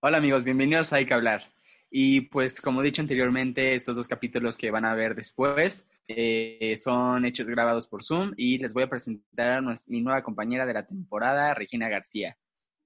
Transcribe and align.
Hola 0.00 0.18
amigos, 0.18 0.44
bienvenidos 0.44 0.92
a 0.92 0.96
Hay 0.96 1.06
que 1.06 1.14
hablar. 1.14 1.42
Y 1.90 2.20
pues 2.28 2.60
como 2.60 2.82
he 2.82 2.84
dicho 2.84 3.00
anteriormente, 3.00 3.74
estos 3.74 3.96
dos 3.96 4.06
capítulos 4.06 4.54
que 4.58 4.70
van 4.70 4.84
a 4.84 4.94
ver 4.94 5.14
después 5.14 5.86
eh, 6.06 6.76
son 6.78 7.24
hechos 7.24 7.46
grabados 7.46 7.86
por 7.86 8.04
Zoom 8.04 8.34
y 8.36 8.58
les 8.58 8.74
voy 8.74 8.82
a 8.82 8.90
presentar 8.90 9.52
a 9.52 9.60
nuestra, 9.62 9.90
mi 9.90 10.02
nueva 10.02 10.22
compañera 10.22 10.66
de 10.66 10.74
la 10.74 10.86
temporada, 10.86 11.54
Regina 11.54 11.88
García. 11.88 12.36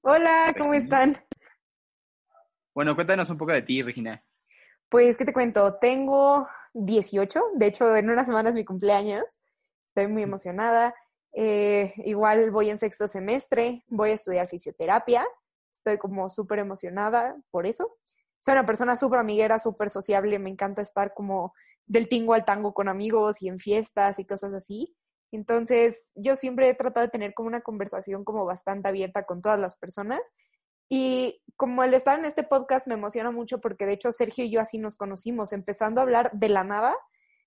Hola, 0.02 0.54
¿cómo 0.56 0.72
están? 0.72 1.18
Bueno, 2.72 2.94
cuéntanos 2.94 3.28
un 3.28 3.38
poco 3.38 3.52
de 3.52 3.62
ti, 3.62 3.82
Regina. 3.82 4.22
Pues, 4.88 5.16
¿qué 5.16 5.24
te 5.24 5.32
cuento? 5.32 5.78
Tengo 5.80 6.46
18, 6.74 7.42
de 7.56 7.66
hecho, 7.66 7.96
en 7.96 8.08
unas 8.08 8.26
semanas 8.26 8.54
mi 8.54 8.64
cumpleaños. 8.64 9.24
Estoy 9.88 10.06
muy 10.06 10.22
emocionada. 10.22 10.94
Eh, 11.32 11.92
igual 12.04 12.52
voy 12.52 12.70
en 12.70 12.78
sexto 12.78 13.08
semestre, 13.08 13.82
voy 13.88 14.10
a 14.10 14.14
estudiar 14.14 14.46
fisioterapia 14.46 15.26
estoy 15.80 15.98
como 15.98 16.28
súper 16.28 16.58
emocionada 16.58 17.36
por 17.50 17.66
eso. 17.66 17.96
Soy 18.38 18.52
una 18.52 18.66
persona 18.66 18.96
súper 18.96 19.20
amiguera, 19.20 19.58
súper 19.58 19.90
sociable, 19.90 20.38
me 20.38 20.50
encanta 20.50 20.82
estar 20.82 21.12
como 21.14 21.52
del 21.86 22.08
tingo 22.08 22.34
al 22.34 22.44
tango 22.44 22.72
con 22.72 22.88
amigos 22.88 23.42
y 23.42 23.48
en 23.48 23.58
fiestas 23.58 24.18
y 24.18 24.24
cosas 24.24 24.54
así. 24.54 24.94
Entonces, 25.32 26.08
yo 26.14 26.36
siempre 26.36 26.68
he 26.68 26.74
tratado 26.74 27.06
de 27.06 27.10
tener 27.10 27.34
como 27.34 27.48
una 27.48 27.60
conversación 27.60 28.24
como 28.24 28.44
bastante 28.44 28.88
abierta 28.88 29.24
con 29.24 29.42
todas 29.42 29.58
las 29.58 29.76
personas. 29.76 30.32
Y 30.88 31.40
como 31.56 31.84
el 31.84 31.94
estar 31.94 32.18
en 32.18 32.24
este 32.24 32.42
podcast 32.42 32.86
me 32.86 32.94
emociona 32.94 33.30
mucho 33.30 33.60
porque 33.60 33.86
de 33.86 33.92
hecho 33.92 34.10
Sergio 34.10 34.44
y 34.44 34.50
yo 34.50 34.60
así 34.60 34.78
nos 34.78 34.96
conocimos, 34.96 35.52
empezando 35.52 36.00
a 36.00 36.04
hablar 36.04 36.30
de 36.32 36.48
la 36.48 36.64
nada 36.64 36.96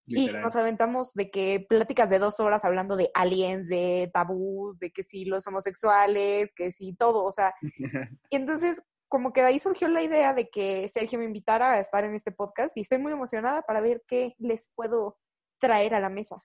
y 0.06 0.28
nos 0.28 0.56
aventamos 0.56 1.14
de 1.14 1.32
que 1.32 1.66
pláticas 1.68 2.09
de 2.09 2.20
dos 2.20 2.40
horas 2.40 2.66
hablando 2.66 2.96
de 2.96 3.09
aliens, 3.14 3.68
de 3.68 4.09
tabús, 4.14 4.78
de 4.80 4.92
que 4.92 5.04
sí 5.04 5.26
los 5.26 5.48
homosexuales, 5.48 6.54
que 6.54 6.72
sí 6.72 6.96
todo, 6.98 7.23
o 7.23 7.32
sea. 7.32 7.54
y 8.30 8.36
entonces, 8.36 8.81
como 9.08 9.31
que 9.31 9.42
de 9.42 9.48
ahí 9.48 9.59
surgió 9.59 9.88
la 9.88 10.04
idea 10.04 10.34
de 10.34 10.50
que 10.50 10.90
Sergio 10.90 11.20
me 11.20 11.26
invitara 11.26 11.74
a 11.74 11.80
estar 11.80 12.04
en 12.04 12.16
este 12.16 12.31
podcast 12.31 12.76
y 12.76 12.81
estoy 12.81 12.98
muy 12.98 13.14
emocionada 13.14 13.62
para 13.62 13.80
ver 13.80 14.04
qué 14.08 14.36
les 14.40 14.74
puedo 14.76 15.18
traer 15.59 15.94
a 15.96 16.00
la 16.00 16.09
mesa. 16.09 16.44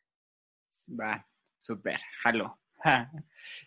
Va, 0.89 1.27
súper, 1.59 1.99
jalo. 2.23 2.61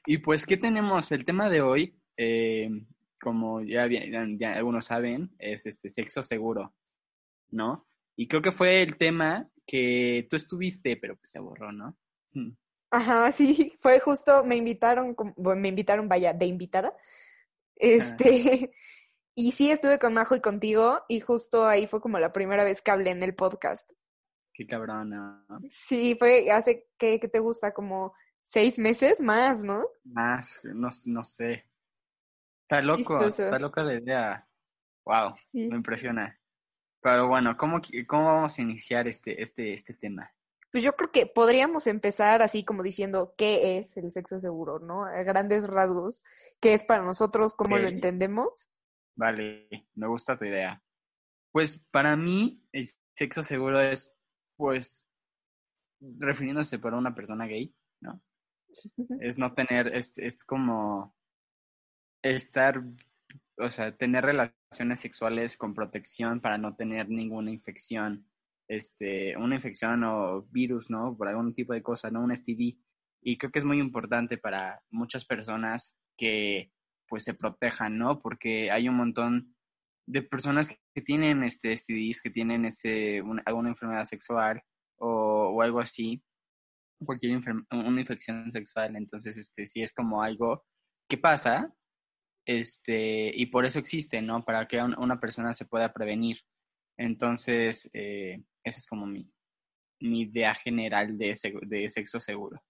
y 0.05 0.19
pues, 0.19 0.45
¿qué 0.45 0.55
tenemos? 0.55 1.11
El 1.11 1.25
tema 1.25 1.49
de 1.49 1.61
hoy, 1.61 1.99
eh, 2.15 2.69
como 3.19 3.61
ya, 3.61 3.87
ya 3.87 4.53
algunos 4.53 4.85
saben, 4.85 5.35
es 5.37 5.65
este 5.65 5.89
sexo 5.89 6.23
seguro, 6.23 6.73
¿no? 7.49 7.85
Y 8.15 8.27
creo 8.27 8.41
que 8.41 8.51
fue 8.51 8.83
el 8.83 8.97
tema 8.97 9.50
que 9.65 10.27
tú 10.29 10.35
estuviste, 10.35 10.97
pero 10.97 11.15
pues 11.17 11.31
se 11.31 11.39
borró, 11.39 11.71
¿no? 11.71 11.97
Mm. 12.33 12.51
Ajá, 12.91 13.31
sí, 13.31 13.73
fue 13.79 13.99
justo, 13.99 14.43
me 14.43 14.57
invitaron, 14.57 15.15
me 15.37 15.69
invitaron, 15.69 16.09
vaya, 16.09 16.33
de 16.33 16.45
invitada. 16.45 16.95
Este, 17.75 18.71
y 19.35 19.51
sí 19.53 19.71
estuve 19.71 19.97
con 19.97 20.13
Majo 20.13 20.35
y 20.35 20.41
contigo, 20.41 21.01
y 21.07 21.21
justo 21.21 21.65
ahí 21.65 21.87
fue 21.87 22.01
como 22.01 22.19
la 22.19 22.33
primera 22.33 22.63
vez 22.63 22.81
que 22.81 22.91
hablé 22.91 23.11
en 23.11 23.23
el 23.23 23.33
podcast. 23.33 23.91
Qué 24.53 24.67
cabrona. 24.67 25.45
Sí, 25.69 26.15
fue 26.19 26.51
hace, 26.51 26.89
¿qué, 26.97 27.17
te 27.19 27.39
gusta? 27.39 27.73
Como 27.73 28.13
seis 28.41 28.77
meses 28.77 29.21
más, 29.21 29.63
¿no? 29.63 29.87
Más, 30.03 30.61
no, 30.65 30.89
no 31.05 31.23
sé. 31.23 31.65
Está 32.63 32.81
loco, 32.81 33.25
está 33.25 33.57
loca 33.57 33.83
la 33.83 33.95
idea. 33.95 34.47
Wow, 35.05 35.35
me 35.53 35.75
impresiona. 35.75 36.40
Pero 37.01 37.27
bueno, 37.27 37.57
¿cómo, 37.57 37.81
¿cómo 38.07 38.25
vamos 38.25 38.57
a 38.57 38.61
iniciar 38.61 39.07
este, 39.07 39.41
este, 39.41 39.73
este 39.73 39.93
tema? 39.93 40.31
Pues 40.71 40.83
yo 40.83 40.95
creo 40.95 41.11
que 41.11 41.25
podríamos 41.25 41.87
empezar 41.87 42.41
así 42.41 42.63
como 42.63 42.83
diciendo 42.83 43.33
qué 43.37 43.77
es 43.77 43.97
el 43.97 44.11
sexo 44.11 44.39
seguro, 44.39 44.79
¿no? 44.79 45.03
A 45.03 45.23
grandes 45.23 45.67
rasgos, 45.67 46.23
qué 46.61 46.73
es 46.73 46.83
para 46.83 47.03
nosotros, 47.03 47.53
cómo 47.53 47.77
lo 47.77 47.87
entendemos. 47.87 48.69
Vale, 49.15 49.67
me 49.95 50.07
gusta 50.07 50.37
tu 50.37 50.45
idea. 50.45 50.81
Pues 51.51 51.79
para 51.91 52.15
mí 52.15 52.63
el 52.71 52.87
sexo 53.15 53.43
seguro 53.43 53.81
es, 53.81 54.15
pues, 54.55 55.09
refiriéndose 55.99 56.79
por 56.79 56.93
una 56.93 57.13
persona 57.13 57.47
gay, 57.47 57.75
¿no? 57.99 58.21
es 59.19 59.37
no 59.37 59.53
tener, 59.53 59.93
es, 59.93 60.13
es 60.17 60.43
como 60.43 61.13
estar 62.21 62.81
o 63.61 63.69
sea, 63.69 63.95
tener 63.95 64.25
relaciones 64.25 64.99
sexuales 64.99 65.57
con 65.57 65.73
protección 65.73 66.41
para 66.41 66.57
no 66.57 66.75
tener 66.75 67.09
ninguna 67.09 67.51
infección, 67.51 68.25
este, 68.67 69.37
una 69.37 69.55
infección 69.55 70.03
o 70.03 70.43
virus, 70.49 70.89
¿no? 70.89 71.15
Por 71.15 71.27
algún 71.27 71.53
tipo 71.53 71.73
de 71.73 71.83
cosa, 71.83 72.09
¿no? 72.09 72.21
Un 72.21 72.35
STD. 72.35 72.77
Y 73.23 73.37
creo 73.37 73.51
que 73.51 73.59
es 73.59 73.65
muy 73.65 73.79
importante 73.79 74.37
para 74.37 74.81
muchas 74.89 75.25
personas 75.25 75.95
que 76.17 76.71
pues 77.07 77.23
se 77.23 77.33
protejan, 77.33 77.97
¿no? 77.97 78.19
Porque 78.21 78.71
hay 78.71 78.87
un 78.87 78.95
montón 78.95 79.55
de 80.07 80.23
personas 80.23 80.69
que 80.69 81.01
tienen 81.01 81.43
este 81.43 81.75
STDs, 81.75 82.21
que 82.21 82.29
tienen 82.29 82.65
ese, 82.65 83.21
alguna 83.45 83.69
enfermedad 83.69 84.05
sexual 84.05 84.61
o, 84.97 85.61
algo 85.61 85.79
así, 85.79 86.23
cualquier 87.05 87.39
una 87.71 87.99
infección 87.99 88.51
sexual. 88.51 88.95
Entonces, 88.95 89.37
este, 89.37 89.67
sí 89.67 89.81
es 89.81 89.93
como 89.93 90.21
algo 90.21 90.63
que 91.09 91.17
pasa, 91.17 91.73
este, 92.45 93.31
y 93.35 93.47
por 93.47 93.65
eso 93.65 93.79
existe, 93.79 94.21
¿no? 94.21 94.43
Para 94.43 94.67
que 94.67 94.81
una 94.81 95.19
persona 95.19 95.53
se 95.53 95.65
pueda 95.65 95.93
prevenir. 95.93 96.39
Entonces, 96.97 97.89
eh, 97.93 98.43
esa 98.63 98.79
es 98.79 98.87
como 98.87 99.05
mi, 99.05 99.29
idea 99.99 100.55
general 100.55 101.17
de, 101.17 101.37
de 101.63 101.89
sexo 101.91 102.19
seguro. 102.19 102.61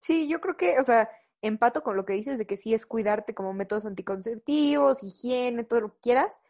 Sí, 0.00 0.28
yo 0.28 0.40
creo 0.40 0.56
que, 0.56 0.78
o 0.78 0.84
sea, 0.84 1.08
empato 1.42 1.82
con 1.82 1.96
lo 1.96 2.04
que 2.04 2.12
dices 2.12 2.38
de 2.38 2.46
que 2.46 2.56
sí 2.56 2.74
es 2.74 2.86
cuidarte 2.86 3.34
como 3.34 3.54
métodos 3.54 3.86
anticonceptivos, 3.86 5.02
higiene, 5.02 5.64
todo 5.64 5.80
lo 5.80 5.92
que 5.94 6.00
quieras, 6.00 6.40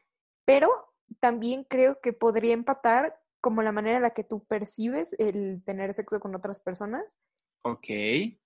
pero 0.44 0.70
también 1.20 1.64
creo 1.64 2.00
que 2.00 2.12
podría 2.12 2.54
empatar 2.54 3.18
como 3.40 3.62
la 3.62 3.72
manera 3.72 3.96
en 3.96 4.02
la 4.02 4.10
que 4.10 4.24
tú 4.24 4.44
percibes 4.44 5.14
el 5.18 5.62
tener 5.64 5.94
sexo 5.94 6.20
con 6.20 6.34
otras 6.34 6.60
personas 6.60 7.16
Ok. 7.62 7.86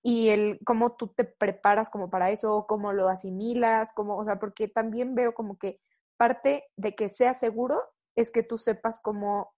Y 0.01 0.29
el 0.29 0.59
cómo 0.65 0.95
tú 0.95 1.07
te 1.07 1.23
preparas 1.23 1.89
como 1.89 2.09
para 2.09 2.31
eso, 2.31 2.65
cómo 2.67 2.93
lo 2.93 3.07
asimilas, 3.09 3.93
cómo, 3.93 4.17
o 4.17 4.23
sea, 4.23 4.39
porque 4.39 4.67
también 4.67 5.15
veo 5.15 5.33
como 5.33 5.57
que 5.57 5.79
parte 6.17 6.65
de 6.75 6.95
que 6.95 7.09
sea 7.09 7.33
seguro 7.33 7.81
es 8.15 8.31
que 8.31 8.43
tú 8.43 8.57
sepas 8.57 8.99
cómo 9.01 9.53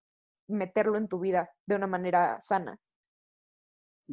meterlo 0.47 0.97
en 0.97 1.07
tu 1.07 1.19
vida 1.19 1.51
de 1.65 1.75
una 1.75 1.87
manera 1.87 2.39
sana. 2.41 2.79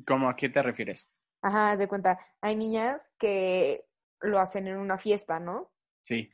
¿Cómo 0.07 0.29
a 0.29 0.37
qué 0.37 0.49
te 0.49 0.63
refieres? 0.63 1.09
Ajá, 1.43 1.77
de 1.77 1.89
cuenta, 1.89 2.19
hay 2.41 2.57
niñas 2.57 3.03
que 3.19 3.85
lo 4.21 4.39
hacen 4.39 4.69
en 4.69 4.79
una 4.79 4.97
fiesta, 4.97 5.41
¿no? 5.41 5.71
Sí. 6.03 6.33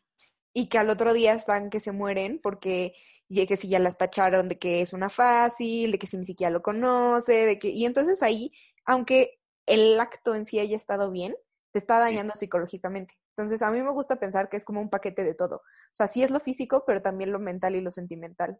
Y 0.52 0.68
que 0.68 0.78
al 0.78 0.90
otro 0.90 1.12
día 1.12 1.32
están 1.32 1.70
que 1.70 1.80
se 1.80 1.92
mueren 1.92 2.40
porque 2.40 2.94
que 3.28 3.56
si 3.56 3.68
ya 3.68 3.78
las 3.78 3.98
tacharon 3.98 4.48
de 4.48 4.58
que 4.58 4.80
es 4.80 4.92
una 4.92 5.08
fácil, 5.08 5.92
de 5.92 5.98
que 5.98 6.06
si 6.06 6.16
ni 6.16 6.24
siquiera 6.24 6.50
lo 6.50 6.62
conoce, 6.62 7.46
de 7.46 7.58
que 7.58 7.68
y 7.68 7.84
entonces 7.84 8.22
ahí 8.22 8.52
aunque 8.88 9.38
el 9.66 10.00
acto 10.00 10.34
en 10.34 10.46
sí 10.46 10.58
haya 10.58 10.74
estado 10.74 11.10
bien, 11.10 11.36
te 11.72 11.78
está 11.78 11.98
dañando 11.98 12.34
psicológicamente. 12.34 13.14
Entonces, 13.36 13.60
a 13.60 13.70
mí 13.70 13.82
me 13.82 13.92
gusta 13.92 14.16
pensar 14.16 14.48
que 14.48 14.56
es 14.56 14.64
como 14.64 14.80
un 14.80 14.88
paquete 14.88 15.24
de 15.24 15.34
todo. 15.34 15.56
O 15.56 15.92
sea, 15.92 16.08
sí 16.08 16.22
es 16.22 16.30
lo 16.30 16.40
físico, 16.40 16.84
pero 16.86 17.02
también 17.02 17.30
lo 17.30 17.38
mental 17.38 17.76
y 17.76 17.82
lo 17.82 17.92
sentimental. 17.92 18.58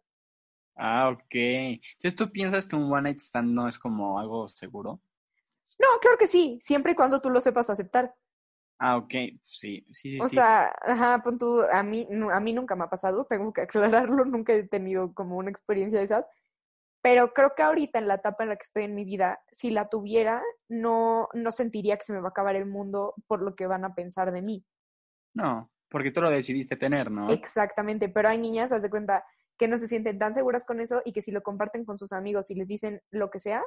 Ah, 0.75 1.09
ok. 1.09 1.33
Entonces, 1.33 2.15
¿tú 2.15 2.31
piensas 2.31 2.67
que 2.67 2.75
un 2.75 2.93
one 2.93 3.01
night 3.01 3.19
stand 3.19 3.51
no 3.51 3.67
es 3.67 3.79
como 3.79 4.19
algo 4.19 4.47
seguro? 4.47 5.01
No, 5.79 5.87
claro 5.99 6.17
que 6.17 6.27
sí, 6.27 6.59
siempre 6.61 6.91
y 6.91 6.95
cuando 6.95 7.21
tú 7.21 7.31
lo 7.31 7.41
sepas 7.41 7.69
aceptar. 7.71 8.15
Ah, 8.77 8.97
ok, 8.97 9.13
sí, 9.43 9.85
sí, 9.91 10.11
sí. 10.11 10.19
O 10.21 10.29
sea, 10.29 10.73
ajá, 10.81 11.21
pon 11.23 11.37
tú, 11.39 11.61
a 11.61 11.83
mí, 11.83 12.07
a 12.31 12.39
mí 12.39 12.53
nunca 12.53 12.75
me 12.75 12.85
ha 12.85 12.89
pasado, 12.89 13.25
tengo 13.25 13.51
que 13.51 13.61
aclararlo, 13.61 14.25
nunca 14.25 14.53
he 14.53 14.67
tenido 14.67 15.13
como 15.13 15.37
una 15.37 15.49
experiencia 15.49 15.99
de 15.99 16.05
esas, 16.05 16.29
pero 17.01 17.33
creo 17.33 17.53
que 17.55 17.63
ahorita 17.63 17.99
en 17.99 18.07
la 18.07 18.15
etapa 18.15 18.43
en 18.43 18.49
la 18.49 18.55
que 18.55 18.63
estoy 18.63 18.83
en 18.83 18.95
mi 18.95 19.05
vida, 19.05 19.39
si 19.51 19.69
la 19.71 19.87
tuviera, 19.87 20.43
no, 20.67 21.29
no 21.33 21.51
sentiría 21.51 21.97
que 21.97 22.03
se 22.03 22.13
me 22.13 22.19
va 22.19 22.27
a 22.27 22.31
acabar 22.31 22.55
el 22.55 22.65
mundo 22.65 23.13
por 23.27 23.41
lo 23.41 23.55
que 23.55 23.67
van 23.67 23.85
a 23.85 23.95
pensar 23.95 24.31
de 24.31 24.41
mí. 24.41 24.65
No, 25.33 25.71
porque 25.89 26.11
tú 26.11 26.21
lo 26.21 26.29
decidiste 26.29 26.75
tener, 26.75 27.09
¿no? 27.09 27.29
Exactamente, 27.29 28.09
pero 28.09 28.29
hay 28.29 28.37
niñas, 28.37 28.71
haz 28.71 28.81
de 28.81 28.89
cuenta, 28.89 29.23
que 29.57 29.67
no 29.67 29.77
se 29.77 29.87
sienten 29.87 30.19
tan 30.19 30.33
seguras 30.33 30.65
con 30.65 30.79
eso 30.79 31.01
y 31.05 31.13
que 31.13 31.21
si 31.21 31.31
lo 31.31 31.41
comparten 31.41 31.85
con 31.85 31.97
sus 31.97 32.13
amigos 32.13 32.49
y 32.51 32.55
les 32.55 32.67
dicen 32.67 33.01
lo 33.11 33.29
que 33.29 33.39
sea, 33.39 33.63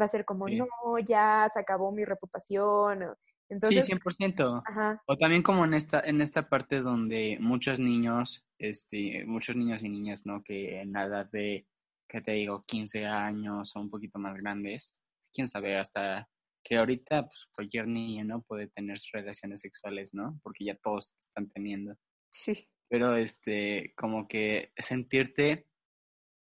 va 0.00 0.04
a 0.04 0.08
ser 0.08 0.24
como, 0.24 0.48
no, 0.48 0.66
ya 1.04 1.48
se 1.52 1.60
acabó 1.60 1.92
mi 1.92 2.04
reputación. 2.04 3.06
Entonces, 3.48 3.86
sí, 3.86 3.92
100%. 3.92 4.62
ajá, 4.64 5.02
O 5.06 5.16
también 5.16 5.42
como 5.42 5.64
en 5.64 5.74
esta, 5.74 6.00
en 6.00 6.20
esta 6.20 6.48
parte 6.48 6.80
donde 6.80 7.38
muchos 7.40 7.80
niños, 7.80 8.46
este, 8.58 9.24
muchos 9.26 9.56
niños 9.56 9.82
y 9.82 9.88
niñas, 9.88 10.24
¿no? 10.24 10.42
Que 10.42 10.80
en 10.80 10.92
la 10.92 11.04
edad 11.04 11.30
de, 11.30 11.66
¿qué 12.10 12.20
te 12.20 12.32
digo? 12.32 12.64
15 12.66 13.06
años 13.06 13.74
o 13.74 13.80
un 13.80 13.90
poquito 13.90 14.18
más 14.18 14.36
grandes, 14.36 14.96
quién 15.32 15.48
sabe, 15.48 15.78
hasta 15.78 16.28
que 16.62 16.76
ahorita 16.76 17.26
pues, 17.26 17.46
cualquier 17.52 17.86
niño, 17.86 18.24
¿no? 18.24 18.42
Puede 18.42 18.68
tener 18.68 18.98
sus 18.98 19.12
relaciones 19.12 19.60
sexuales, 19.60 20.12
¿no? 20.12 20.38
Porque 20.42 20.64
ya 20.64 20.74
todos 20.76 21.14
están 21.18 21.48
teniendo. 21.50 21.96
sí, 22.30 22.68
Pero, 22.88 23.16
este, 23.16 23.94
como 23.96 24.26
que 24.28 24.72
sentirte, 24.76 25.66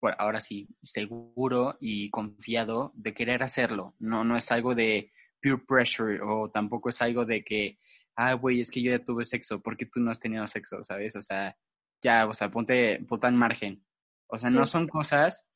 bueno, 0.00 0.16
ahora 0.20 0.40
sí, 0.40 0.68
seguro 0.82 1.76
y 1.80 2.10
confiado 2.10 2.92
de 2.94 3.12
querer 3.12 3.42
hacerlo. 3.42 3.94
No, 3.98 4.24
no 4.24 4.36
es 4.36 4.50
algo 4.52 4.74
de 4.74 5.12
peer 5.40 5.64
pressure 5.66 6.20
o 6.22 6.50
tampoco 6.50 6.88
es 6.88 7.02
algo 7.02 7.24
de 7.24 7.42
que, 7.44 7.78
ah, 8.16 8.34
güey, 8.34 8.60
es 8.60 8.70
que 8.70 8.82
yo 8.82 8.92
ya 8.92 9.04
tuve 9.04 9.24
sexo, 9.24 9.60
¿por 9.60 9.76
qué 9.76 9.86
tú 9.86 10.00
no 10.00 10.10
has 10.10 10.20
tenido 10.20 10.46
sexo? 10.46 10.82
¿Sabes? 10.84 11.16
O 11.16 11.22
sea, 11.22 11.56
ya, 12.02 12.26
o 12.26 12.34
sea, 12.34 12.50
ponte, 12.50 13.04
ponte 13.08 13.26
en 13.26 13.36
margen. 13.36 13.84
O 14.28 14.38
sea, 14.38 14.50
no 14.50 14.64
Sí. 14.66 14.72
son 14.72 14.88
cosas 14.88 15.48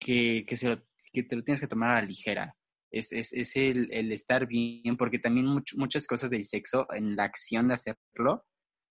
que, 0.00 0.44
que, 0.46 0.56
se 0.56 0.68
lo- 0.68 0.82
que 1.12 1.22
te 1.22 1.36
lo 1.36 1.42
tienes 1.44 1.60
que 1.60 1.66
tomar 1.68 1.90
a 1.90 1.94
la 2.00 2.06
ligera. 2.06 2.56
Es, 2.90 3.10
es, 3.12 3.32
es 3.32 3.56
el, 3.56 3.88
el 3.92 4.12
estar 4.12 4.46
bien, 4.46 4.96
porque 4.96 5.18
también 5.18 5.46
much- 5.46 5.76
muchas 5.76 6.06
cosas 6.06 6.30
del 6.30 6.44
sexo, 6.44 6.86
en 6.92 7.16
la 7.16 7.24
acción 7.24 7.68
de 7.68 7.74
hacerlo, 7.74 8.44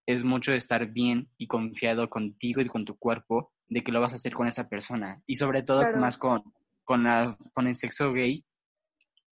es 0.08 0.24
mucho 0.24 0.52
de 0.52 0.58
estar 0.58 0.88
bien 0.92 1.30
y 1.38 1.48
confiado 1.48 2.10
contigo 2.10 2.62
y 2.62 2.68
con 2.68 2.84
tu 2.86 2.98
cuerpo 2.98 3.54
de 3.70 3.84
que 3.84 3.92
lo 3.92 4.02
vas 4.02 4.14
a 4.14 4.16
hacer 4.16 4.34
con 4.34 4.48
esa 4.48 4.68
persona. 4.68 5.22
Y 5.28 5.36
sobre 5.36 5.64
todo 5.64 5.82
Claro. 5.82 6.00
más 6.00 6.18
con, 6.18 6.42
con, 6.84 7.04
las, 7.04 7.38
con 7.54 7.68
el 7.68 7.76
sexo 7.76 8.12
gay, 8.12 8.44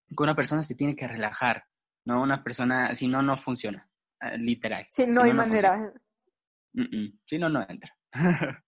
que 0.08 0.22
una 0.22 0.34
persona 0.36 0.62
se 0.62 0.74
tiene 0.76 0.94
que 0.96 1.06
relajar, 1.08 1.64
¿no? 2.06 2.22
Una 2.22 2.42
persona, 2.42 2.94
si 2.94 3.08
no, 3.08 3.20
no 3.22 3.36
funciona, 3.36 3.88
eh, 4.20 4.38
literal. 4.38 4.86
sí, 4.92 5.06
no 5.06 5.22
Si 5.22 5.28
hay 5.30 5.34
funciona. 5.36 5.70
manera. 5.76 5.92
Mm, 6.72 6.82
mm. 6.96 7.18
Si 7.26 7.38
no, 7.38 7.48
no 7.48 7.66
entra. 7.68 7.96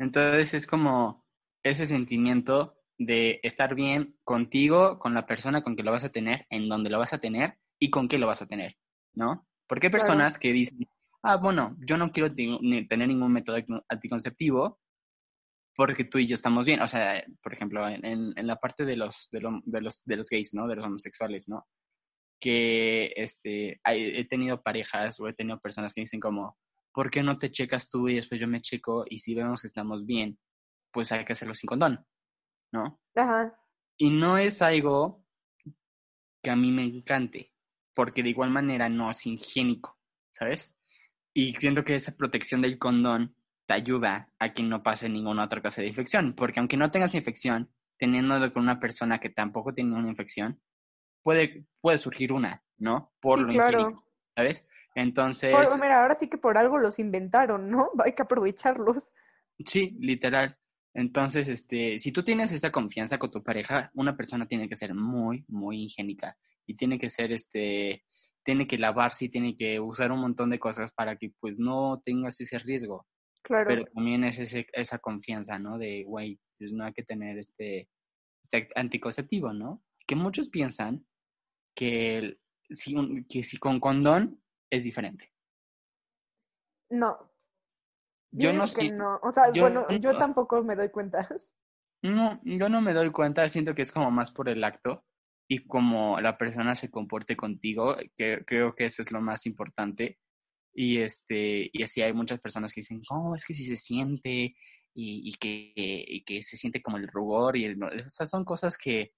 Entonces 0.00 0.54
es 0.54 0.66
como 0.66 1.24
ese 1.62 1.86
sentimiento 1.86 2.78
de 2.98 3.38
estar 3.42 3.74
bien 3.74 4.16
contigo, 4.24 4.98
con 4.98 5.12
la 5.14 5.26
persona 5.26 5.62
con 5.62 5.76
que 5.76 5.82
lo 5.82 5.92
vas 5.92 6.04
a 6.04 6.10
tener, 6.10 6.46
en 6.50 6.68
donde 6.68 6.88
lo 6.90 6.98
vas 6.98 7.12
a 7.12 7.18
tener 7.20 7.58
y 7.78 7.90
con 7.90 8.08
qué 8.08 8.18
lo 8.18 8.26
vas 8.26 8.40
a 8.42 8.46
tener, 8.46 8.76
¿no? 9.14 9.46
Porque 9.68 9.86
hay 9.86 9.90
Claro. 9.90 10.06
personas 10.06 10.38
que 10.38 10.52
dicen, 10.52 10.88
ah, 11.22 11.36
bueno, 11.36 11.76
yo 11.86 11.98
no 11.98 12.12
quiero 12.12 12.34
tener 12.34 13.08
ningún 13.08 13.32
método 13.32 13.58
anticonceptivo 13.88 14.80
porque 15.76 16.04
tú 16.04 16.18
y 16.18 16.26
yo 16.26 16.34
estamos 16.34 16.64
bien. 16.64 16.80
O 16.80 16.88
sea, 16.88 17.22
por 17.42 17.52
ejemplo, 17.52 17.86
en, 17.86 18.34
la 18.34 18.56
parte 18.56 18.84
de 18.86 18.96
los, 18.96 19.28
de, 19.30 19.40
lo- 19.40 19.60
de 19.64 19.80
los, 19.82 20.04
de 20.04 20.16
los 20.16 20.28
gays, 20.28 20.54
¿no? 20.54 20.66
De 20.66 20.76
los 20.76 20.84
homosexuales, 20.84 21.46
¿no? 21.46 21.66
Que 22.40 23.12
este, 23.16 23.80
he 23.84 24.24
tenido 24.28 24.62
parejas 24.62 25.20
o 25.20 25.28
he 25.28 25.34
tenido 25.34 25.60
personas 25.60 25.92
que 25.92 26.00
dicen 26.02 26.20
como, 26.20 26.56
¿por 26.92 27.10
qué 27.10 27.22
no 27.22 27.38
te 27.38 27.50
checas 27.50 27.90
tú 27.90 28.08
y 28.08 28.16
después 28.16 28.40
yo 28.40 28.48
me 28.48 28.60
checo? 28.60 29.04
Y 29.08 29.18
si 29.20 29.34
vemos 29.34 29.60
que 29.62 29.68
estamos 29.68 30.06
bien, 30.06 30.38
pues 30.92 31.12
hay 31.12 31.24
que 31.24 31.32
hacerlo 31.34 31.54
sin 31.54 31.68
condón, 31.68 32.06
¿no? 32.72 33.00
Ajá, 33.14 33.54
Y 33.98 34.10
no 34.10 34.36
es 34.38 34.62
algo 34.62 35.24
que 36.42 36.50
a 36.50 36.56
mí 36.56 36.70
me 36.72 36.82
encante, 36.84 37.52
porque 37.94 38.22
de 38.22 38.30
igual 38.30 38.50
manera 38.50 38.88
no 38.88 39.10
es 39.10 39.26
higiénico, 39.26 39.98
¿sabes? 40.32 40.74
Y 41.34 41.54
siento 41.54 41.84
que 41.84 41.94
esa 41.94 42.16
protección 42.16 42.62
del 42.62 42.78
condón 42.78 43.36
te 43.66 43.74
ayuda 43.74 44.32
a 44.38 44.52
que 44.52 44.62
no 44.62 44.82
pase 44.82 45.08
ninguna 45.08 45.44
otra 45.44 45.60
clase 45.60 45.82
de 45.82 45.88
infección, 45.88 46.34
porque 46.34 46.60
aunque 46.60 46.76
no 46.76 46.90
tengas 46.90 47.14
infección, 47.14 47.70
teniéndolo 47.98 48.52
con 48.52 48.62
una 48.62 48.80
persona 48.80 49.20
que 49.20 49.30
tampoco 49.30 49.74
tiene 49.74 49.94
una 49.94 50.08
infección, 50.08 50.60
puede, 51.22 51.66
puede 51.80 51.98
surgir 51.98 52.32
una, 52.32 52.64
¿no? 52.78 53.12
Por 53.20 53.38
Sí, 53.38 53.44
lo 53.44 53.52
claro. 53.52 53.78
higiénico, 53.78 54.04
¿sabes? 54.34 54.68
Entonces, 55.00 55.50
Por- 55.50 55.80
mira, 55.80 56.02
ahora 56.02 56.14
sí 56.14 56.28
que 56.28 56.38
por 56.38 56.58
algo 56.58 56.78
los 56.78 56.98
inventaron, 56.98 57.70
¿no? 57.70 57.90
Hay 58.04 58.12
que 58.14 58.22
aprovecharlos. 58.22 59.12
Sí, 59.64 59.96
literal. 60.00 60.56
Entonces, 60.94 61.48
este, 61.48 61.98
si 61.98 62.10
tú 62.12 62.22
tienes 62.24 62.52
esa 62.52 62.72
confianza 62.72 63.18
con 63.18 63.30
tu 63.30 63.42
pareja, 63.42 63.90
una 63.94 64.16
persona 64.16 64.46
tiene 64.46 64.68
que 64.68 64.76
ser 64.76 64.94
muy, 64.94 65.44
muy 65.48 65.84
higiénica 65.84 66.36
y 66.66 66.74
tiene 66.74 66.98
que 66.98 67.08
ser, 67.08 67.30
este, 67.32 68.04
tiene 68.44 68.66
que 68.66 68.78
lavarse 68.78 69.26
y 69.26 69.28
tiene 69.28 69.56
que 69.56 69.78
usar 69.78 70.10
un 70.12 70.20
montón 70.20 70.50
de 70.50 70.58
cosas 70.58 70.90
para 70.92 71.16
que, 71.16 71.32
pues, 71.40 71.58
no 71.58 72.02
tengas 72.04 72.40
ese 72.40 72.58
riesgo. 72.58 73.06
Claro, 73.42 73.68
Pero 73.68 73.84
también 73.94 74.24
es 74.24 74.38
ese, 74.38 74.66
esa 74.72 74.98
confianza, 74.98 75.58
¿no? 75.58 75.78
De, 75.78 76.04
güey, 76.04 76.38
pues 76.58 76.72
no 76.72 76.84
hay 76.84 76.92
que 76.92 77.04
tener 77.04 77.38
este, 77.38 77.88
este 78.44 78.68
anticonceptivo, 78.74 79.52
¿no? 79.52 79.82
Que 80.06 80.14
muchos 80.16 80.48
piensan 80.48 81.06
que, 81.74 82.18
el- 82.18 82.40
si, 82.70 82.94
un- 82.96 83.24
que 83.28 83.42
si 83.44 83.56
con 83.58 83.78
condón 83.80 84.42
es 84.70 84.84
diferente. 84.84 85.32
no. 86.90 87.30
Yo 88.32 88.52
no 88.52 88.64
que 88.66 88.70
sé- 88.70 88.90
no. 88.92 89.18
O 89.22 89.32
sea, 89.32 89.52
yo 89.52 89.62
bueno, 89.62 89.86
yo 89.98 90.12
tampoco 90.16 90.62
me 90.62 90.76
doy 90.76 90.90
cuenta. 90.90 91.28
No, 92.02 92.40
yo 92.44 92.70
no 92.70 92.80
me 92.80 92.94
doy 92.94 93.10
cuenta, 93.12 93.46
siento 93.50 93.74
que 93.74 93.82
es 93.82 93.92
como 93.92 94.10
más 94.10 94.30
por 94.30 94.48
el 94.48 94.64
acto 94.64 95.04
y 95.46 95.66
como 95.66 96.18
la 96.18 96.38
persona 96.38 96.74
se 96.74 96.90
comporte 96.90 97.36
contigo, 97.36 97.94
que 98.16 98.42
creo 98.46 98.74
que 98.74 98.86
eso 98.86 99.02
es 99.02 99.12
lo 99.12 99.20
más 99.20 99.44
importante. 99.44 100.18
Y 100.72 100.96
este, 100.98 101.68
y 101.70 101.82
así 101.82 102.00
hay 102.00 102.14
muchas 102.14 102.40
personas 102.40 102.72
que 102.72 102.80
dicen, 102.80 103.02
oh, 103.10 103.34
es 103.34 103.44
que 103.44 103.52
si 103.52 103.66
se 103.66 103.76
siente 103.76 104.54
y, 104.94 105.28
y 105.28 105.34
que, 105.34 105.74
y 105.76 106.24
que 106.24 106.42
se 106.42 106.56
siente 106.56 106.80
como 106.80 106.96
el 106.96 107.06
rugor 107.06 107.58
y 107.58 107.66
el, 107.66 107.82
o 107.82 108.08
sea, 108.08 108.24
son 108.26 108.46
cosas 108.46 108.78
que 108.78 109.12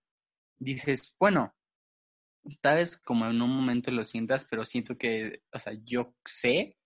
dices, 0.58 1.14
bueno, 1.20 1.54
tal 2.60 2.76
vez 2.76 2.98
como 2.98 3.26
en 3.26 3.40
un 3.40 3.50
momento 3.50 3.90
lo 3.90 4.04
sientas, 4.04 4.46
pero 4.48 4.64
siento 4.64 4.96
que, 4.96 5.42
o 5.52 5.58
sea, 5.58 5.72
yo 5.84 6.14
sé 6.24 6.76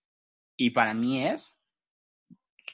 y 0.57 0.71
para 0.71 0.93
mí 0.93 1.25
es 1.25 1.59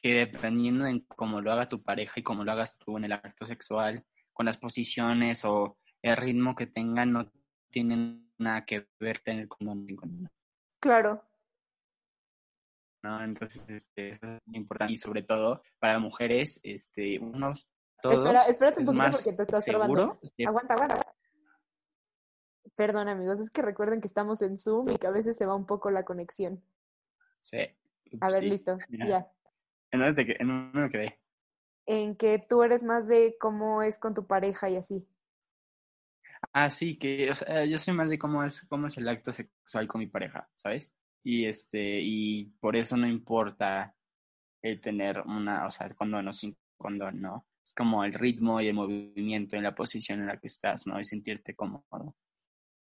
que 0.01 0.25
dependiendo 0.25 0.85
en 0.85 1.01
cómo 1.01 1.41
lo 1.41 1.51
haga 1.51 1.68
tu 1.68 1.83
pareja 1.83 2.19
y 2.19 2.24
cómo 2.24 2.44
lo 2.44 2.51
hagas 2.51 2.77
tú 2.77 2.97
en 2.97 3.06
el 3.06 3.12
acto 3.12 3.45
sexual, 3.45 4.03
con 4.33 4.45
las 4.45 4.57
posiciones 4.57 5.45
o 5.45 5.77
el 6.01 6.18
ritmo 6.18 6.56
que 6.56 6.68
tengan, 6.68 7.12
no 7.12 7.31
tienen 7.69 8.31
nada 8.38 8.65
que 8.65 8.88
ver 9.00 9.19
tener 9.19 9.47
condón 9.47 9.86
condón, 9.95 10.29
Claro. 10.79 11.24
¿no? 13.03 13.24
Entonces, 13.24 13.68
este, 13.69 14.09
eso 14.09 14.25
es 14.25 14.41
muy 14.45 14.57
importante 14.57 14.94
y 14.94 14.97
sobre 14.97 15.24
todo 15.24 15.62
para 15.79 16.00
mujeres, 16.00 16.59
este, 16.63 17.19
uno, 17.19 17.53
todos, 18.01 18.15
Espera, 18.15 18.44
espérate 18.44 18.79
un 18.79 18.86
poquito 18.86 19.12
porque 19.12 19.33
te 19.33 19.44
estás 19.44 19.68
este, 20.21 20.45
Aguanta, 20.45 20.74
aguanta. 20.74 21.12
Perdón, 22.75 23.08
amigos, 23.08 23.40
es 23.40 23.50
que 23.50 23.62
recuerden 23.62 24.02
que 24.02 24.08
estamos 24.08 24.42
en 24.42 24.58
Zoom 24.58 24.90
y 24.92 24.98
que 24.98 25.08
a 25.08 25.12
veces 25.12 25.38
se 25.38 25.46
va 25.46 25.56
un 25.56 25.66
poco 25.66 25.92
la 25.92 26.04
conexión. 26.04 26.64
sí, 27.40 27.58
A 28.20 28.30
ver, 28.30 28.44
sí. 28.44 28.50
listo, 28.50 28.77
Ya. 28.89 29.06
ya. 29.08 29.32
¿En 29.92 30.00
dónde, 30.00 30.25
te 30.25 30.42
en 30.42 30.48
dónde 30.48 30.80
me 30.82 30.89
quedé? 30.89 31.20
En 31.86 32.15
que 32.15 32.39
tú 32.39 32.63
eres 32.63 32.82
más 32.82 33.08
de 33.08 33.36
cómo 33.39 33.84
es 33.84 34.00
con 34.00 34.13
tu 34.13 34.25
pareja 34.25 34.70
y 34.70 34.77
así. 34.77 35.06
Ah, 36.51 36.70
sí, 36.70 36.98
que 36.98 37.30
o 37.32 37.36
sea, 37.36 37.65
yo 37.65 37.77
soy 37.77 37.94
más 37.94 38.10
de 38.10 38.18
cómo 38.20 38.44
es, 38.44 38.62
cómo 38.68 38.88
es 38.88 38.98
el 38.98 39.08
acto 39.08 39.32
sexual 39.32 39.88
con 39.88 40.00
mi 40.00 40.08
pareja, 40.08 40.50
¿sabes? 40.56 40.94
Y 41.24 41.46
este, 41.46 42.00
y 42.01 42.46
por 42.60 42.75
eso 42.75 42.98
no 42.98 43.08
importa 43.08 43.96
el 44.62 44.82
tener 44.82 45.22
una, 45.22 45.65
o 45.68 45.72
sea, 45.72 45.88
el 45.88 45.96
condón 45.96 46.27
o 46.27 46.34
sin 46.34 46.58
condón, 46.77 47.22
¿no? 47.22 47.48
Es 47.65 47.74
como 47.74 48.03
el 48.03 48.13
ritmo 48.13 48.60
y 48.60 48.68
el 48.68 48.74
movimiento 48.75 49.56
en 49.56 49.63
la 49.63 49.74
posición 49.75 50.20
en 50.20 50.27
la 50.27 50.38
que 50.38 50.48
estás, 50.48 50.86
¿no? 50.86 51.00
Y 51.00 51.06
sentirte 51.06 51.56
cómodo. 51.56 52.15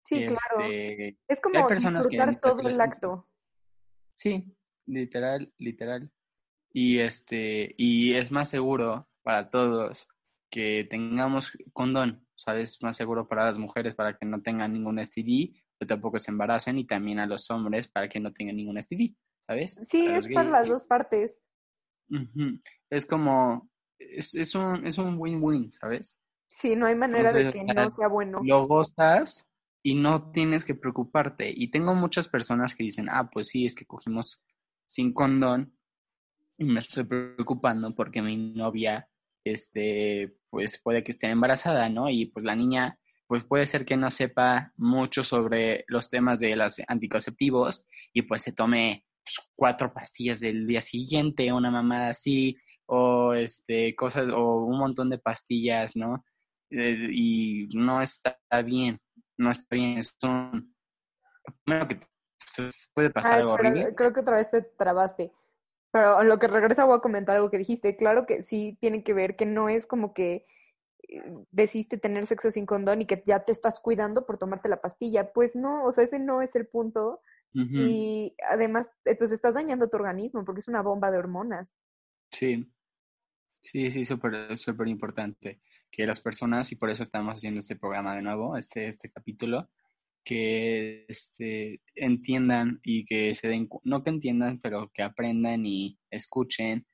Sí, 0.08 0.24
claro. 0.24 0.70
este, 0.70 1.18
Es 1.28 1.40
como 1.42 1.68
disfrutar 1.68 2.40
todo 2.40 2.66
el 2.66 2.80
acto. 2.80 3.28
Sí, 4.14 4.56
literal, 4.86 5.52
literal. 5.58 6.10
Y 6.72 7.00
este, 7.00 7.74
y 7.76 8.14
es 8.14 8.32
más 8.32 8.48
seguro 8.48 9.06
para 9.22 9.50
todos 9.50 10.08
que 10.50 10.86
tengamos 10.88 11.52
condón, 11.74 12.26
¿sabes? 12.36 12.82
Más 12.82 12.96
seguro 12.96 13.28
para 13.28 13.44
las 13.44 13.58
mujeres 13.58 13.94
para 13.94 14.16
que 14.16 14.24
no 14.24 14.40
tengan 14.40 14.72
ningún 14.72 14.98
STD, 14.98 15.54
o 15.78 15.86
tampoco 15.86 16.18
se 16.18 16.30
embaracen, 16.30 16.78
y 16.78 16.86
también 16.86 17.18
a 17.18 17.26
los 17.26 17.50
hombres 17.50 17.86
para 17.88 18.08
que 18.08 18.18
no 18.18 18.32
tengan 18.32 18.56
ningún 18.56 18.82
STD, 18.82 19.14
¿sabes? 19.46 19.78
Sí, 19.84 20.06
Para 20.06 20.18
es 20.18 20.28
para 20.32 20.48
las 20.48 20.68
dos 20.68 20.84
partes. 20.84 21.42
Es 22.88 23.04
como, 23.04 23.68
es, 23.98 24.34
es 24.34 24.54
un, 24.54 24.86
es 24.86 24.96
un 24.96 25.18
win-win, 25.18 25.70
¿sabes? 25.70 26.18
Sí, 26.50 26.74
no 26.74 26.86
hay 26.86 26.94
manera 26.94 27.30
de 27.30 27.50
que 27.52 27.62
no 27.62 27.90
sea 27.90 28.08
bueno. 28.08 28.40
lo 28.42 28.66
gozas 28.66 29.47
y 29.82 29.94
no 29.94 30.30
tienes 30.32 30.64
que 30.64 30.74
preocuparte. 30.74 31.52
Y 31.54 31.70
tengo 31.70 31.94
muchas 31.94 32.28
personas 32.28 32.74
que 32.74 32.84
dicen, 32.84 33.08
ah, 33.10 33.30
pues 33.32 33.48
sí, 33.48 33.66
es 33.66 33.74
que 33.74 33.86
cogimos 33.86 34.42
sin 34.86 35.12
condón 35.12 35.76
y 36.56 36.64
me 36.64 36.80
estoy 36.80 37.04
preocupando 37.04 37.94
porque 37.94 38.20
mi 38.20 38.36
novia, 38.36 39.08
este, 39.44 40.36
pues 40.50 40.80
puede 40.82 41.04
que 41.04 41.12
esté 41.12 41.28
embarazada, 41.28 41.88
¿no? 41.88 42.10
Y 42.10 42.26
pues 42.26 42.44
la 42.44 42.56
niña, 42.56 42.98
pues 43.26 43.44
puede 43.44 43.66
ser 43.66 43.84
que 43.84 43.96
no 43.96 44.10
sepa 44.10 44.72
mucho 44.76 45.22
sobre 45.22 45.84
los 45.88 46.10
temas 46.10 46.40
de 46.40 46.56
los 46.56 46.80
anticonceptivos 46.88 47.86
y 48.12 48.22
pues 48.22 48.42
se 48.42 48.52
tome 48.52 49.04
pues, 49.22 49.36
cuatro 49.54 49.92
pastillas 49.92 50.40
del 50.40 50.66
día 50.66 50.80
siguiente, 50.80 51.52
una 51.52 51.70
mamada 51.70 52.10
así, 52.10 52.56
o 52.86 53.34
este, 53.34 53.94
cosas, 53.94 54.28
o 54.32 54.64
un 54.64 54.78
montón 54.78 55.10
de 55.10 55.18
pastillas, 55.18 55.94
¿no? 55.94 56.24
Eh, 56.70 57.08
y 57.12 57.68
no 57.74 58.02
está 58.02 58.38
bien, 58.64 59.00
no 59.38 59.50
está 59.50 59.76
bien, 59.76 59.98
es 59.98 60.16
un, 60.22 60.74
primero 61.64 61.88
que 61.88 62.00
puede 62.94 63.10
pasar 63.10 63.32
Ah, 63.32 63.36
algo 63.36 63.54
espera, 63.54 63.70
horrible. 63.70 63.94
creo 63.94 64.12
que 64.12 64.20
otra 64.20 64.36
vez 64.36 64.50
te 64.50 64.62
trabaste. 64.62 65.32
Pero 65.90 66.20
en 66.20 66.28
lo 66.28 66.38
que 66.38 66.48
regresa 66.48 66.84
voy 66.84 66.96
a 66.96 67.00
comentar 67.00 67.36
algo 67.36 67.50
que 67.50 67.58
dijiste. 67.58 67.96
Claro 67.96 68.26
que 68.26 68.42
sí 68.42 68.76
tiene 68.80 69.02
que 69.02 69.14
ver 69.14 69.36
que 69.36 69.46
no 69.46 69.68
es 69.68 69.86
como 69.86 70.12
que 70.12 70.46
eh, 71.08 71.22
decidiste 71.50 71.96
tener 71.96 72.26
sexo 72.26 72.50
sin 72.50 72.66
condón 72.66 73.00
y 73.00 73.06
que 73.06 73.22
ya 73.24 73.44
te 73.44 73.52
estás 73.52 73.80
cuidando 73.80 74.26
por 74.26 74.38
tomarte 74.38 74.68
la 74.68 74.80
pastilla. 74.82 75.32
Pues 75.32 75.56
no, 75.56 75.84
o 75.84 75.92
sea, 75.92 76.04
ese 76.04 76.18
no 76.18 76.42
es 76.42 76.54
el 76.56 76.66
punto. 76.66 77.22
Y 77.54 78.36
además, 78.48 78.92
eh, 79.04 79.16
pues 79.16 79.32
estás 79.32 79.54
dañando 79.54 79.88
tu 79.88 79.96
organismo 79.96 80.44
porque 80.44 80.60
es 80.60 80.68
una 80.68 80.82
bomba 80.82 81.10
de 81.10 81.18
hormonas. 81.18 81.74
Sí, 82.30 82.70
sí, 83.62 83.90
sí, 83.90 84.04
súper, 84.04 84.56
súper 84.58 84.86
importante 84.86 85.60
que 85.90 86.06
las 86.06 86.20
personas, 86.20 86.72
y 86.72 86.76
por 86.76 86.90
eso 86.90 87.02
estamos 87.02 87.34
haciendo 87.34 87.60
este 87.60 87.76
programa 87.76 88.14
de 88.14 88.22
nuevo, 88.22 88.56
este, 88.56 88.88
este 88.88 89.10
capítulo, 89.10 89.68
que 90.24 91.06
este, 91.08 91.80
entiendan 91.94 92.80
y 92.82 93.06
que 93.06 93.34
se 93.34 93.48
den, 93.48 93.68
no 93.84 94.02
que 94.02 94.10
entiendan, 94.10 94.60
pero 94.60 94.90
que 94.92 95.02
aprendan 95.02 95.64
y 95.64 95.98
escuchen 96.10 96.86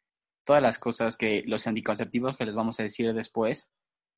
todas 0.45 0.63
las 0.63 0.79
cosas 0.79 1.17
que 1.17 1.43
los 1.47 1.67
anticonceptivos 1.67 2.37
que 2.37 2.45
les 2.45 2.55
vamos 2.55 2.79
a 2.79 2.85
decir 2.85 3.13
después, 3.13 3.73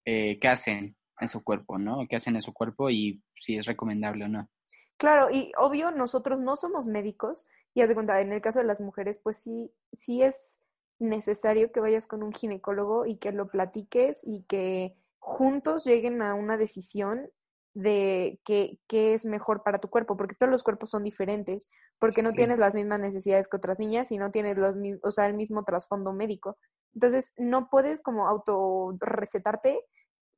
eh, 0.04 0.38
qué 0.40 0.48
hacen 0.48 0.96
en 1.20 1.28
su 1.28 1.42
cuerpo, 1.42 1.78
¿no? 1.78 2.06
¿Qué 2.08 2.16
hacen 2.16 2.34
en 2.34 2.42
su 2.42 2.52
cuerpo 2.52 2.90
y 2.90 3.22
si 3.36 3.56
es 3.56 3.66
recomendable 3.66 4.26
o 4.26 4.28
no? 4.28 4.50
Claro, 4.98 5.30
y 5.30 5.52
obvio, 5.58 5.90
nosotros 5.90 6.40
no 6.40 6.56
somos 6.56 6.86
médicos 6.86 7.46
y 7.74 7.82
haz 7.82 7.88
de 7.88 7.94
cuenta, 7.94 8.20
en 8.20 8.32
el 8.32 8.40
caso 8.40 8.60
de 8.60 8.66
las 8.66 8.80
mujeres, 8.80 9.18
pues 9.18 9.36
sí, 9.36 9.70
sí 9.92 10.22
es 10.22 10.60
necesario 10.98 11.72
que 11.72 11.80
vayas 11.80 12.06
con 12.06 12.22
un 12.22 12.32
ginecólogo 12.32 13.06
y 13.06 13.16
que 13.16 13.32
lo 13.32 13.48
platiques 13.48 14.22
y 14.24 14.42
que 14.44 14.96
juntos 15.18 15.84
lleguen 15.84 16.22
a 16.22 16.34
una 16.34 16.56
decisión 16.56 17.30
de 17.74 18.40
qué, 18.44 18.78
qué 18.86 19.12
es 19.12 19.26
mejor 19.26 19.62
para 19.62 19.80
tu 19.80 19.88
cuerpo, 19.88 20.16
porque 20.16 20.34
todos 20.34 20.50
los 20.50 20.62
cuerpos 20.62 20.88
son 20.90 21.02
diferentes, 21.02 21.68
porque 21.98 22.22
no 22.22 22.30
Sí. 22.30 22.36
tienes 22.36 22.58
las 22.58 22.74
mismas 22.74 23.00
necesidades 23.00 23.48
que 23.48 23.58
otras 23.58 23.78
niñas 23.78 24.10
y 24.12 24.16
no 24.18 24.30
tienes 24.30 24.56
los, 24.56 24.74
o 25.02 25.10
sea, 25.10 25.26
el 25.26 25.34
mismo 25.34 25.62
trasfondo 25.62 26.14
médico. 26.14 26.56
Entonces, 26.94 27.34
no 27.36 27.68
puedes 27.68 28.00
como 28.00 28.26
auto 28.28 28.96
recetarte 28.98 29.84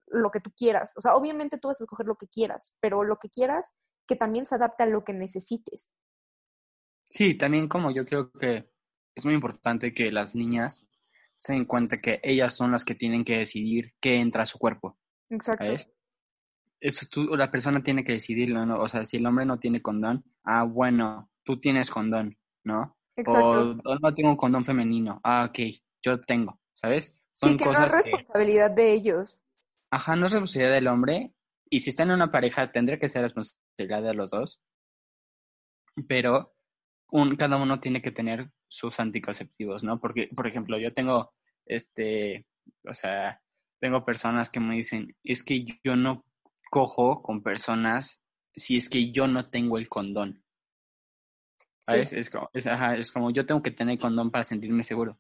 lo 0.09 0.31
que 0.31 0.41
tú 0.41 0.51
quieras. 0.57 0.93
O 0.97 1.01
sea, 1.01 1.15
obviamente 1.15 1.59
tú 1.59 1.69
vas 1.69 1.81
a 1.81 1.85
escoger 1.85 2.07
lo 2.07 2.17
que 2.17 2.27
quieras, 2.27 2.75
pero 2.81 3.05
lo 3.05 3.17
que 3.19 3.29
quieras 3.29 3.75
que 4.09 4.17
también 4.17 4.47
se 4.47 4.57
adapte 4.57 4.83
a 4.83 4.87
lo 4.87 5.05
que 5.05 5.13
necesites. 5.13 5.91
Sí, 7.05 7.37
también 7.39 7.69
como 7.69 7.91
yo 7.91 8.05
creo 8.05 8.33
que 8.33 8.69
es 9.19 9.25
muy 9.25 9.35
importante 9.35 9.93
que 9.93 10.11
las 10.13 10.35
niñas 10.35 10.87
se 11.35 11.53
den 11.53 11.65
cuenta 11.65 12.01
que 12.01 12.21
ellas 12.23 12.55
son 12.55 12.73
las 12.73 12.85
que 12.85 12.95
tienen 12.95 13.25
que 13.25 13.39
decidir 13.39 13.95
qué 14.01 14.17
entra 14.17 14.43
a 14.43 14.47
su 14.47 14.59
cuerpo, 14.59 14.97
Exacto. 15.31 15.65
¿sabes? 15.65 15.91
Eso 16.81 17.07
tú, 17.11 17.25
la 17.37 17.51
persona 17.51 17.83
tiene 17.83 18.05
que 18.05 18.13
decidirlo, 18.13 18.65
¿no? 18.65 18.81
O 18.81 18.89
sea, 18.89 19.05
si 19.05 19.17
el 19.17 19.27
hombre 19.27 19.45
no 19.45 19.59
tiene 19.59 19.83
condón, 19.83 20.25
ah, 20.45 20.63
bueno, 20.65 21.31
tú 21.45 21.59
tienes 21.61 21.91
condón, 21.91 22.37
¿no? 22.65 22.97
Exacto. 23.17 23.61
O, 23.85 23.91
o 23.91 23.99
no 23.99 24.15
tengo 24.15 24.31
un 24.31 24.37
condón 24.37 24.65
femenino, 24.65 25.21
ah, 25.25 25.47
ok, 25.51 25.59
yo 26.03 26.21
tengo, 26.25 26.61
¿sabes? 26.75 27.17
Sí, 27.33 27.57
Son 27.57 27.57
que 27.57 27.67
no 27.67 27.73
es 27.73 27.79
cosas 27.79 28.03
que, 28.03 28.11
responsabilidad 28.11 28.71
de 28.71 28.93
ellos. 28.93 29.39
ajá, 29.91 30.17
no 30.17 30.27
es 30.27 30.33
responsabilidad 30.33 30.75
del 30.75 30.87
hombre, 30.89 31.35
y 31.71 31.81
si 31.81 31.91
están 31.91 32.09
en 32.09 32.15
una 32.17 32.31
pareja, 32.31 32.71
tendría 32.73 32.99
que 32.99 33.09
ser 33.09 33.23
responsabilidad 33.23 34.03
de 34.03 34.15
los 34.15 34.31
dos, 34.31 34.61
pero 36.07 36.55
un, 37.11 37.37
cada 37.37 37.57
uno 37.57 37.81
tiene 37.81 38.03
que 38.03 38.11
tener 38.11 38.51
sus 38.69 39.01
anticonceptivos, 39.01 39.83
¿no? 39.83 39.99
Porque, 40.01 40.29
por 40.35 40.47
ejemplo, 40.47 40.79
yo 40.79 40.93
tengo, 40.93 41.33
este, 41.67 42.47
o 42.85 42.95
sea, 42.95 43.41
tengo 43.81 44.05
personas 44.05 44.51
que 44.51 44.61
me 44.61 44.77
dicen, 44.77 45.17
es 45.23 45.43
que 45.43 45.65
yo 45.85 45.97
no 45.97 46.25
cojo 46.71 47.23
con 47.23 47.43
personas 47.43 48.21
si 48.55 48.77
es 48.77 48.89
que 48.89 49.11
yo 49.11 49.27
no 49.27 49.51
tengo 49.51 49.79
el 49.79 49.89
condón. 49.89 50.43
¿Sabes? 51.81 52.13
Es, 52.13 52.29
como, 52.29 52.51
es, 52.53 52.67
ajá, 52.67 52.97
es 52.97 53.13
como 53.13 53.31
yo 53.31 53.47
tengo 53.47 53.63
que 53.63 53.71
tener 53.71 53.99
condón 53.99 54.31
para 54.31 54.45
sentirme 54.45 54.85
seguro. 54.85 55.19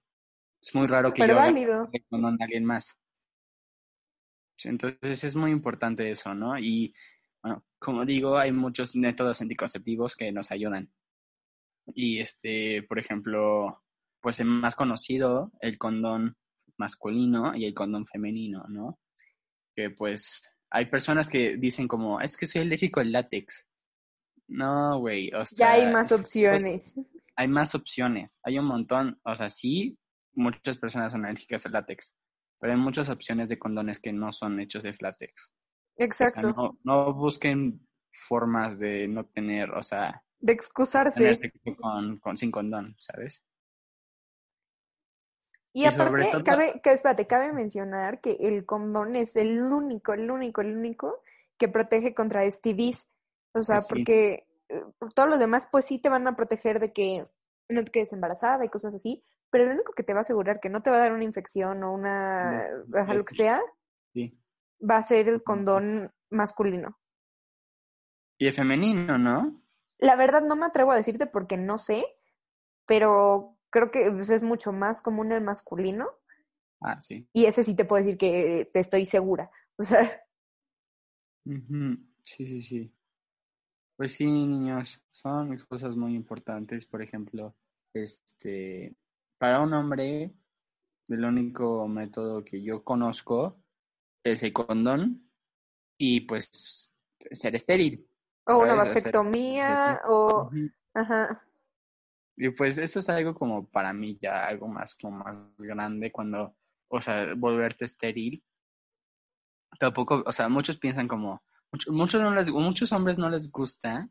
Es 0.60 0.74
muy 0.74 0.86
raro 0.86 1.14
que 1.14 1.26
yo 1.26 1.34
válido. 1.34 1.88
el 1.92 2.04
condón 2.10 2.36
de 2.36 2.44
alguien 2.44 2.64
más. 2.64 3.00
Entonces 4.64 5.24
es 5.24 5.34
muy 5.36 5.50
importante 5.50 6.10
eso, 6.10 6.34
¿no? 6.34 6.58
Y 6.58 6.94
bueno, 7.42 7.64
como 7.78 8.04
digo, 8.04 8.36
hay 8.36 8.52
muchos 8.52 8.96
métodos 8.96 9.40
anticonceptivos 9.40 10.16
que 10.16 10.32
nos 10.32 10.50
ayudan. 10.50 10.90
Y 11.94 12.20
este, 12.20 12.82
por 12.88 12.98
ejemplo, 12.98 13.82
pues 14.20 14.40
el 14.40 14.46
más 14.46 14.74
conocido, 14.74 15.52
el 15.60 15.78
condón 15.78 16.36
masculino 16.76 17.54
y 17.54 17.64
el 17.64 17.74
condón 17.74 18.06
femenino, 18.06 18.64
¿no? 18.68 18.98
Que 19.74 19.90
pues 19.90 20.40
hay 20.70 20.86
personas 20.86 21.28
que 21.28 21.56
dicen 21.56 21.88
como, 21.88 22.20
es 22.20 22.36
que 22.36 22.46
soy 22.46 22.62
alérgico 22.62 23.00
al 23.00 23.12
látex. 23.12 23.66
No, 24.48 24.98
güey, 25.00 25.30
o 25.32 25.44
sea, 25.44 25.56
Ya 25.56 25.72
hay 25.72 25.92
más 25.92 26.12
opciones. 26.12 26.94
hay 27.36 27.48
más 27.48 27.74
opciones, 27.74 28.38
hay 28.42 28.58
un 28.58 28.66
montón, 28.66 29.20
o 29.24 29.34
sea, 29.34 29.48
sí, 29.48 29.98
muchas 30.34 30.78
personas 30.78 31.12
son 31.12 31.24
alérgicas 31.26 31.66
al 31.66 31.72
látex, 31.72 32.14
pero 32.58 32.72
hay 32.72 32.78
muchas 32.78 33.08
opciones 33.08 33.48
de 33.48 33.58
condones 33.58 33.98
que 33.98 34.12
no 34.12 34.32
son 34.32 34.58
hechos 34.60 34.82
de 34.84 34.94
látex. 35.00 35.52
O 35.52 35.54
sea, 35.96 36.06
Exacto. 36.06 36.52
no, 36.52 36.78
no 36.84 37.14
busquen 37.14 37.86
formas 38.12 38.78
de 38.78 39.06
no 39.08 39.26
tener, 39.26 39.70
o 39.70 39.82
sea, 39.82 40.22
De 40.40 40.52
excusarse. 40.52 41.40
con, 41.80 42.18
con, 42.18 42.36
sin 42.38 42.50
condón, 42.50 42.94
¿sabes? 42.98 43.42
Y 45.72 45.84
aparte, 45.84 46.28
todo- 46.32 46.44
cabe, 46.44 46.80
que, 46.82 46.92
espérate, 46.92 47.26
cabe 47.26 47.52
mencionar 47.52 48.20
que 48.20 48.32
el 48.40 48.64
condón 48.64 49.16
es 49.16 49.36
el 49.36 49.60
único, 49.60 50.12
el 50.12 50.30
único, 50.30 50.60
el 50.60 50.76
único 50.76 51.22
que 51.58 51.68
protege 51.68 52.14
contra 52.14 52.44
STDs. 52.44 53.08
O 53.54 53.62
sea, 53.62 53.76
Pues 53.76 53.84
sí. 53.86 53.88
porque 53.88 54.46
eh, 54.68 54.84
todos 55.14 55.28
los 55.28 55.38
demás, 55.38 55.68
pues 55.70 55.84
sí 55.84 55.98
te 55.98 56.08
van 56.08 56.26
a 56.26 56.36
proteger 56.36 56.80
de 56.80 56.92
que 56.92 57.24
no 57.68 57.84
te 57.84 57.90
quedes 57.92 58.12
embarazada 58.12 58.64
y 58.64 58.68
cosas 58.68 58.94
así, 58.94 59.22
pero 59.50 59.66
lo 59.66 59.72
único 59.72 59.92
que 59.92 60.02
te 60.02 60.14
va 60.14 60.20
a 60.20 60.22
asegurar 60.22 60.58
que 60.60 60.68
no 60.70 60.82
te 60.82 60.90
va 60.90 60.96
a 60.96 61.00
dar 61.00 61.12
una 61.12 61.24
infección 61.24 61.82
o 61.82 61.92
una, 61.92 62.68
No, 62.86 62.98
ajá, 62.98 63.14
lo 63.14 63.24
que 63.24 63.34
sea, 63.34 63.60
Sí. 64.14 64.36
va 64.80 64.96
a 64.96 65.06
ser 65.06 65.28
el 65.28 65.42
condón 65.42 66.10
masculino. 66.30 66.98
Y 68.38 68.46
el 68.46 68.54
femenino, 68.54 69.18
¿no? 69.18 69.62
La 69.98 70.16
verdad 70.16 70.42
no 70.42 70.56
me 70.56 70.66
atrevo 70.66 70.92
a 70.92 70.96
decirte 70.96 71.26
porque 71.26 71.56
no 71.56 71.78
sé, 71.78 72.04
pero 72.86 73.56
creo 73.70 73.90
que 73.90 74.10
pues, 74.10 74.30
es 74.30 74.42
mucho 74.42 74.72
más 74.72 75.02
común 75.02 75.32
el 75.32 75.42
masculino 75.42 76.08
Ah, 76.80 77.00
sí. 77.00 77.28
y 77.32 77.46
ese 77.46 77.64
sí 77.64 77.74
te 77.74 77.84
puedo 77.84 78.02
decir 78.02 78.18
que 78.18 78.70
te 78.72 78.80
estoy 78.80 79.04
segura. 79.06 79.50
O 79.80 79.84
sea, 79.84 80.24
Sí, 81.44 82.46
sí, 82.46 82.62
sí. 82.62 82.92
Pues 83.96 84.12
sí, 84.12 84.26
niños, 84.26 85.02
son 85.10 85.56
cosas 85.68 85.96
muy 85.96 86.14
importantes. 86.14 86.84
Por 86.84 87.00
ejemplo, 87.02 87.54
este, 87.94 88.96
para 89.38 89.60
un 89.60 89.72
hombre, 89.72 90.34
el 91.08 91.24
único 91.24 91.86
método 91.88 92.44
que 92.44 92.62
yo 92.62 92.84
conozco 92.84 93.62
es 94.24 94.42
el 94.42 94.52
condón 94.52 95.30
y 95.96 96.22
pues 96.22 96.92
ser 97.30 97.56
estéril. 97.56 98.07
O 98.48 98.62
una 98.62 98.74
vasectomía 98.74 100.00
o... 100.06 100.50
Ajá. 100.94 101.44
Y 102.36 102.50
pues 102.50 102.78
eso 102.78 103.00
es 103.00 103.08
algo 103.08 103.34
como 103.34 103.68
para 103.68 103.92
mí 103.92 104.18
ya 104.20 104.46
algo 104.46 104.68
más 104.68 104.94
como 104.94 105.18
más 105.18 105.52
grande 105.58 106.10
cuando, 106.10 106.56
o 106.88 107.00
sea, 107.00 107.34
volverte 107.36 107.84
estéril. 107.84 108.42
Tampoco, 109.78 110.22
o 110.24 110.32
sea, 110.32 110.48
muchos 110.48 110.78
piensan 110.78 111.08
como, 111.08 111.42
muchos, 111.72 111.92
muchos, 111.92 112.22
no 112.22 112.34
les, 112.34 112.50
muchos 112.50 112.92
hombres 112.92 113.18
no 113.18 113.28
les 113.28 113.50
gusta 113.50 114.08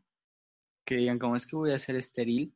que 0.86 0.96
digan 0.96 1.18
como 1.18 1.36
es 1.36 1.46
que 1.46 1.56
voy 1.56 1.72
a 1.72 1.78
ser 1.78 1.96
estéril 1.96 2.54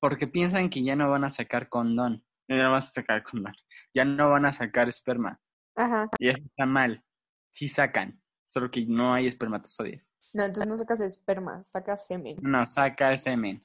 porque 0.00 0.26
piensan 0.26 0.70
que 0.70 0.84
ya 0.84 0.94
no 0.94 1.10
van 1.10 1.24
a 1.24 1.30
sacar 1.30 1.68
condón, 1.68 2.24
ya 2.48 2.56
no 2.56 2.70
vas 2.70 2.86
a 2.88 2.90
sacar 2.90 3.22
condón, 3.22 3.54
ya 3.94 4.04
no 4.04 4.30
van 4.30 4.46
a 4.46 4.52
sacar 4.52 4.88
esperma. 4.88 5.40
Ajá. 5.74 6.08
Y 6.18 6.28
eso 6.28 6.42
está 6.44 6.66
mal. 6.66 7.02
Sí 7.50 7.68
sacan, 7.68 8.20
solo 8.46 8.70
que 8.70 8.84
no 8.86 9.12
hay 9.12 9.26
espermatozoides. 9.26 10.10
No, 10.32 10.44
entonces 10.44 10.68
no 10.68 10.76
sacas 10.76 11.00
esperma, 11.00 11.64
sacas 11.64 12.06
semen. 12.06 12.36
No, 12.42 12.66
saca 12.66 13.16
semen. 13.16 13.64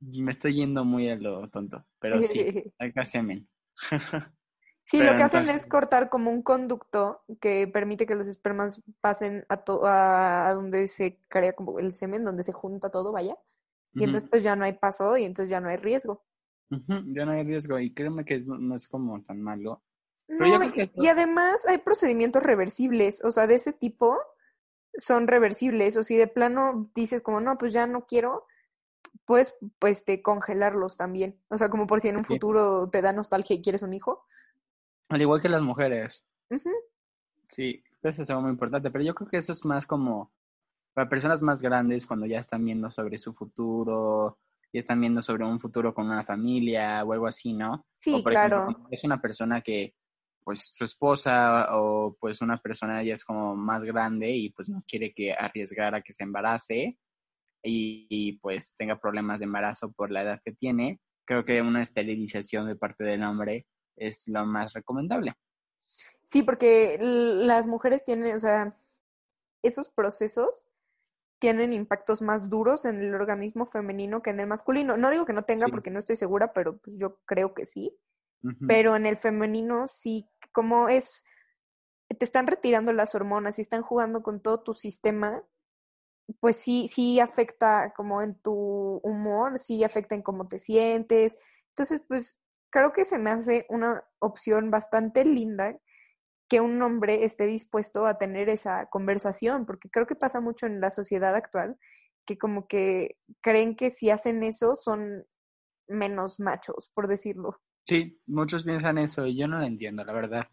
Me 0.00 0.32
estoy 0.32 0.54
yendo 0.54 0.84
muy 0.84 1.08
a 1.08 1.16
lo 1.16 1.48
tonto, 1.48 1.84
pero 2.00 2.20
sí, 2.22 2.72
saca 2.78 3.04
semen. 3.04 3.48
Sí, 4.84 4.98
Pero 4.98 5.12
lo 5.12 5.16
que 5.16 5.22
hacen 5.22 5.48
es 5.48 5.64
cortar 5.64 6.10
como 6.10 6.30
un 6.30 6.42
conducto 6.42 7.22
que 7.40 7.68
permite 7.68 8.04
que 8.04 8.16
los 8.16 8.26
espermas 8.26 8.82
pasen 9.00 9.46
a, 9.48 9.58
to- 9.58 9.86
a, 9.86 10.52
donde 10.54 10.88
se 10.88 11.18
crea 11.28 11.52
como 11.52 11.78
el 11.78 11.94
semen, 11.94 12.24
donde 12.24 12.42
se 12.42 12.52
junta 12.52 12.90
todo, 12.90 13.12
vaya. 13.12 13.36
Y 13.94 14.02
entonces 14.04 14.28
pues 14.28 14.42
ya 14.42 14.56
no 14.56 14.64
hay 14.64 14.72
paso 14.72 15.16
y 15.16 15.24
entonces 15.24 15.50
ya 15.50 15.60
no 15.60 15.68
hay 15.68 15.76
riesgo. 15.76 16.24
Ya 16.68 17.24
no 17.24 17.30
hay 17.30 17.44
riesgo 17.44 17.78
y 17.78 17.94
créeme 17.94 18.24
que 18.24 18.40
no 18.40 18.74
es 18.74 18.88
como 18.88 19.22
tan 19.22 19.40
malo. 19.40 19.82
No, 20.38 20.72
que 20.72 20.90
y, 20.94 21.04
y 21.04 21.08
además 21.08 21.66
hay 21.66 21.78
procedimientos 21.78 22.42
reversibles, 22.42 23.24
o 23.24 23.32
sea, 23.32 23.46
de 23.46 23.56
ese 23.56 23.72
tipo 23.72 24.18
son 24.96 25.26
reversibles, 25.26 25.96
o 25.96 26.02
si 26.02 26.16
de 26.16 26.26
plano 26.26 26.90
dices 26.94 27.22
como, 27.22 27.40
no, 27.40 27.56
pues 27.58 27.72
ya 27.72 27.86
no 27.86 28.06
quiero, 28.06 28.46
puedes 29.24 29.54
pues, 29.78 29.98
este, 29.98 30.22
congelarlos 30.22 30.96
también, 30.96 31.40
o 31.48 31.58
sea, 31.58 31.68
como 31.68 31.86
por 31.86 32.00
si 32.00 32.08
en 32.08 32.16
un 32.16 32.24
Sí. 32.24 32.34
futuro 32.34 32.88
te 32.90 33.02
da 33.02 33.12
nostalgia 33.12 33.54
y 33.56 33.62
quieres 33.62 33.82
un 33.82 33.94
hijo. 33.94 34.24
Al 35.08 35.20
igual 35.20 35.40
que 35.40 35.48
las 35.48 35.62
mujeres. 35.62 36.26
Sí, 37.48 37.82
eso 38.02 38.22
es 38.22 38.30
algo 38.30 38.42
muy 38.42 38.50
importante, 38.50 38.90
pero 38.90 39.04
yo 39.04 39.14
creo 39.14 39.28
que 39.28 39.36
eso 39.38 39.52
es 39.52 39.64
más 39.64 39.86
como 39.86 40.32
Para 40.94 41.08
personas 41.08 41.40
más 41.40 41.62
grandes, 41.62 42.06
cuando 42.06 42.26
ya 42.26 42.38
están 42.38 42.64
viendo 42.64 42.90
sobre 42.90 43.16
su 43.16 43.32
futuro, 43.32 44.38
ya 44.74 44.80
están 44.80 45.00
viendo 45.00 45.22
sobre 45.22 45.44
un 45.44 45.58
futuro 45.58 45.94
con 45.94 46.06
una 46.06 46.22
familia 46.22 47.02
o 47.02 47.14
algo 47.14 47.26
así, 47.26 47.54
¿no? 47.54 47.86
Sí, 47.94 48.14
o, 48.14 48.22
por 48.22 48.32
claro. 48.32 48.64
Ejemplo, 48.64 48.88
es 48.90 49.02
una 49.04 49.18
persona 49.20 49.62
que, 49.62 49.94
pues, 50.44 50.70
su 50.74 50.84
esposa 50.84 51.68
o 51.76 52.16
pues 52.20 52.40
una 52.40 52.58
persona 52.58 53.02
ya 53.02 53.14
es 53.14 53.24
como 53.24 53.54
más 53.54 53.82
grande 53.82 54.30
y 54.30 54.50
pues 54.50 54.68
no 54.68 54.82
quiere 54.86 55.12
que 55.12 55.32
arriesgar 55.32 55.94
a 55.94 56.02
que 56.02 56.12
se 56.12 56.24
embarace 56.24 56.98
y, 57.62 58.06
y 58.08 58.38
pues 58.38 58.74
tenga 58.76 59.00
problemas 59.00 59.40
de 59.40 59.44
embarazo 59.44 59.92
por 59.92 60.10
la 60.10 60.22
edad 60.22 60.40
que 60.44 60.52
tiene, 60.52 61.00
creo 61.24 61.44
que 61.44 61.62
una 61.62 61.82
esterilización 61.82 62.66
de 62.66 62.76
parte 62.76 63.04
del 63.04 63.22
hombre 63.22 63.66
es 63.96 64.26
lo 64.28 64.44
más 64.46 64.72
recomendable. 64.72 65.34
Sí, 66.26 66.42
porque 66.42 66.98
las 67.00 67.66
mujeres 67.66 68.04
tienen, 68.04 68.34
o 68.34 68.40
sea, 68.40 68.76
esos 69.62 69.90
procesos 69.90 70.66
tienen 71.38 71.72
impactos 71.72 72.22
más 72.22 72.48
duros 72.48 72.84
en 72.84 73.00
el 73.02 73.14
organismo 73.14 73.66
femenino 73.66 74.22
que 74.22 74.30
en 74.30 74.40
el 74.40 74.46
masculino. 74.46 74.96
No 74.96 75.10
digo 75.10 75.26
que 75.26 75.32
no 75.32 75.42
tenga 75.42 75.66
Sí. 75.66 75.72
porque 75.72 75.90
no 75.90 75.98
estoy 75.98 76.16
segura, 76.16 76.52
pero 76.52 76.78
pues 76.78 76.98
yo 76.98 77.18
creo 77.24 77.52
que 77.52 77.64
sí. 77.64 77.98
Pero 78.66 78.96
en 78.96 79.06
el 79.06 79.16
femenino 79.16 79.86
sí, 79.88 80.28
como 80.52 80.88
es, 80.88 81.24
te 82.08 82.24
están 82.24 82.46
retirando 82.46 82.92
las 82.92 83.14
hormonas 83.14 83.58
y 83.58 83.62
están 83.62 83.82
jugando 83.82 84.22
con 84.22 84.40
todo 84.40 84.62
tu 84.62 84.74
sistema, 84.74 85.44
pues 86.40 86.56
sí, 86.56 86.88
sí 86.88 87.20
afecta 87.20 87.92
como 87.96 88.22
en 88.22 88.34
tu 88.34 89.00
humor, 89.02 89.58
sí 89.58 89.84
afecta 89.84 90.14
en 90.14 90.22
cómo 90.22 90.48
te 90.48 90.58
sientes. 90.58 91.36
Entonces, 91.70 92.02
pues 92.08 92.38
creo 92.70 92.92
que 92.92 93.04
se 93.04 93.18
me 93.18 93.30
hace 93.30 93.66
una 93.68 94.04
opción 94.18 94.70
bastante 94.70 95.24
linda 95.24 95.78
que 96.48 96.60
un 96.60 96.80
hombre 96.82 97.24
esté 97.24 97.46
dispuesto 97.46 98.06
a 98.06 98.18
tener 98.18 98.48
esa 98.48 98.86
conversación, 98.86 99.64
porque 99.66 99.88
creo 99.88 100.06
que 100.06 100.14
pasa 100.14 100.40
mucho 100.40 100.66
en 100.66 100.80
la 100.80 100.90
sociedad 100.90 101.34
actual, 101.34 101.78
que 102.26 102.36
como 102.36 102.66
que 102.66 103.16
creen 103.40 103.74
que 103.76 103.90
si 103.90 104.10
hacen 104.10 104.42
eso 104.42 104.74
son 104.74 105.26
menos 105.88 106.40
machos, 106.40 106.90
por 106.94 107.08
decirlo. 107.08 107.60
Sí, 107.86 108.20
muchos 108.26 108.64
piensan 108.64 108.98
eso 108.98 109.26
y 109.26 109.36
yo 109.36 109.48
no 109.48 109.58
lo 109.58 109.64
entiendo, 109.64 110.04
la 110.04 110.12
verdad. 110.12 110.48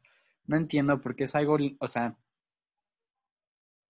No 0.48 0.58
entiendo 0.58 1.00
porque 1.00 1.26
es 1.26 1.36
algo, 1.36 1.58
o 1.80 1.88
sea, 1.88 2.18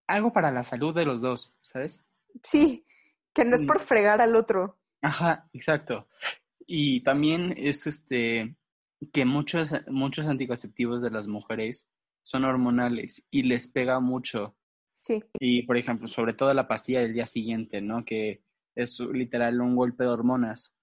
algo 0.07 0.33
para 0.33 0.51
la 0.51 0.63
salud 0.63 0.93
de 0.93 1.05
los 1.05 1.21
dos, 1.21 1.53
¿sabes? 1.61 2.03
Sí, 2.43 2.85
que 3.33 3.45
no 3.45 3.55
es 3.55 3.63
por 3.63 3.79
fregar 3.79 4.21
al 4.21 4.35
otro. 4.35 4.77
Ajá, 5.01 5.47
exacto. 5.53 6.07
Y 6.65 7.01
también 7.01 7.53
es 7.57 7.87
este 7.87 8.55
que 9.13 9.23
muchos, 9.23 9.71
muchos 9.87 10.27
anticonceptivos 10.27 11.01
de 11.01 11.11
las 11.11 11.27
mujeres 11.27 11.87
son 12.21 12.43
hormonales 12.43 13.25
y 13.31 13.43
les 13.43 13.67
pega 13.67 13.99
mucho. 13.99 14.55
Sí, 14.99 15.23
Y, 15.39 15.63
por 15.63 15.77
ejemplo, 15.77 16.07
sobre 16.07 16.33
todo 16.33 16.53
la 16.53 16.67
pastilla 16.67 16.99
del 16.99 17.13
día 17.13 17.25
siguiente, 17.25 17.79
¿no? 17.79 18.03
Que 18.03 18.43
es 18.75 18.99
literal 18.99 19.61
un 19.61 19.75
golpe 19.75 20.03
de 20.03 20.09
hormonas. 20.09 20.75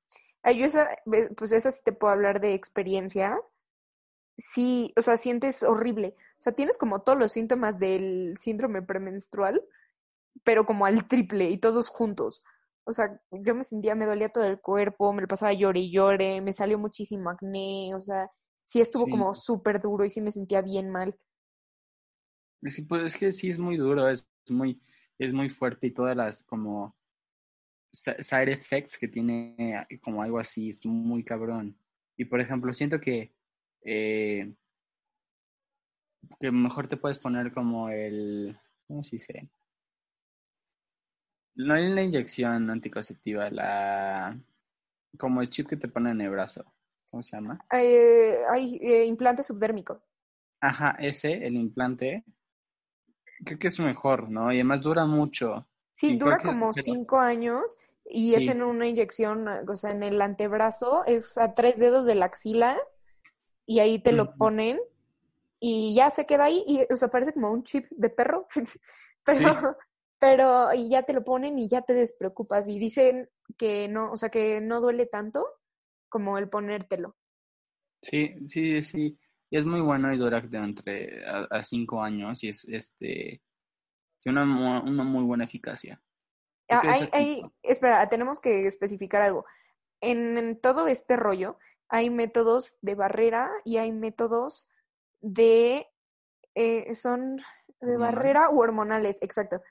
Ay, 0.47 0.59
yo 0.61 0.67
esa, 0.67 0.89
pues 1.37 1.51
esa 1.51 1.73
sí 1.73 1.81
te 1.85 1.91
puedo 1.91 2.13
hablar 2.13 2.41
de 2.41 2.55
experiencia. 2.55 3.37
Sí, 4.39 4.93
o 4.97 5.03
sea, 5.03 5.17
sientes 5.17 5.65
horrible. 5.65 6.15
O 6.39 6.43
sea, 6.43 6.53
tienes 6.53 6.79
como 6.79 7.03
todos 7.03 7.19
los 7.19 7.33
síntomas 7.33 7.81
del 7.81 8.37
síndrome 8.39 8.81
premenstrual, 8.81 9.61
pero 10.45 10.65
como 10.65 10.87
al 10.87 11.09
triple 11.09 11.51
y 11.51 11.59
todos 11.59 11.89
juntos. 11.89 12.45
O 12.85 12.93
sea, 12.93 13.21
yo 13.33 13.57
me 13.57 13.65
sentía, 13.65 13.97
me 13.97 14.07
dolía 14.07 14.29
todo 14.29 14.45
el 14.45 14.61
cuerpo, 14.61 15.13
me 15.13 15.23
lo 15.23 15.29
pasaba 15.29 15.53
llore 15.53 15.81
y 15.81 15.91
llore, 15.93 16.41
me 16.41 16.53
salió 16.53 16.79
muchísimo 16.79 17.31
acné, 17.31 17.93
o 17.97 18.01
sea, 18.01 18.31
sí 18.63 18.81
estuvo 18.81 19.07
Sí. 19.07 19.11
como 19.11 19.35
súper 19.35 19.81
duro 19.81 20.05
y 20.05 20.11
sí 20.11 20.21
me 20.21 20.31
sentía 20.31 20.63
bien 20.63 20.91
mal. 20.91 21.19
Es 22.63 22.77
que, 22.77 22.83
pues, 22.85 23.03
es 23.05 23.17
que 23.17 23.33
sí 23.33 23.51
es 23.51 23.59
muy 23.59 23.77
duro, 23.77 24.09
es 24.09 24.29
muy, 24.49 24.81
es 25.19 25.33
muy 25.33 25.51
fuerte 25.51 25.89
y 25.89 25.91
todas 25.93 26.17
las 26.17 26.45
como 26.45 26.96
side 27.97 28.53
effects 28.53 28.99
que 28.99 29.09
tiene 29.09 29.57
eh, 29.89 29.99
como 30.01 30.23
algo 30.23 30.39
así, 30.39 30.71
es 30.71 30.85
muy 30.87 31.25
cabrón. 31.25 31.77
Y 32.17 32.25
por 32.27 32.41
ejemplo, 32.41 32.73
siento 32.75 33.01
que, 33.01 33.33
eh, 33.83 34.53
que 36.41 36.51
mejor 36.51 36.89
te 36.89 36.97
puedes 36.97 37.19
poner 37.19 37.53
como 37.53 37.89
el, 37.89 38.59
¿cómo 38.87 39.03
se 39.05 39.17
dice? 39.17 39.49
No 41.57 41.75
es 41.75 41.91
la 41.91 42.03
inyección 42.03 42.69
anticonceptiva, 42.71 43.51
la, 43.51 44.39
como 45.19 45.41
el 45.41 45.51
chip 45.51 45.69
que 45.69 45.77
te 45.77 45.89
ponen 45.89 46.13
en 46.21 46.21
el 46.23 46.31
brazo, 46.31 46.65
¿cómo 47.11 47.23
se 47.23 47.37
llama? 47.37 47.59
Eh, 47.73 48.39
hay 48.51 48.77
eh, 48.83 49.05
implante 49.07 49.43
subdérmico. 49.43 50.03
Ajá, 50.61 50.97
ese, 50.99 51.47
el 51.47 51.55
implante, 51.55 52.25
creo 53.45 53.59
que 53.59 53.69
es 53.69 53.81
mejor, 53.81 54.29
¿no? 54.31 54.53
Y 54.53 54.57
además 54.57 54.83
dura 54.83 55.07
mucho. 55.07 55.67
Sí, 55.93 56.13
Y 56.13 56.19
dura 56.19 56.37
que- 56.39 56.45
como 56.49 56.73
cinco 56.73 57.19
años 57.19 57.79
y 58.09 58.35
es 58.35 58.49
en 58.49 58.63
una 58.63 58.87
inyección, 58.87 59.47
o 59.69 59.77
sea, 59.77 59.91
en 59.91 60.03
el 60.03 60.21
antebrazo, 60.23 61.05
es 61.07 61.37
a 61.39 61.55
tres 61.55 61.79
dedos 61.79 62.07
de 62.07 62.15
la 62.15 62.27
axila 62.27 62.79
y 63.67 63.81
ahí 63.81 63.99
te 63.99 64.13
lo 64.13 64.35
ponen 64.37 64.81
y 65.61 65.95
ya 65.95 66.11
se 66.11 66.27
queda 66.27 66.45
ahí 66.45 66.63
y, 66.67 66.93
o 66.93 66.97
sea, 66.97 67.09
parece 67.09 67.33
como 67.33 67.51
un 67.51 67.65
chip 67.65 67.87
de 67.91 68.11
perro, 68.11 68.47
pero, 69.25 69.77
pero 70.19 70.75
y 70.75 70.89
ya 70.89 71.03
te 71.03 71.13
lo 71.13 71.25
ponen 71.25 71.59
y 71.59 71.69
ya 71.69 71.83
te 71.83 71.95
despreocupas 71.95 72.69
y 72.69 72.79
dicen 72.79 73.29
que 73.57 73.89
no, 73.89 74.13
o 74.13 74.17
sea, 74.17 74.29
que 74.29 74.61
no 74.61 74.81
duele 74.81 75.07
tanto 75.07 75.47
como 76.09 76.39
el 76.39 76.49
ponértelo. 76.49 77.17
Sí, 78.03 78.35
sí, 78.47 78.83
sí. 78.83 79.19
Y 79.51 79.57
es 79.59 79.65
muy 79.65 79.81
bueno 79.81 80.13
y 80.13 80.19
dura 80.19 80.41
de 80.41 80.59
entre 80.59 81.27
a, 81.27 81.47
a 81.51 81.63
cinco 81.63 82.03
años 82.03 82.43
y 82.45 82.49
es 82.49 82.67
este 82.69 83.41
tiene 84.21 84.43
una, 84.43 84.83
una 84.83 85.05
muy 85.05 85.25
buena 85.25 85.45
eficacia. 85.45 86.01
Ah, 86.69 86.83
hay, 86.85 87.09
hay, 87.13 87.43
espera, 87.63 88.09
tenemos 88.09 88.41
que 88.41 88.67
especificar 88.67 89.23
algo. 89.23 89.45
En, 90.01 90.37
en 90.37 90.61
todo 90.61 90.89
este 90.89 91.17
rollo 91.17 91.59
hay 91.89 92.11
métodos 92.11 92.77
de 92.81 92.95
barrera 92.95 93.51
y 93.65 93.77
hay 93.77 93.93
métodos 93.93 94.69
de, 95.21 95.87
eh, 96.55 96.95
son 96.95 97.37
de 97.37 97.43
¿Hormonal? 97.93 98.15
barrera 98.15 98.51
u 98.51 98.61
hormonales, 98.61 99.19
exacto. 99.23 99.63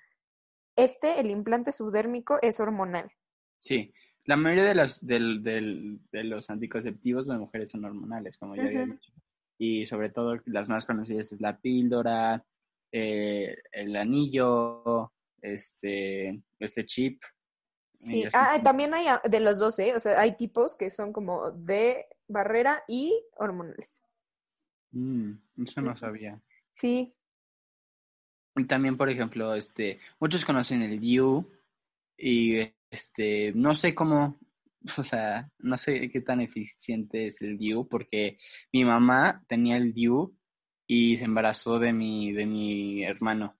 Este, 0.77 1.19
el 1.19 1.29
implante 1.31 1.71
subdérmico, 1.71 2.39
es 2.41 2.59
hormonal. 2.59 3.11
Sí, 3.59 3.93
la 4.25 4.35
mayoría 4.37 4.65
de 4.65 4.75
los 4.75 5.05
del, 5.05 5.43
del, 5.43 5.99
de 6.11 6.23
los 6.23 6.49
anticonceptivos 6.49 7.27
de 7.27 7.37
mujeres 7.37 7.71
son 7.71 7.85
hormonales, 7.85 8.37
como 8.37 8.55
ya 8.55 8.63
había 8.63 8.83
Ujú. 8.83 8.93
dicho. 8.93 9.13
Y 9.57 9.85
sobre 9.87 10.09
todo 10.09 10.37
las 10.45 10.67
más 10.67 10.85
conocidas 10.85 11.31
es 11.31 11.39
la 11.41 11.57
píldora, 11.57 12.45
eh, 12.91 13.57
el 13.71 13.95
anillo, 13.95 15.13
este, 15.53 16.41
este 16.59 16.85
chip. 16.85 17.21
Sí, 17.97 18.25
ah, 18.33 18.59
también 18.63 18.93
hay 18.93 19.07
de 19.23 19.39
los 19.39 19.59
dos, 19.59 19.79
¿eh? 19.79 19.95
O 19.95 19.99
sea, 19.99 20.19
hay 20.19 20.35
tipos 20.35 20.75
que 20.75 20.89
son 20.89 21.13
como 21.13 21.51
de 21.51 22.05
barrera 22.27 22.83
y 22.87 23.17
hormonales. 23.37 24.01
Mm, 24.91 25.33
eso 25.63 25.81
no 25.81 25.95
sabía. 25.95 26.41
Sí, 26.71 27.13
Y 28.57 28.65
también, 28.65 28.97
por 28.97 29.09
ejemplo, 29.09 29.53
este, 29.55 29.99
muchos 30.19 30.45
conocen 30.45 30.81
el 30.81 30.99
DIU 30.99 31.49
y 32.17 32.59
este, 32.89 33.51
no 33.53 33.73
sé 33.75 33.93
cómo, 33.93 34.39
o 34.97 35.03
sea, 35.03 35.49
no 35.59 35.77
sé 35.77 36.09
qué 36.09 36.21
tan 36.21 36.41
eficiente 36.41 37.27
es 37.27 37.41
el 37.41 37.57
DIU 37.57 37.87
porque 37.87 38.37
mi 38.71 38.85
mamá 38.85 39.43
tenía 39.47 39.77
el 39.77 39.93
DIU 39.93 40.35
y 40.87 41.17
se 41.17 41.25
embarazó 41.25 41.79
de 41.79 41.91
mi, 41.93 42.31
de 42.31 42.45
mi 42.45 43.03
hermano. 43.03 43.57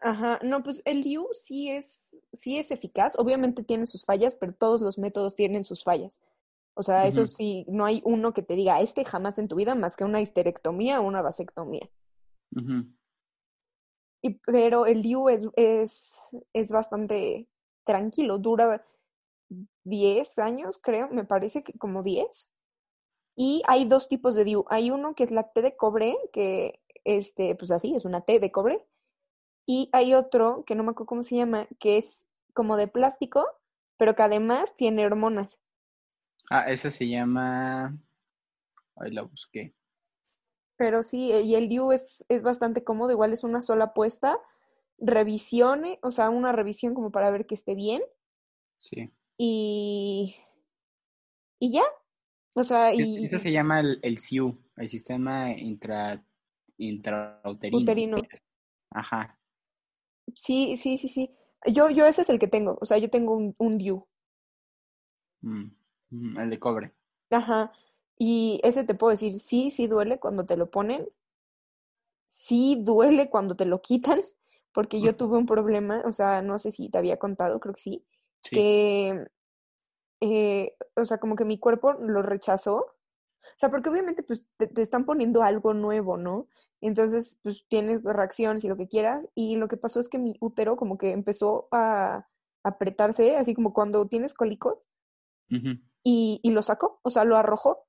Ajá, 0.00 0.38
no, 0.42 0.62
pues 0.62 0.80
el 0.84 1.02
DIU 1.02 1.28
sí 1.32 1.70
es, 1.70 2.16
sí 2.32 2.58
es 2.58 2.70
eficaz, 2.70 3.18
obviamente 3.18 3.62
tiene 3.62 3.86
sus 3.86 4.04
fallas, 4.04 4.34
pero 4.34 4.54
todos 4.54 4.80
los 4.80 4.98
métodos 4.98 5.36
tienen 5.36 5.64
sus 5.64 5.84
fallas. 5.84 6.20
O 6.74 6.82
sea, 6.82 7.06
eso 7.06 7.26
sí, 7.26 7.66
no 7.68 7.84
hay 7.84 8.00
uno 8.04 8.32
que 8.32 8.42
te 8.42 8.54
diga, 8.54 8.80
este 8.80 9.04
jamás 9.04 9.38
en 9.38 9.48
tu 9.48 9.56
vida, 9.56 9.74
más 9.74 9.94
que 9.94 10.04
una 10.04 10.22
histerectomía 10.22 11.00
o 11.00 11.06
una 11.06 11.20
vasectomía. 11.20 11.90
Y, 14.22 14.30
pero 14.46 14.86
el 14.86 15.02
DIU 15.02 15.28
es, 15.28 15.48
es, 15.56 16.16
es 16.54 16.70
bastante 16.70 17.48
tranquilo, 17.84 18.38
dura 18.38 18.82
10 19.84 20.38
años, 20.38 20.78
creo, 20.78 21.08
me 21.08 21.24
parece 21.24 21.62
que 21.62 21.76
como 21.76 22.02
10. 22.02 22.50
Y 23.34 23.62
hay 23.66 23.84
dos 23.84 24.08
tipos 24.08 24.34
de 24.34 24.44
DIU. 24.44 24.64
Hay 24.68 24.90
uno 24.90 25.14
que 25.14 25.24
es 25.24 25.30
la 25.30 25.52
T 25.52 25.62
de 25.62 25.76
cobre, 25.76 26.16
que 26.32 26.80
este, 27.04 27.54
pues 27.56 27.70
así, 27.70 27.94
es 27.94 28.04
una 28.04 28.22
T 28.22 28.40
de 28.40 28.52
cobre. 28.52 28.86
Y 29.66 29.88
hay 29.92 30.14
otro, 30.14 30.64
que 30.66 30.74
no 30.74 30.82
me 30.82 30.90
acuerdo 30.90 31.06
cómo 31.06 31.22
se 31.22 31.36
llama, 31.36 31.68
que 31.78 31.98
es 31.98 32.26
como 32.52 32.76
de 32.76 32.88
plástico, 32.88 33.46
pero 33.96 34.14
que 34.14 34.22
además 34.22 34.74
tiene 34.76 35.06
hormonas. 35.06 35.60
Ah, 36.50 36.70
ese 36.70 36.90
se 36.90 37.08
llama, 37.08 37.96
ahí 38.96 39.10
la 39.12 39.22
busqué. 39.22 39.74
Pero 40.76 41.02
sí, 41.02 41.30
eh, 41.30 41.42
y 41.42 41.54
el 41.54 41.68
DIU 41.68 41.92
es, 41.92 42.24
es 42.28 42.42
bastante 42.42 42.82
cómodo, 42.82 43.12
igual 43.12 43.32
es 43.32 43.44
una 43.44 43.60
sola 43.60 43.94
puesta, 43.94 44.38
revisione, 44.98 45.98
o 46.02 46.10
sea, 46.10 46.30
una 46.30 46.52
revisión 46.52 46.94
como 46.94 47.10
para 47.10 47.30
ver 47.30 47.46
que 47.46 47.54
esté 47.54 47.74
bien. 47.74 48.02
Sí. 48.78 49.12
Y, 49.38 50.36
y 51.60 51.72
ya. 51.72 51.84
O 52.54 52.64
sea, 52.64 52.92
y 52.92 53.24
Ese 53.24 53.38
se 53.38 53.52
llama 53.52 53.80
el, 53.80 53.98
el 54.02 54.18
SIU, 54.18 54.58
el 54.76 54.88
sistema 54.88 55.52
intra, 55.52 56.22
intrauterino. 56.76 57.78
Uterino. 57.78 58.16
Ajá. 58.90 59.38
Sí, 60.34 60.76
sí, 60.76 60.98
sí, 60.98 61.08
sí. 61.08 61.30
Yo, 61.66 61.88
yo 61.90 62.06
ese 62.06 62.22
es 62.22 62.28
el 62.30 62.38
que 62.38 62.48
tengo. 62.48 62.78
O 62.80 62.86
sea, 62.86 62.98
yo 62.98 63.08
tengo 63.10 63.34
un, 63.36 63.54
un 63.58 63.78
DIU. 63.78 64.06
Mm, 65.42 65.70
mm, 66.10 66.38
el 66.38 66.50
de 66.50 66.58
cobre. 66.58 66.92
Ajá. 67.30 67.72
Y 68.18 68.60
ese 68.62 68.84
te 68.84 68.94
puedo 68.94 69.10
decir, 69.10 69.40
sí, 69.40 69.70
sí 69.70 69.86
duele 69.88 70.20
cuando 70.20 70.46
te 70.46 70.56
lo 70.56 70.70
ponen. 70.70 71.08
Sí 72.26 72.76
duele 72.82 73.30
cuando 73.30 73.54
te 73.56 73.64
lo 73.64 73.80
quitan. 73.80 74.20
Porque 74.72 75.02
yo 75.02 75.14
tuve 75.16 75.36
un 75.36 75.44
problema, 75.46 76.02
o 76.06 76.12
sea, 76.14 76.40
no 76.40 76.58
sé 76.58 76.70
si 76.70 76.88
te 76.88 76.96
había 76.96 77.18
contado, 77.18 77.60
creo 77.60 77.74
que 77.74 77.80
sí, 77.82 78.06
Sí. 78.42 78.56
que, 78.56 79.26
eh, 80.20 80.76
o 80.96 81.04
sea, 81.04 81.18
como 81.18 81.36
que 81.36 81.44
mi 81.44 81.58
cuerpo 81.58 81.92
lo 81.94 82.22
rechazó. 82.22 82.76
O 82.76 83.58
sea, 83.58 83.70
porque 83.70 83.90
obviamente 83.90 84.22
pues 84.22 84.46
te, 84.56 84.66
te 84.68 84.82
están 84.82 85.04
poniendo 85.04 85.42
algo 85.42 85.74
nuevo, 85.74 86.16
¿no? 86.16 86.48
Entonces, 86.82 87.38
pues 87.42 87.64
tienes 87.68 88.02
reacciones 88.02 88.64
y 88.64 88.68
lo 88.68 88.76
que 88.76 88.88
quieras. 88.88 89.24
Y 89.34 89.56
lo 89.56 89.68
que 89.68 89.76
pasó 89.76 90.00
es 90.00 90.08
que 90.08 90.18
mi 90.18 90.36
útero 90.40 90.76
como 90.76 90.98
que 90.98 91.12
empezó 91.12 91.68
a 91.70 92.26
apretarse, 92.64 93.36
así 93.36 93.54
como 93.54 93.72
cuando 93.72 94.06
tienes 94.08 94.34
cólicos, 94.34 94.78
y, 96.04 96.40
y 96.42 96.50
lo 96.50 96.62
sacó, 96.62 97.00
o 97.02 97.10
sea, 97.10 97.24
lo 97.24 97.36
arrojó. 97.36 97.86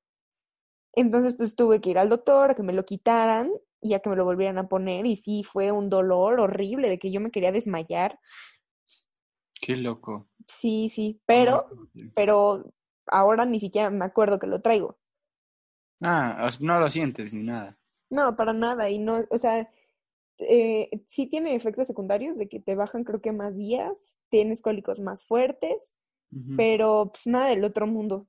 Entonces, 0.95 1.33
pues 1.33 1.55
tuve 1.55 1.81
que 1.81 1.89
ir 1.89 1.97
al 1.97 2.09
doctor 2.09 2.51
a 2.51 2.55
que 2.55 2.63
me 2.63 2.73
lo 2.73 2.85
quitaran 2.85 3.51
y 3.81 3.95
a 3.95 3.99
que 3.99 4.09
me 4.09 4.15
lo 4.15 4.25
volvieran 4.25 4.59
a 4.59 4.67
poner. 4.67 5.05
Y 5.07 5.15
sí, 5.15 5.43
fue 5.43 5.71
un 5.71 5.89
dolor 5.89 6.39
horrible 6.39 6.87
de 6.89 6.99
que 6.99 7.11
yo 7.11 7.19
me 7.19 7.31
quería 7.31 7.51
desmayar. 7.51 8.19
Qué 9.59 9.75
loco. 9.75 10.27
Sí, 10.45 10.89
sí, 10.89 11.19
pero, 11.25 11.65
pero 12.13 12.65
ahora 13.07 13.45
ni 13.45 13.59
siquiera 13.59 13.89
me 13.89 14.05
acuerdo 14.05 14.37
que 14.37 14.47
lo 14.47 14.61
traigo. 14.61 14.99
Ah, 16.01 16.49
no 16.59 16.79
lo 16.79 16.91
sientes 16.91 17.33
ni 17.33 17.43
nada. 17.43 17.77
No, 18.13 18.35
para 18.35 18.53
nada. 18.53 18.89
Y 18.91 18.99
no, 18.99 19.25
o 19.31 19.37
sea, 19.39 19.69
eh, 20.37 20.89
sí 21.07 21.25
tiene 21.27 21.55
efectos 21.55 21.87
secundarios 21.87 22.37
de 22.37 22.47
que 22.47 22.59
te 22.59 22.75
bajan 22.75 23.03
creo 23.03 23.21
que 23.21 23.31
más 23.31 23.55
días, 23.55 24.15
tienes 24.29 24.61
cólicos 24.61 24.99
más 24.99 25.25
fuertes, 25.25 25.95
pero 26.57 27.11
pues 27.11 27.25
nada 27.27 27.47
del 27.49 27.63
otro 27.63 27.87
mundo. 27.87 28.27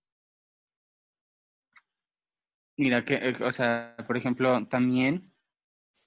Mira, 2.76 3.04
que, 3.04 3.14
eh, 3.14 3.34
o 3.44 3.52
sea, 3.52 3.94
por 4.06 4.16
ejemplo, 4.16 4.66
también 4.68 5.32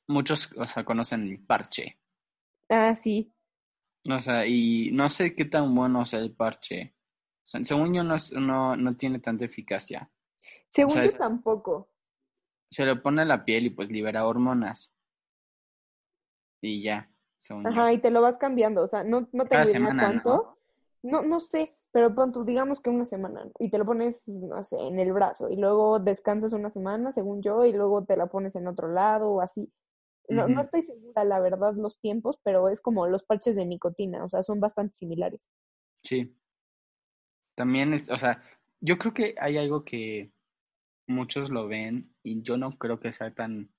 muchos, 0.08 0.52
o 0.58 0.66
sea, 0.66 0.84
conocen 0.84 1.28
el 1.28 1.40
parche. 1.40 2.00
Ah, 2.70 2.96
sí. 2.96 3.32
O 4.10 4.20
sea, 4.22 4.46
y 4.48 4.90
no 4.92 5.10
sé 5.10 5.36
qué 5.36 5.46
tan 5.46 5.74
bueno 5.76 6.06
sea 6.06 6.20
el 6.20 6.34
parche. 6.34 6.96
O 7.44 7.48
sea, 7.48 7.63
según 7.63 7.94
yo, 7.94 8.04
no, 8.04 8.16
es- 8.16 8.34
no, 8.34 8.76
no 8.76 8.96
tiene 8.96 9.20
tanta 9.20 9.46
eficacia. 9.46 10.10
Según 10.68 10.94
sea, 10.94 11.06
yo 11.06 11.12
tampoco. 11.18 11.90
Se 12.71 12.86
le 12.86 12.95
pone 12.97 13.21
a 13.21 13.25
la 13.25 13.45
piel 13.45 13.67
y 13.67 13.69
pues 13.69 13.89
libera 13.89 14.27
hormonas. 14.27 14.91
Y 16.62 16.82
ya, 16.82 17.10
según 17.39 17.63
yo. 17.63 17.69
Ajá, 17.69 17.93
y 17.93 17.99
te 17.99 18.12
lo 18.12 18.21
vas 18.21 18.38
cambiando, 18.38 18.84
o 18.84 18.88
sea, 18.88 19.03
no, 19.03 19.27
no 19.32 19.45
idea 19.45 19.65
semana, 19.65 20.03
cuánto. 20.03 20.58
No, 21.03 21.21
no 21.21 21.39
sé, 21.39 21.71
pero 21.91 22.13
pon 22.13 22.32
tú, 22.32 22.43
digamos 22.43 22.82
que 22.82 22.89
una 22.89 23.06
semana, 23.06 23.45
¿no? 23.45 23.51
y 23.60 23.69
te 23.69 23.77
lo 23.77 23.86
pones, 23.86 24.27
no 24.27 24.63
sé, 24.63 24.77
en 24.80 24.99
el 24.99 25.13
brazo, 25.13 25.49
y 25.49 25.56
luego 25.56 25.99
descansas 25.99 26.53
una 26.53 26.71
semana, 26.71 27.12
según 27.12 27.41
yo, 27.41 27.65
y 27.65 27.71
luego 27.71 28.03
te 28.03 28.17
la 28.17 28.27
pones 28.27 28.56
en 28.56 28.67
otro 28.67 28.91
lado 28.91 29.30
o 29.30 29.41
así. 29.41 29.71
No, 30.30 30.47
no 30.47 30.60
estoy 30.60 30.82
segura, 30.82 31.23
la 31.23 31.39
verdad, 31.39 31.73
los 31.75 31.99
tiempos, 32.01 32.38
pero 32.43 32.67
es 32.67 32.82
como 32.82 33.08
los 33.08 33.23
parches 33.23 33.56
de 33.56 33.65
nicotina, 33.65 34.25
o 34.25 34.30
sea, 34.30 34.43
son 34.43 34.60
bastante 34.60 34.95
similares. 34.95 35.49
Sí. 36.03 36.36
También 37.56 37.93
es, 37.93 38.10
o 38.10 38.17
sea, 38.17 38.43
yo 38.82 38.97
creo 38.97 39.13
que 39.13 39.36
hay 39.39 39.58
algo 39.58 39.86
que 39.86 40.32
muchos 41.08 41.50
lo 41.50 41.67
ven 41.67 42.13
y 42.24 42.41
yo 42.41 42.58
no 42.58 42.72
creo 42.78 43.00
que 43.00 43.13
sea 43.13 43.34
tan 43.34 43.70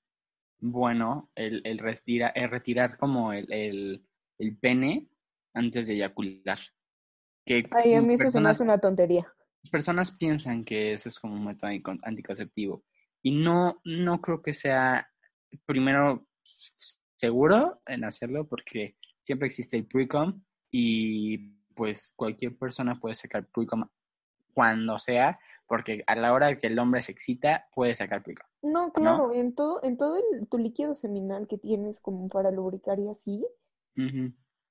bueno 0.59 1.31
el, 1.35 1.61
el, 1.63 1.77
retira, 1.77 2.29
el 2.29 2.49
retirar 2.49 2.97
como 2.97 3.31
el, 3.33 3.51
el, 3.51 4.05
el 4.39 4.57
pene 4.57 5.07
antes 5.53 5.87
de 5.87 5.93
eyacular. 5.93 6.59
Que 7.45 7.67
Ay, 7.71 7.93
a 7.95 8.01
mí 8.01 8.13
eso 8.13 8.17
se 8.17 8.23
me 8.23 8.23
personas, 8.25 8.55
hace 8.57 8.63
una 8.63 8.77
tontería. 8.79 9.27
personas 9.71 10.11
piensan 10.11 10.65
que 10.65 10.93
eso 10.93 11.09
es 11.09 11.19
como 11.19 11.35
un 11.35 11.45
método 11.45 11.69
antico- 11.71 11.99
anticonceptivo 12.03 12.83
y 13.21 13.31
no, 13.31 13.79
no 13.85 14.21
creo 14.21 14.41
que 14.41 14.53
sea 14.53 15.09
primero 15.65 16.27
seguro 17.15 17.81
en 17.87 18.03
hacerlo 18.03 18.47
porque 18.47 18.95
siempre 19.23 19.47
existe 19.47 19.77
el 19.77 19.85
pre-com 19.85 20.41
y 20.71 21.53
pues 21.73 22.11
cualquier 22.15 22.57
persona 22.57 22.99
puede 22.99 23.15
sacar 23.15 23.45
pre-com 23.47 23.87
cuando 24.53 24.99
sea 24.99 25.39
porque 25.69 26.03
a 26.07 26.15
la 26.17 26.33
hora 26.33 26.47
de 26.49 26.59
que 26.59 26.67
el 26.67 26.79
hombre 26.79 27.01
se 27.03 27.13
excita 27.13 27.67
puede 27.75 27.95
sacar 27.95 28.23
pre-com. 28.23 28.47
No, 28.61 28.93
claro, 28.93 29.33
en 29.33 29.53
todo, 29.53 29.83
en 29.83 29.97
todo 29.97 30.15
el- 30.15 30.47
tu 30.47 30.57
líquido 30.57 30.93
seminal 30.93 31.45
que 31.45 31.57
tienes 31.57 31.99
como 31.99 32.29
para 32.29 32.51
lubricar 32.51 32.97
y 32.97 33.09
así, 33.09 33.45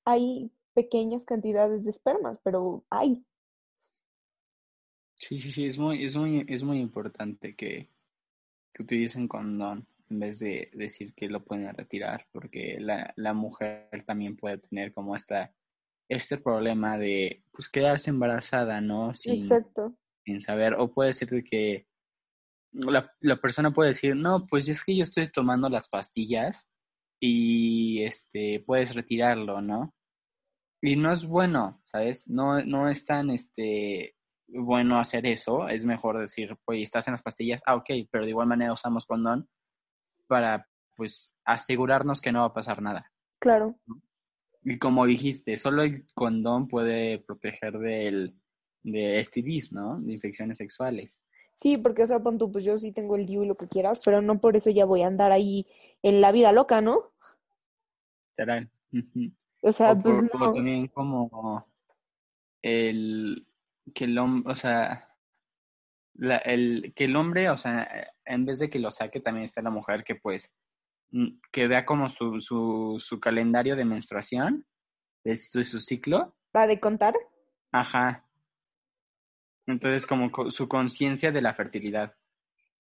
hay 0.05 0.51
pequeñas 0.75 1.25
cantidades 1.25 1.85
de 1.85 1.91
espermas, 1.91 2.41
pero 2.43 2.85
hay. 2.91 3.25
Sí, 5.17 5.41
sí, 5.41 5.53
sí, 5.53 5.67
es 5.67 5.79
muy, 5.79 6.05
es 6.05 6.17
muy, 6.17 6.45
es 6.49 6.63
muy 6.63 6.79
importante 6.81 7.55
que, 7.57 7.91
que 8.75 8.83
utilicen 8.85 9.29
condón 9.29 9.87
en 10.11 10.21
vez 10.21 10.39
de 10.41 10.71
decir 10.75 11.15
que 11.15 11.29
lo 11.29 11.45
pueden 11.45 11.75
retirar, 11.75 12.27
porque 12.33 12.79
la, 12.81 13.13
la 13.17 13.35
mujer 13.35 13.89
también 14.07 14.37
puede 14.37 14.59
tener 14.59 14.93
como 14.95 15.17
esta, 15.17 15.55
este 16.09 16.39
problema 16.39 16.99
de 16.99 17.45
pues 17.53 17.69
quedarse 17.71 18.11
embarazada, 18.11 18.81
¿no? 18.83 19.15
Sin, 19.15 19.65
Exacto. 19.65 19.95
Sin 20.29 20.43
saber, 20.43 20.75
o 20.75 20.93
puede 20.93 21.15
ser 21.15 21.31
de 21.31 21.43
que 21.43 21.87
la, 22.73 23.11
la 23.21 23.37
persona 23.37 23.71
puede 23.71 23.91
decir, 23.91 24.15
no, 24.15 24.47
pues 24.47 24.69
es 24.69 24.85
que 24.85 24.95
yo 24.95 25.03
estoy 25.03 25.31
tomando 25.33 25.71
las 25.71 25.89
pastillas 25.89 26.69
y 27.19 28.03
este 28.03 28.63
puedes 28.67 28.95
retirarlo, 28.95 29.63
¿no? 29.63 29.95
Y 30.83 30.97
no 30.97 31.11
es 31.13 31.25
bueno, 31.25 31.81
¿sabes? 31.85 32.29
No, 32.29 32.63
no 32.63 32.89
es 32.91 33.07
tan 33.07 33.31
este 33.31 34.15
bueno 34.49 34.99
hacer 34.99 35.27
eso, 35.27 35.67
es 35.69 35.85
mejor 35.85 36.19
decir, 36.19 36.57
pues 36.67 36.83
estás 36.83 37.09
en 37.09 37.13
las 37.13 37.23
pastillas, 37.23 37.63
ah, 37.65 37.77
ok, 37.77 37.91
pero 38.11 38.25
de 38.25 38.31
igual 38.31 38.49
manera 38.49 38.75
usamos 38.75 39.07
condón 39.07 39.49
para 40.27 40.69
pues 40.95 41.35
asegurarnos 41.45 42.21
que 42.21 42.33
no 42.33 42.41
va 42.41 42.47
a 42.47 42.55
pasar 42.55 42.83
nada. 42.83 43.11
Claro. 43.41 43.79
Y 44.63 44.79
como 44.79 45.07
dijiste, 45.07 45.57
solo 45.57 45.83
el 45.83 46.05
condón 46.13 46.69
puede 46.69 47.19
proteger 47.19 47.79
del, 47.79 48.39
de 48.93 49.21
STDs, 49.23 49.73
¿no? 49.73 50.01
De 50.01 50.13
infecciones 50.13 50.59
sexuales. 50.59 51.21
Sí, 51.55 51.77
porque, 51.77 52.05
o 52.05 52.07
sea, 52.07 52.21
pon 52.21 52.39
tú, 52.39 52.53
pues 52.53 52.65
yo 52.65 52.79
sí 52.79 52.93
tengo 52.93 53.17
el 53.17 53.27
DIU 53.27 53.43
y 53.45 53.47
lo 53.49 53.57
que 53.57 53.67
quieras, 53.69 54.01
pero 54.05 54.23
no 54.23 54.41
por 54.41 54.57
eso 54.57 54.71
ya 54.71 54.85
voy 54.85 55.03
a 55.03 55.09
andar 55.09 55.33
ahí 55.33 55.67
en 56.03 56.21
la 56.21 56.31
vida 56.33 56.53
loca, 56.53 56.81
¿no? 56.81 57.13
Ujú. 58.93 59.33
O 59.63 59.73
sea, 59.73 59.93
O 59.93 60.01
pues 60.01 60.17
por- 60.31 60.41
no. 60.41 60.53
también 60.53 60.87
como 60.89 61.67
el 62.63 63.47
que 63.95 64.05
el 64.05 64.19
hombre, 64.19 64.53
o 64.53 64.55
sea, 64.55 65.09
la- 66.15 66.37
el, 66.39 66.93
que 66.95 67.05
el 67.05 67.17
hombre, 67.17 67.51
o 67.51 67.59
sea, 67.59 68.13
en 68.25 68.45
vez 68.45 68.59
de 68.59 68.71
que 68.71 68.79
lo 68.79 68.91
saque, 68.91 69.21
también 69.21 69.45
está 69.45 69.61
la 69.63 69.71
mujer 69.71 70.05
que 70.05 70.15
pues, 70.15 70.53
mm, 71.11 71.39
que 71.53 71.67
vea 71.67 71.85
como 71.85 72.09
su, 72.11 72.41
su, 72.41 72.97
su 73.01 73.19
calendario 73.19 73.75
de 73.77 73.85
menstruación, 73.85 74.65
de 75.25 75.37
su, 75.37 75.63
su 75.65 75.81
ciclo, 75.81 76.35
¿Va 76.57 76.67
de 76.67 76.79
contar? 76.81 77.15
ajá. 77.73 78.25
Entonces 79.69 80.07
como 80.07 80.33
co- 80.33 80.51
su 80.51 80.67
conciencia 80.67 81.31
de 81.31 81.43
la 81.43 81.55
fertilidad. 81.55 82.15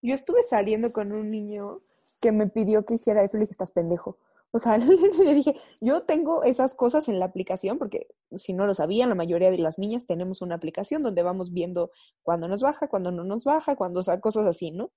Yo 0.02 0.14
estuve 0.14 0.42
saliendo 0.42 0.92
con 0.92 1.12
un 1.12 1.30
niño 1.30 1.82
que 2.20 2.32
me 2.32 2.46
pidió 2.48 2.84
que 2.84 2.94
hiciera 2.94 3.22
eso, 3.22 3.36
le 3.36 3.42
dije, 3.42 3.52
estás 3.52 3.70
pendejo. 3.70 4.18
O 4.50 4.58
sea, 4.58 4.78
le 5.28 5.34
dije, 5.34 5.54
yo 5.80 6.04
tengo 6.04 6.42
esas 6.42 6.74
cosas 6.74 7.08
en 7.08 7.18
la 7.18 7.26
aplicación, 7.26 7.78
porque 7.78 8.08
si 8.36 8.54
no 8.54 8.66
lo 8.66 8.72
sabían, 8.74 9.10
la 9.10 9.14
mayoría 9.14 9.50
de 9.50 9.58
las 9.58 9.78
niñas 9.78 10.06
tenemos 10.06 10.40
una 10.40 10.54
aplicación 10.54 11.02
donde 11.02 11.22
vamos 11.22 11.52
viendo 11.52 11.90
cuándo 12.22 12.48
nos 12.48 12.62
baja, 12.62 12.88
cuándo 12.88 13.12
no 13.12 13.22
nos 13.24 13.44
baja, 13.44 13.76
cuando, 13.76 14.00
o 14.00 14.02
sea, 14.02 14.18
cosas 14.20 14.46
así, 14.46 14.70
¿no? 14.70 14.90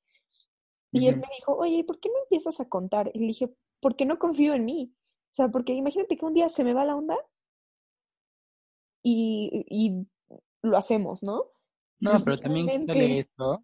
Y 0.93 1.07
él 1.07 1.17
me 1.17 1.27
dijo, 1.37 1.55
oye, 1.55 1.75
¿y 1.77 1.83
¿por 1.83 1.99
qué 1.99 2.09
no 2.09 2.15
empiezas 2.23 2.59
a 2.61 2.69
contar? 2.69 3.11
Y 3.13 3.19
le 3.19 3.27
dije, 3.27 3.53
porque 3.81 4.05
no 4.05 4.17
confío 4.17 4.53
en 4.53 4.63
mí. 4.65 4.93
O 5.31 5.35
sea, 5.35 5.49
porque 5.49 5.73
imagínate 5.73 6.17
que 6.17 6.25
un 6.25 6.33
día 6.33 6.47
se 6.49 6.63
me 6.63 6.73
va 6.73 6.85
la 6.85 6.95
onda 6.95 7.17
y, 9.03 9.65
y 9.69 10.07
lo 10.61 10.77
hacemos, 10.77 11.23
¿no? 11.23 11.45
No, 12.01 12.19
pero 12.25 12.37
también 12.39 12.67
quítale 12.67 13.19
esto, 13.19 13.63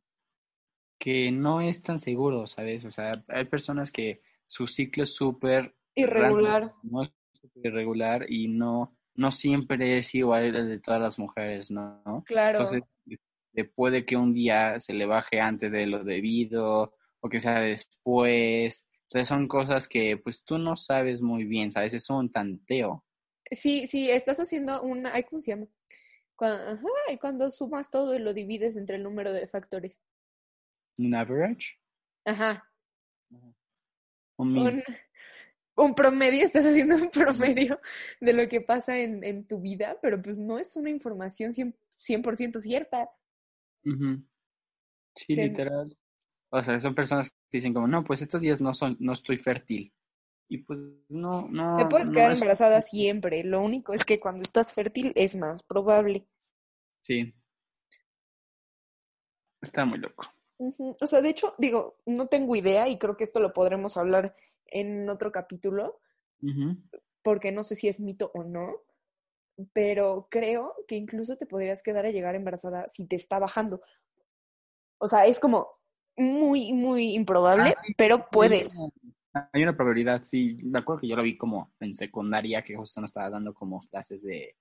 que 1.00 1.32
no 1.32 1.62
es 1.62 1.82
tan 1.82 2.00
seguro, 2.00 2.47
¿sabes? 2.47 2.86
O 2.86 2.91
sea, 2.91 3.23
hay 3.28 3.45
personas 3.45 3.91
que 3.91 4.21
su 4.45 4.67
ciclo 4.67 5.04
es 5.04 5.13
súper 5.13 5.76
Irregular. 5.95 6.62
random, 6.62 6.80
¿no? 6.84 7.04
Es 7.04 7.12
súper 7.34 7.73
irregular 7.73 8.26
y 8.30 8.47
no, 8.47 8.95
no 9.15 9.32
siempre 9.32 9.97
es 9.97 10.13
igual 10.15 10.56
el 10.56 10.67
de 10.67 10.80
todas 10.80 11.02
las 11.02 11.19
mujeres, 11.19 11.71
¿no? 11.71 12.23
Claro. 12.26 12.60
Entonces, 12.60 12.84
este, 13.08 13.65
puede 13.65 14.06
que 14.06 14.15
un 14.15 14.34
día 14.34 14.80
se 14.80 14.93
le 14.93 15.06
baje 15.06 15.41
antes 15.41 15.71
de 15.71 15.88
lo 15.88 16.04
debido 16.04 16.93
o 17.19 17.30
que 17.30 17.39
sea 17.39 17.60
después. 17.60 18.88
Entonces 19.04 19.28
son 19.28 19.47
cosas 19.47 19.88
que 19.88 20.17
pues 20.17 20.43
tú 20.43 20.58
no 20.58 20.76
sabes 20.76 21.21
muy 21.21 21.45
bien, 21.45 21.71
¿sabes? 21.71 21.93
Es 21.93 22.10
un 22.10 22.32
tanteo. 22.32 23.04
Sí, 23.50 23.88
sí, 23.88 24.10
estás 24.12 24.39
haciendo 24.39 24.82
una, 24.82 25.13
¿cómo 25.23 25.39
se 25.39 25.52
llama? 25.52 25.67
Cuando, 26.38 26.63
ajá, 26.63 26.88
y 27.12 27.17
cuando 27.17 27.52
sumas 27.52 27.89
todo 27.89 28.15
y 28.15 28.19
lo 28.19 28.34
divides 28.34 28.78
entre 28.78 28.97
el 28.97 29.04
número 29.04 29.34
de 29.34 29.47
factores. 29.47 30.00
Un 31.00 31.13
average, 31.13 31.80
Ajá, 32.26 32.63
un 34.38 34.54
mean. 34.54 34.84
un, 35.76 35.86
un 35.86 35.95
promedio, 35.95 36.45
estás 36.45 36.65
haciendo 36.65 36.95
un 36.95 37.10
promedio 37.10 37.80
de 38.21 38.34
lo 38.34 38.47
que 38.47 38.62
pasa 38.62 38.97
en, 38.97 39.23
en 39.23 39.47
tu 39.47 39.60
vida, 39.60 39.97
pero 40.02 40.21
pues 40.21 40.38
no 40.38 40.60
es 40.60 40.76
una 40.76 40.89
información 40.89 41.54
100%, 41.54 41.82
100 42.00 42.62
cierta. 42.62 43.10
Ujú. 43.84 44.23
Sí, 45.15 45.36
literal. 45.36 45.97
O 46.50 46.63
sea, 46.63 46.80
son 46.80 46.95
personas 46.95 47.30
que 47.30 47.58
dicen 47.58 47.73
como, 47.73 47.88
no, 47.88 48.04
pues 48.04 48.21
estos 48.21 48.41
días 48.41 48.62
no 48.62 48.73
son, 48.73 48.95
no 49.00 49.13
estoy 49.13 49.38
fértil. 49.38 49.91
Y 50.49 50.60
pues 50.60 50.79
no, 51.10 51.47
no. 51.49 51.77
Te 51.77 51.86
puedes 51.88 52.07
no 52.07 52.13
quedar 52.13 52.31
es- 52.31 52.39
embarazada 52.41 52.81
siempre, 52.81 53.43
lo 53.43 53.62
único 53.62 53.93
es 53.93 54.05
que 54.05 54.19
cuando 54.19 54.41
estás 54.43 54.71
fértil 54.71 55.12
es 55.15 55.36
más 55.36 55.62
probable. 55.63 56.25
Sí. 57.01 57.33
Está 59.62 59.86
muy 59.86 59.97
loco. 59.99 60.25
O 60.60 61.07
sea, 61.07 61.21
de 61.21 61.29
hecho, 61.29 61.53
digo, 61.57 61.97
no 62.05 62.27
tengo 62.27 62.55
idea 62.55 62.88
y 62.88 62.97
creo 62.97 63.15
que 63.17 63.23
esto 63.23 63.39
lo 63.39 63.53
podremos 63.53 63.95
hablar 63.97 64.36
en 64.65 65.07
otro 65.10 65.31
capítulo, 65.31 65.99
porque 67.21 67.51
no 67.51 67.63
sé 67.63 67.75
si 67.75 67.88
es 67.88 67.99
mito 67.99 68.31
o 68.33 68.43
no, 68.43 68.77
pero 69.73 70.27
creo 70.31 70.73
que 70.88 70.95
incluso 70.95 71.36
te 71.38 71.45
podrías 71.45 71.83
quedar 71.83 72.05
a 72.05 72.12
llegar 72.12 72.36
embarazada 72.36 72.88
si 72.88 73.05
te 73.05 73.15
está 73.15 73.38
bajando. 73.39 73.81
O 74.99 75.07
sea, 75.07 75.25
es 75.25 75.39
como 75.39 75.67
muy, 76.15 76.73
muy 76.73 77.13
improbable, 77.13 77.75
Ah, 77.77 77.81
pero 77.97 78.27
puedes. 78.29 78.73
Hay 79.33 79.63
una 79.63 79.75
probabilidad, 79.75 80.23
sí. 80.23 80.57
Me 80.63 80.79
acuerdo 80.79 81.01
que 81.01 81.07
yo 81.07 81.15
lo 81.15 81.23
vi 81.23 81.37
como 81.37 81.73
en 81.79 81.93
secundaria, 81.93 82.63
que 82.63 82.75
justo 82.75 83.01
nos 83.01 83.09
estaba 83.09 83.29
dando 83.29 83.53
como 83.53 83.81
clases 83.89 84.21
de 84.23 84.55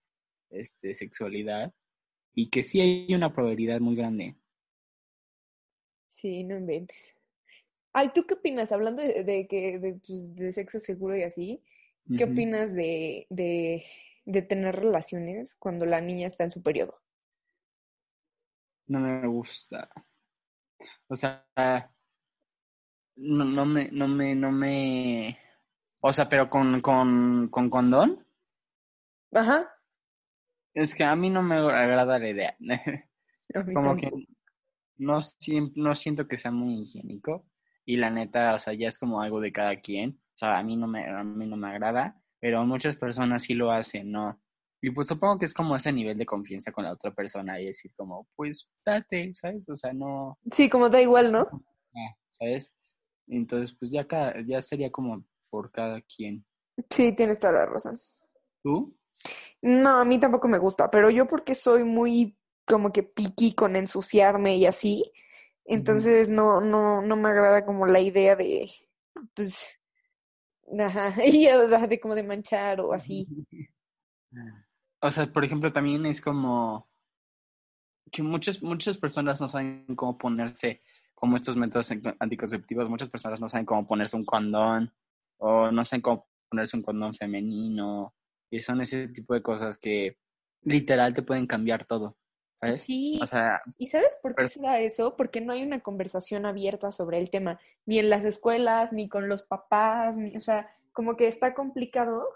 este, 0.51 0.95
sexualidad. 0.95 1.73
Y 2.35 2.51
que 2.51 2.63
sí 2.63 2.81
hay 2.81 3.15
una 3.15 3.33
probabilidad 3.33 3.81
muy 3.81 3.97
grande. 3.97 4.37
Sí, 6.09 6.45
no 6.45 6.57
inventes. 6.57 7.15
Ay, 7.93 8.11
¿tú 8.15 8.27
qué 8.27 8.35
opinas? 8.35 8.73
Hablando 8.73 9.03
de, 9.03 9.25
de 9.25 9.47
que 9.47 9.79
de, 9.79 9.95
pues, 10.07 10.35
de 10.35 10.53
sexo 10.53 10.79
seguro 10.79 11.17
y 11.17 11.23
así, 11.23 11.63
¿qué 12.17 12.25
opinas 12.25 12.75
de, 12.75 13.27
de, 13.31 13.85
de 14.27 14.43
tener 14.43 14.77
relaciones 14.77 15.57
cuando 15.57 15.87
la 15.87 16.03
niña 16.03 16.27
está 16.27 16.45
en 16.45 16.51
su 16.51 16.63
periodo? 16.63 17.01
No 18.87 19.01
me 19.01 19.27
gusta. 19.27 19.91
O 21.09 21.17
sea, 21.17 21.47
no, 23.17 23.45
no 23.45 23.65
me, 23.67 23.89
no 23.91 24.09
me, 24.09 24.35
no 24.35 24.53
me. 24.53 25.39
O 26.01 26.13
sea, 26.13 26.29
pero 26.29 26.49
con, 26.49 26.81
con, 26.81 27.49
con 27.49 27.71
condón. 27.71 28.25
Ajá. 29.33 29.69
Es 30.75 30.95
que 30.95 31.05
a 31.05 31.17
mí 31.17 31.31
no 31.31 31.43
me 31.43 31.57
agrada 31.57 32.19
la 32.19 32.29
idea. 32.29 32.57
Como 33.75 33.97
que 33.97 34.11
no, 34.99 35.21
no 35.75 35.95
siento 35.95 36.29
que 36.29 36.37
sea 36.37 36.51
muy 36.51 36.83
higiénico. 36.83 37.47
Y 37.85 37.97
la 37.97 38.11
neta, 38.11 38.55
o 38.55 38.59
sea, 38.59 38.75
ya 38.75 38.89
es 38.89 38.99
como 38.99 39.21
algo 39.21 39.41
de 39.41 39.53
cada 39.53 39.77
quien. 39.81 40.21
O 40.35 40.39
sea, 40.39 40.59
a 40.59 40.63
mí 40.63 40.77
no 40.77 40.87
me, 40.87 41.09
a 41.09 41.23
mí 41.25 41.47
no 41.47 41.57
me 41.57 41.69
agrada, 41.69 42.21
pero 42.41 42.65
muchas 42.67 42.97
personas 42.97 43.45
sí 43.45 43.55
lo 43.55 43.71
hacen, 43.71 44.11
¿no? 44.13 44.41
Y 44.83 44.91
pues 44.91 45.09
supongo 45.09 45.39
que 45.39 45.47
es 45.47 45.55
como 45.55 45.75
ese 45.75 45.93
nivel 45.93 46.19
de 46.19 46.27
confianza 46.27 46.73
con 46.73 46.85
la 46.85 46.93
otra 46.93 47.15
persona 47.15 47.59
y 47.61 47.67
decir 47.67 47.93
como, 47.97 48.29
pues 48.37 48.69
date, 48.85 49.33
¿sabes? 49.35 49.69
O 49.69 49.77
sea, 49.77 49.93
no, 49.93 50.39
Sí, 50.51 50.69
como 50.69 50.91
da 50.91 51.01
igual, 51.01 51.33
¿no? 51.33 51.49
ah, 51.95 52.17
¿sabes? 52.29 52.75
Entonces, 53.29 53.77
pues 53.79 53.91
ya 53.91 54.07
cada, 54.07 54.35
ya 54.47 54.63
sería 54.63 54.91
como 54.91 55.25
por 55.51 55.71
cada 55.71 56.01
quien. 56.03 56.45
Sí, 56.91 57.13
tienes 57.13 57.41
toda 57.41 57.55
la 57.55 57.67
razón. 57.67 57.99
¿Tú? 58.63 58.97
No, 59.63 59.99
a 59.99 60.05
mí 60.05 60.21
tampoco 60.21 60.49
me 60.49 60.59
gusta, 60.59 60.91
pero 60.91 61.11
yo 61.11 61.27
porque 61.27 61.55
soy 61.55 61.85
muy 61.85 62.37
como 62.67 62.93
que 62.93 63.03
piqui 63.03 63.55
con 63.55 63.77
ensuciarme 63.77 64.57
y 64.57 64.67
así, 64.67 65.13
entonces 65.65 66.29
no, 66.29 66.61
no, 66.61 67.01
no 67.03 67.17
me 67.17 67.29
agrada 67.29 67.65
como 67.65 67.87
la 67.87 68.01
idea 68.01 68.37
de, 68.37 68.71
pues, 69.35 69.81
ajá, 70.79 71.15
y 71.25 71.47
de 71.47 72.01
como 72.01 72.15
de 72.15 72.23
manchar 72.23 72.81
o 72.81 72.93
así. 72.93 73.27
O 75.03 75.11
sea, 75.11 75.31
por 75.31 75.45
ejemplo, 75.45 75.73
también 75.73 76.05
es 76.07 76.21
como 76.21 76.89
que 78.11 78.23
muchas, 78.23 78.63
muchas 78.63 78.97
personas 78.97 79.41
no 79.41 79.49
saben 79.49 79.85
cómo 79.95 80.17
ponerse, 80.17 80.83
como 81.17 81.37
estos 81.37 81.57
métodos 81.57 81.91
anti- 81.91 82.15
anticonceptivos, 82.21 82.89
muchas 82.89 83.09
personas 83.09 83.41
no 83.41 83.49
saben 83.49 83.67
cómo 83.67 83.87
ponerse 83.89 84.15
un 84.17 84.25
condón 84.25 84.93
o 85.39 85.73
no 85.73 85.85
saben 85.85 86.03
cómo 86.03 86.29
ponerse 86.49 86.77
un 86.77 86.83
condón 86.85 87.15
femenino 87.15 88.15
y 88.51 88.61
son 88.61 88.81
ese 88.83 89.09
tipo 89.09 89.35
de 89.35 89.43
cosas 89.43 89.79
que 89.79 90.19
literal 90.63 91.15
te 91.15 91.23
pueden 91.23 91.47
cambiar 91.47 91.87
todo, 91.87 92.17
¿sabes? 92.61 92.83
Sí, 92.83 93.19
O 93.23 93.27
sea, 93.27 93.63
¿y 93.79 93.89
sabes 93.89 94.19
por 94.23 94.35
qué 94.37 94.47
se 94.49 94.61
da 94.61 94.79
eso? 94.79 95.17
Porque 95.17 95.41
no 95.41 95.53
hay 95.53 95.63
una 95.63 95.81
conversación 95.81 96.47
abierta 96.47 96.93
sobre 96.93 97.19
el 97.19 97.31
tema, 97.31 97.59
ni 97.87 97.99
en 97.99 98.11
las 98.11 98.25
escuelas, 98.25 98.93
ni 98.93 99.09
con 99.09 99.29
los 99.29 99.43
papás, 99.43 100.17
ni, 100.17 100.37
o 100.37 100.41
sea, 100.43 100.69
como 100.93 101.17
que 101.17 101.29
está 101.29 101.55
complicado 101.55 102.29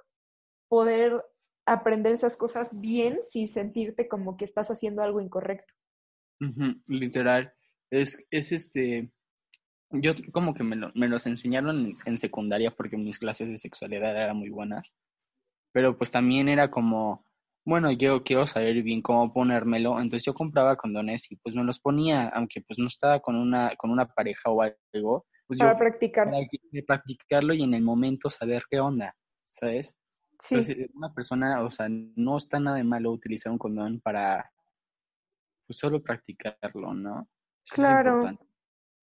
poder 0.68 1.24
aprender 1.66 2.12
esas 2.12 2.36
cosas 2.36 2.80
bien 2.80 3.20
sin 3.28 3.48
sentirte 3.48 4.08
como 4.08 4.36
que 4.36 4.44
estás 4.44 4.70
haciendo 4.70 5.02
algo 5.02 5.20
incorrecto. 5.20 5.72
Literal. 6.86 7.52
Es, 7.90 8.26
es 8.31 8.53
este. 8.53 9.11
Yo 9.90 10.12
como 10.33 10.55
que 10.55 10.62
me, 10.62 10.76
lo- 10.76 10.92
me 10.94 11.09
los 11.09 11.26
enseñaron 11.26 11.79
en, 11.87 11.96
en 12.07 12.18
secundaria 12.18 12.70
porque 12.70 12.96
mis 12.96 13.18
clases 13.18 13.48
de 13.48 13.59
sexualidad 13.59 14.16
eran 14.16 14.37
muy 14.37 14.48
buenas. 14.50 14.94
Pero 15.72 15.96
pues 15.98 16.11
también 16.11 16.48
era 16.48 16.70
como, 16.70 17.24
bueno, 17.64 17.90
yo 17.92 18.22
quiero 18.24 18.46
saber 18.46 18.83
bien 18.83 19.03
cómo 19.03 19.33
ponérmelo. 19.33 20.00
Entonces 20.00 20.24
yo 20.24 20.35
compraba 20.35 20.76
condones 20.76 21.31
y 21.31 21.37
pues 21.37 21.55
me 21.55 21.64
los 21.64 21.81
ponía, 21.81 22.29
aunque 22.29 22.61
pues 22.62 22.79
no 22.79 22.87
estaba 22.87 23.20
con 23.20 23.37
una, 23.37 23.74
con 23.76 23.90
una 23.90 24.07
pareja 24.07 24.50
o 24.50 24.62
algo. 24.62 25.26
Pues 25.46 25.59
Para 25.59 25.72
yo 25.72 25.79
practicar. 25.79 26.29
para 26.31 26.46
practicarlo 27.03 27.55
y 27.55 27.62
en 27.64 27.74
el 27.74 27.83
momento 27.83 28.31
saber 28.31 28.62
qué 28.70 28.79
onda, 28.81 29.14
¿sabes? 29.44 29.94
Sí, 30.38 30.55
Entonces, 30.55 30.88
una 30.94 31.12
persona, 31.12 31.62
o 31.62 31.70
sea, 31.70 31.88
no 31.90 32.37
está 32.38 32.59
nada 32.61 32.76
de 32.79 32.85
malo 32.85 33.11
utilizar 33.12 33.53
un 33.53 33.59
condón 33.59 34.00
para 34.00 34.50
pues, 35.66 35.79
solo 35.79 36.03
practicarlo, 36.03 36.94
¿no? 36.94 37.29
Claro. 37.70 38.38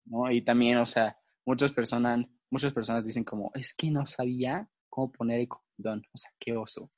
¿no? 0.06 0.32
Y 0.32 0.42
también, 0.44 0.78
o 0.78 0.86
sea, 0.86 1.18
muchas 1.46 1.72
personas, 1.72 2.26
muchas 2.50 2.74
personas 2.74 3.06
dicen 3.06 3.24
como, 3.24 3.52
es 3.54 3.74
que 3.74 3.90
no 3.92 4.06
sabía 4.06 4.70
cómo 4.90 5.12
poner 5.12 5.42
el 5.42 5.48
condón, 5.48 6.04
o 6.14 6.18
sea, 6.18 6.32
qué 6.40 6.56
oso. 6.56 6.92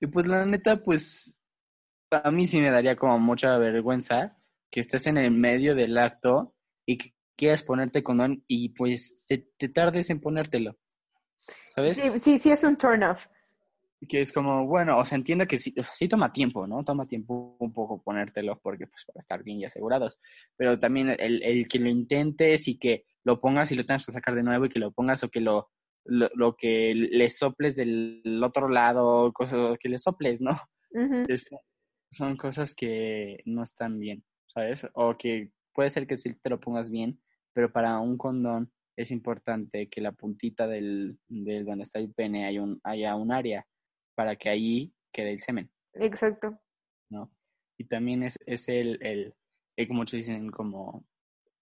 Y 0.00 0.06
pues 0.06 0.26
la 0.26 0.44
neta, 0.46 0.82
pues, 0.82 1.40
a 2.10 2.30
mí 2.30 2.46
sí 2.46 2.60
me 2.60 2.70
daría 2.70 2.96
como 2.96 3.18
mucha 3.18 3.56
vergüenza 3.58 4.36
que 4.70 4.80
estés 4.80 5.06
en 5.06 5.18
el 5.18 5.30
medio 5.30 5.74
del 5.74 5.98
acto 5.98 6.54
y 6.86 6.98
que 6.98 7.14
quieras 7.36 7.62
ponerte 7.62 8.02
condón 8.02 8.44
y 8.46 8.70
pues 8.70 9.24
te, 9.28 9.50
te 9.58 9.68
tardes 9.68 10.10
en 10.10 10.20
ponértelo, 10.20 10.78
¿sabes? 11.74 11.96
sí, 11.96 12.10
sí, 12.16 12.38
sí 12.38 12.50
es 12.50 12.64
un 12.64 12.76
turn 12.76 13.02
off. 13.02 13.26
Que 14.08 14.20
es 14.22 14.32
como, 14.32 14.66
bueno, 14.66 14.98
o 14.98 15.04
sea, 15.04 15.16
entiendo 15.16 15.46
que 15.46 15.58
sí, 15.58 15.74
o 15.78 15.82
sea, 15.82 15.94
sí 15.94 16.08
toma 16.08 16.32
tiempo, 16.32 16.66
¿no? 16.66 16.82
Toma 16.84 17.06
tiempo 17.06 17.56
un 17.58 17.72
poco 17.72 18.02
ponértelo 18.02 18.58
porque, 18.60 18.86
pues, 18.86 19.04
para 19.06 19.20
estar 19.20 19.42
bien 19.44 19.60
y 19.60 19.64
asegurados. 19.66 20.18
Pero 20.56 20.78
también 20.78 21.10
el, 21.18 21.42
el 21.42 21.68
que 21.68 21.78
lo 21.78 21.88
intentes 21.88 22.66
y 22.68 22.78
que 22.78 23.04
lo 23.24 23.40
pongas 23.40 23.70
y 23.72 23.76
lo 23.76 23.84
tengas 23.84 24.06
que 24.06 24.12
sacar 24.12 24.34
de 24.34 24.42
nuevo 24.42 24.64
y 24.64 24.68
que 24.70 24.78
lo 24.78 24.92
pongas 24.92 25.22
o 25.24 25.28
que 25.28 25.40
lo, 25.40 25.68
lo, 26.04 26.30
lo 26.34 26.56
que 26.56 26.94
le 26.94 27.28
soples 27.30 27.76
del 27.76 28.40
otro 28.42 28.68
lado, 28.68 29.32
cosas 29.32 29.76
que 29.78 29.88
le 29.90 29.98
soples, 29.98 30.40
¿no? 30.40 30.58
Es- 31.28 31.50
son 32.10 32.36
cosas 32.36 32.74
que 32.74 33.40
no 33.44 33.62
están 33.62 33.98
bien, 33.98 34.24
¿sabes? 34.46 34.84
O 34.94 35.16
que 35.16 35.52
puede 35.72 35.90
ser 35.90 36.06
que 36.06 36.18
sí 36.18 36.34
te 36.42 36.50
lo 36.50 36.58
pongas 36.58 36.90
bien, 36.90 37.20
pero 37.52 37.70
para 37.70 37.98
un 38.00 38.16
condón 38.18 38.72
es 38.96 39.10
importante 39.12 39.88
que 39.88 40.00
la 40.00 40.12
puntita 40.12 40.66
del, 40.66 41.18
del 41.28 41.64
donde 41.64 41.84
está 41.84 41.98
el 42.00 42.12
pene 42.12 42.46
haya 42.46 42.62
un, 42.62 42.80
haya 42.82 43.14
un 43.14 43.30
área 43.32 43.64
para 44.14 44.36
que 44.36 44.48
ahí 44.48 44.94
quede 45.12 45.32
el 45.32 45.40
semen, 45.40 45.70
Exacto. 45.94 46.58
¿no? 47.10 47.30
Y 47.78 47.84
también 47.84 48.22
es, 48.22 48.38
es 48.46 48.68
el, 48.68 48.98
el, 49.02 49.34
el 49.76 49.86
que 49.86 49.92
muchos 49.92 50.18
dicen 50.18 50.50
como, 50.50 51.04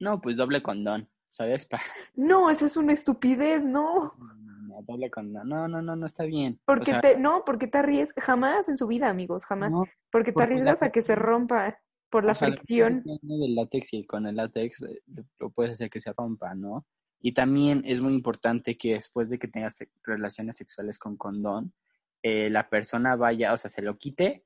no, 0.01 0.21
pues 0.21 0.37
doble 0.37 0.63
condón, 0.63 1.09
¿sabes? 1.29 1.65
Pa- 1.71 1.81
No, 2.15 2.51
eso 2.51 2.67
es 2.67 2.77
una 2.77 2.93
estupidez, 2.93 3.65
no. 3.65 4.15
no, 4.19 4.83
doble 4.83 5.11
condón, 5.11 5.49
no, 5.49 5.69
no, 5.69 5.81
no, 5.83 5.97
no 5.97 6.07
está 6.07 6.25
bien. 6.25 6.55
O 6.63 6.67
Porque 6.67 6.91
sea, 6.93 7.01
te, 7.01 7.19
no, 7.19 7.43
porque 7.45 7.67
te 7.69 7.79
arriesgas, 7.79 8.25
jamás 8.25 8.69
en 8.69 8.77
su 8.79 8.87
vida, 8.87 9.09
amigos, 9.09 9.45
jamás. 9.45 9.71
no, 9.71 9.85
Porque 10.11 10.33
te 10.33 10.43
arriesgas 10.43 10.83
a 10.83 10.91
que 10.91 11.03
se 11.03 11.15
rompa 11.15 11.79
por 12.11 12.25
la 12.25 12.35
fricción. 12.35 13.03
del 13.05 13.55
látex 13.55 13.93
y 13.95 14.07
con 14.07 14.27
el 14.27 14.37
látex 14.37 14.83
eh, 14.83 15.03
lo 15.39 15.51
puedes 15.51 15.73
hacer 15.75 15.91
que 15.91 16.01
se 16.01 16.13
rompa, 16.13 16.55
¿no? 16.55 16.87
Y 17.21 17.33
también 17.33 17.83
es 17.85 18.01
muy 18.01 18.15
importante 18.15 18.79
que 18.79 18.95
después 18.95 19.29
de 19.29 19.39
que 19.39 19.49
tengas 19.49 19.77
relaciones 20.05 20.57
sexuales 20.57 20.99
con 20.99 21.17
condón, 21.17 21.75
eh, 22.23 22.51
la 22.51 22.69
persona 22.69 23.17
vaya, 23.17 23.53
o 23.53 23.57
sea, 23.57 23.71
se 23.71 23.83
lo 23.83 23.97
quite 23.97 24.45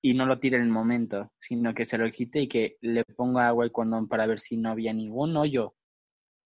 y 0.00 0.14
no 0.14 0.26
lo 0.26 0.40
tire 0.40 0.56
en 0.56 0.64
el 0.64 0.68
momento, 0.68 1.32
sino 1.38 1.74
que 1.74 1.84
se 1.84 1.98
lo 1.98 2.10
quite 2.10 2.40
y 2.40 2.48
que 2.48 2.76
le 2.80 3.04
ponga 3.04 3.48
agua 3.48 3.64
al 3.64 3.72
condón 3.72 4.08
para 4.08 4.26
ver 4.26 4.40
si 4.40 4.56
no 4.56 4.70
había 4.70 4.92
ningún 4.92 5.36
hoyo 5.36 5.74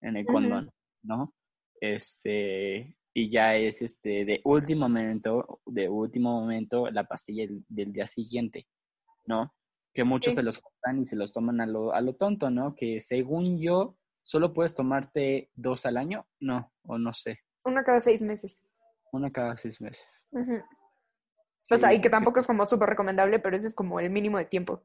en 0.02 0.16
el 0.16 0.26
condón, 0.26 0.70
¿no? 1.02 1.34
Este, 1.80 2.96
y 3.14 3.30
ya 3.30 3.56
es 3.56 3.80
este 3.80 4.24
de 4.26 4.40
último 4.44 4.88
momento, 4.88 5.60
de 5.64 5.88
último 5.88 6.40
momento, 6.40 6.90
la 6.90 7.04
pastilla 7.04 7.46
del, 7.46 7.64
del 7.68 7.92
día 7.92 8.06
siguiente, 8.06 8.66
¿no? 9.26 9.54
Que 9.94 10.04
muchos 10.04 10.32
Sí. 10.32 10.36
se 10.36 10.42
los 10.42 10.58
compran 10.58 11.00
y 11.00 11.06
se 11.06 11.16
los 11.16 11.32
toman 11.32 11.60
a 11.62 11.66
lo, 11.66 11.94
a 11.94 12.02
lo 12.02 12.14
tonto, 12.14 12.50
¿no? 12.50 12.74
Que 12.74 13.00
según 13.00 13.58
yo, 13.58 13.96
solo 14.22 14.52
puedes 14.52 14.74
tomarte 14.74 15.50
dos 15.54 15.86
al 15.86 15.96
año, 15.96 16.26
no, 16.40 16.70
o 16.82 16.98
no 16.98 17.14
sé. 17.14 17.38
Una 17.64 17.82
cada 17.82 18.00
seis 18.00 18.20
meses. 18.20 18.65
Una 19.16 19.32
cada 19.32 19.56
seis 19.56 19.80
meses. 19.80 20.06
O 21.70 21.78
sea, 21.78 21.92
y 21.92 22.00
que 22.00 22.10
tampoco 22.10 22.40
es 22.40 22.46
como 22.46 22.66
súper 22.68 22.90
recomendable, 22.90 23.38
pero 23.38 23.56
ese 23.56 23.68
es 23.68 23.74
como 23.74 23.98
el 23.98 24.10
mínimo 24.10 24.38
de 24.38 24.44
tiempo. 24.44 24.82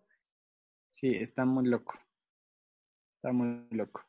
Sí, 0.92 1.16
está 1.16 1.46
muy 1.46 1.68
loco. 1.68 1.94
Está 3.16 3.32
muy 3.32 3.68
loco. 3.72 4.04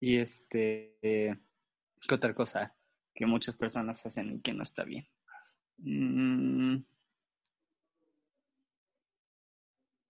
Y 0.00 0.18
este, 0.18 0.96
¿qué 1.00 2.14
otra 2.14 2.34
cosa 2.34 2.74
que 3.14 3.26
muchas 3.26 3.56
personas 3.56 4.04
hacen 4.04 4.36
y 4.36 4.40
que 4.40 4.52
no 4.52 4.62
está 4.62 4.84
bien? 4.84 5.06
Mm, 5.78 6.78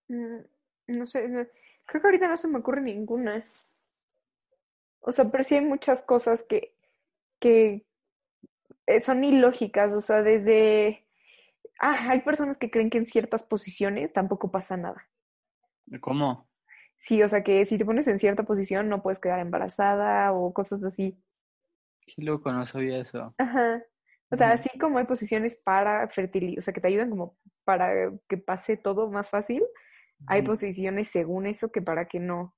Mm, 0.09 0.39
No 0.89 1.07
sé, 1.07 1.27
creo 1.85 2.01
que 2.03 2.09
ahorita 2.09 2.29
no 2.29 2.37
se 2.37 2.49
me 2.49 2.59
ocurre 2.59 2.81
ninguna. 2.81 3.45
O 5.01 5.13
sea, 5.13 5.31
pero 5.31 5.45
sí 5.45 5.55
hay 5.55 5.61
muchas 5.61 6.03
cosas 6.03 6.43
que, 6.43 6.75
que 7.41 7.87
son 9.01 9.25
ilógicas, 9.25 9.93
o 9.93 10.01
sea, 10.01 10.23
desde... 10.23 11.07
Ah, 11.81 12.09
hay 12.11 12.21
personas 12.21 12.59
que 12.59 12.71
creen 12.71 12.91
que 12.91 12.99
en 12.99 13.07
ciertas 13.07 13.45
posiciones 13.45 14.13
tampoco 14.13 14.51
pasa 14.51 14.77
nada. 14.77 15.09
¿Cómo? 16.01 16.49
Sí, 16.97 17.23
o 17.23 17.29
sea, 17.29 17.43
que 17.45 17.65
si 17.67 17.79
te 17.79 17.85
pones 17.85 18.09
en 18.09 18.19
cierta 18.19 18.43
posición 18.43 18.89
no 18.89 19.03
puedes 19.03 19.21
quedar 19.21 19.39
embarazada 19.39 20.33
o 20.33 20.53
cosas 20.53 20.83
así. 20.83 21.17
Qué 22.07 22.23
loco, 22.23 22.53
no 22.53 22.67
sabía 22.67 22.99
eso. 22.99 23.35
Ajá. 23.39 23.83
O 24.31 24.37
sea, 24.37 24.53
así 24.53 24.69
como 24.79 24.99
hay 24.99 25.07
posiciones 25.07 25.57
para 25.57 26.07
fertilizar, 26.09 26.59
o 26.59 26.63
sea, 26.63 26.75
que 26.75 26.81
te 26.81 26.89
ayudan 26.89 27.11
como 27.11 27.39
para 27.65 28.13
que 28.29 28.37
pase 28.37 28.77
todo 28.77 29.11
más 29.11 29.31
fácil, 29.31 29.63
hay 30.27 30.43
posiciones 30.43 31.09
según 31.09 31.47
eso 31.47 31.71
que 31.71 31.81
para 31.81 32.09
que 32.09 32.19
no, 32.19 32.55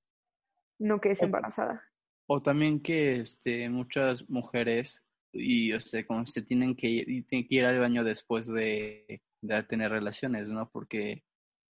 no 0.78 1.00
quedes 1.00 1.22
embarazada. 1.22 1.84
O 2.26 2.42
también 2.42 2.80
que 2.80 3.20
este, 3.20 3.68
muchas 3.68 4.28
mujeres 4.28 5.02
y 5.32 5.72
o 5.72 5.80
sea, 5.80 6.06
como 6.06 6.26
se 6.26 6.42
tienen 6.42 6.74
que 6.74 6.88
ir, 6.88 7.08
y 7.08 7.22
tienen 7.22 7.48
que 7.48 7.54
ir 7.56 7.64
al 7.64 7.78
baño 7.78 8.04
después 8.04 8.46
de, 8.46 9.22
de 9.40 9.62
tener 9.64 9.90
relaciones, 9.90 10.48
¿no? 10.48 10.68
Porque 10.70 11.24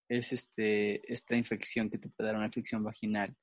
es 0.09 0.33
este 0.33 1.13
esta 1.13 1.37
infección 1.37 1.91
que 1.91 1.99
te 1.99 2.09
puede 2.09 2.29
dar 2.29 2.37
una 2.37 2.47
infección 2.47 2.83
vaginal, 2.83 3.35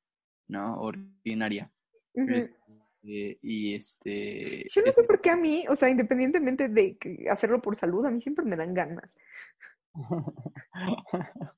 ¿no? 0.47 0.81
Urinaria. 0.81 1.71
Ujú. 2.13 2.33
Este, 2.33 3.39
y 3.41 3.75
este 3.75 4.67
Yo 4.69 4.81
no 4.81 4.91
sé 4.91 5.03
por 5.03 5.21
qué 5.21 5.29
a 5.29 5.35
mí, 5.35 5.65
o 5.69 5.75
sea, 5.75 5.89
independientemente 5.89 6.67
de 6.67 6.97
hacerlo 7.29 7.61
por 7.61 7.75
salud, 7.75 8.05
a 8.05 8.11
mí 8.11 8.21
siempre 8.21 8.45
me 8.45 8.55
dan 8.55 8.73
ganas. 8.73 9.17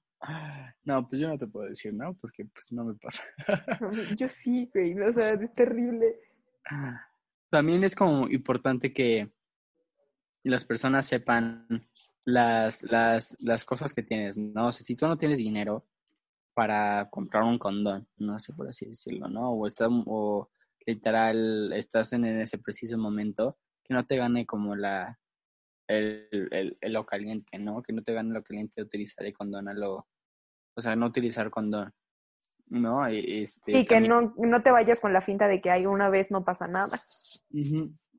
No, 0.83 1.07
pues 1.07 1.21
yo 1.21 1.27
no 1.27 1.37
te 1.37 1.47
puedo 1.47 1.67
decir, 1.67 1.93
¿no? 1.93 2.13
Porque 2.15 2.45
pues 2.45 2.71
no 2.71 2.83
me 2.83 2.95
pasa. 2.95 3.23
Yo 4.17 4.27
sí, 4.27 4.69
güey, 4.73 4.99
o 4.99 5.13
sea, 5.13 5.29
es 5.29 5.53
terrible. 5.53 6.19
También 7.49 7.83
es 7.83 7.95
como 7.95 8.27
importante 8.29 8.93
que 8.93 9.31
las 10.43 10.65
personas 10.65 11.05
sepan 11.05 11.67
las, 12.25 12.83
las, 12.83 13.35
las 13.39 13.65
cosas 13.65 13.93
que 13.93 14.03
tienes, 14.03 14.37
¿no? 14.37 14.67
O 14.67 14.71
si 14.71 14.95
tú 14.95 15.07
no 15.07 15.17
tienes 15.17 15.37
dinero 15.37 15.85
para 16.53 17.09
comprar 17.09 17.43
un 17.43 17.57
condón, 17.57 18.07
no 18.17 18.39
sé 18.39 18.53
por 18.53 18.67
así 18.67 18.85
decirlo, 18.85 19.27
¿no? 19.27 19.51
O, 19.51 19.67
está, 19.67 19.87
o 19.89 20.49
literal 20.85 21.73
estás 21.73 22.13
en, 22.13 22.25
en 22.25 22.41
ese 22.41 22.57
preciso 22.57 22.97
momento, 22.97 23.57
que 23.83 23.93
no 23.93 24.05
te 24.05 24.17
gane 24.17 24.45
como 24.45 24.75
la 24.75 25.19
el, 25.87 26.27
el, 26.51 26.77
el 26.79 26.93
lo 26.93 27.05
caliente, 27.05 27.57
¿no? 27.57 27.81
Que 27.81 27.93
no 27.93 28.03
te 28.03 28.13
gane 28.13 28.33
lo 28.33 28.43
caliente 28.43 28.73
de 28.77 28.83
utilizar 28.83 29.25
el 29.25 29.33
condón 29.33 29.67
a 29.67 29.73
lo... 29.73 30.07
O 30.75 30.81
sea, 30.81 30.95
no 30.95 31.07
utilizar 31.07 31.49
condón, 31.49 31.91
¿no? 32.69 33.09
Y, 33.11 33.43
Este, 33.43 33.73
Sí, 33.73 33.85
que 33.85 33.95
también- 33.95 34.11
no, 34.11 34.33
no 34.47 34.61
te 34.61 34.71
vayas 34.71 34.99
con 34.99 35.11
la 35.13 35.21
finta 35.21 35.47
de 35.47 35.61
que 35.61 35.69
hay 35.71 35.85
una 35.85 36.09
vez 36.09 36.31
no 36.31 36.43
pasa 36.43 36.67
nada. 36.67 36.97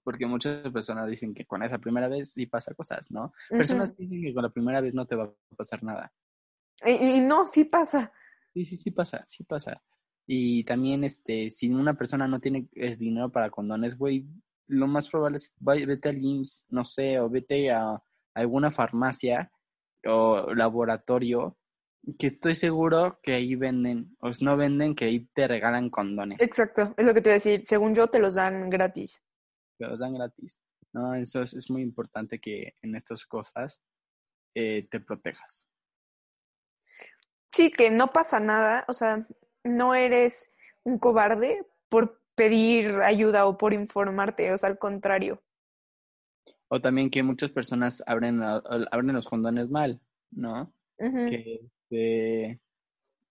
Porque 0.03 0.27
muchas 0.27 0.69
personas 0.73 1.09
dicen 1.09 1.35
que 1.35 1.45
con 1.45 1.63
esa 1.63 1.79
primera 1.79 2.09
vez 2.09 2.33
sí 2.33 2.47
pasa 2.47 2.75
cosas, 2.75 3.11
¿no? 3.11 3.33
Personas 3.49 3.97
dicen 3.97 4.23
que 4.23 4.33
con 4.35 4.43
la 4.43 4.49
primera 4.51 4.81
vez 4.81 4.95
no 4.95 5.07
te 5.07 5.15
va 5.15 5.25
a 5.25 5.57
pasar 5.57 5.83
nada. 5.83 6.13
Y, 6.85 6.91
y 6.91 7.21
no, 7.21 7.47
sí 7.47 7.65
pasa. 7.65 8.13
Sí, 8.55 8.65
sí, 8.65 8.77
sí 8.77 8.91
pasa, 8.91 9.25
sí 9.29 9.45
pasa. 9.45 9.81
Y 10.27 10.65
también, 10.65 11.05
este, 11.05 11.51
si 11.51 11.69
una 11.69 11.95
persona 11.95 12.27
no 12.27 12.41
tiene 12.41 12.69
es 12.73 12.99
dinero 12.99 13.31
para 13.31 13.51
condones, 13.51 13.97
güey, 13.99 14.27
lo 14.69 14.87
más 14.87 15.09
probable 15.09 15.37
es 15.37 15.53
vaya, 15.59 15.85
vete 15.87 16.09
al 16.09 16.25
IMSS, 16.25 16.67
no 16.71 16.85
sé, 16.85 17.19
o 17.21 17.29
vete 17.29 17.71
a 17.71 18.03
alguna 18.35 18.71
farmacia 18.71 19.51
o 20.07 20.55
laboratorio, 20.55 21.59
que 22.19 22.27
estoy 22.27 22.55
seguro 22.55 23.21
que 23.23 23.35
ahí 23.35 23.55
venden, 23.55 24.17
o 24.21 24.33
si 24.33 24.45
no 24.45 24.57
venden, 24.57 24.95
que 24.95 25.05
ahí 25.07 25.27
te 25.35 25.47
regalan 25.47 25.91
condones, 25.91 26.41
Exacto, 26.41 26.95
es 26.97 27.05
lo 27.05 27.15
que 27.15 27.21
te 27.21 27.31
iba 27.31 27.35
a 27.35 27.39
decir. 27.39 27.67
Según 27.67 27.95
yo, 27.95 28.09
te 28.09 28.19
los 28.19 28.35
dan 28.35 28.71
gratis. 28.71 29.23
que 29.79 29.87
los 29.87 29.99
dan 29.99 30.15
gratis. 30.15 30.61
No, 30.93 31.15
eso 31.15 31.43
es, 31.43 31.55
es 31.55 31.71
muy 31.71 31.83
importante 31.83 32.41
que 32.41 32.75
en 32.83 32.97
estas 32.97 33.25
cosas 33.25 33.81
eh, 34.55 34.89
te 34.91 35.01
protejas. 35.01 35.65
Sí, 37.53 37.71
que 37.71 37.91
no 37.91 38.09
pasa 38.09 38.41
nada, 38.41 38.85
o 38.89 38.95
sea, 38.95 39.27
no 39.65 39.95
eres 39.95 40.51
un 40.85 40.99
cobarde 40.99 41.67
por 41.89 42.23
pedir 42.35 42.97
ayuda 43.03 43.47
o 43.47 43.59
por 43.59 43.73
informarte, 43.73 44.53
o 44.53 44.59
sea, 44.59 44.71
al 44.71 44.79
contrario. 44.79 45.43
O 46.69 46.81
también 46.81 47.11
que 47.11 47.23
muchas 47.23 47.51
personas 47.51 48.03
abren, 48.07 48.43
abren 48.43 49.15
los 49.15 49.29
condones 49.29 49.69
mal, 49.69 50.01
¿no? 50.31 50.73
Que 50.97 51.61
este, 51.91 52.61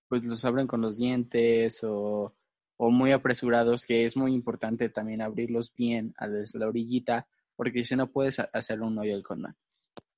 pues 0.07 0.23
los 0.23 0.43
abren 0.45 0.67
con 0.67 0.81
los 0.81 0.97
dientes 0.97 1.83
o, 1.83 2.35
o 2.77 2.89
muy 2.91 3.11
apresurados, 3.11 3.85
que 3.85 4.05
es 4.05 4.17
muy 4.17 4.33
importante 4.33 4.89
también 4.89 5.21
abrirlos 5.21 5.73
bien 5.73 6.13
a 6.17 6.27
la 6.27 6.67
orillita, 6.67 7.27
porque 7.55 7.85
si 7.85 7.95
no 7.95 8.11
puedes 8.11 8.39
ha- 8.39 8.49
hacerle 8.53 8.85
un 8.85 8.97
hoyo 8.97 9.15
al 9.15 9.23
condón. 9.23 9.55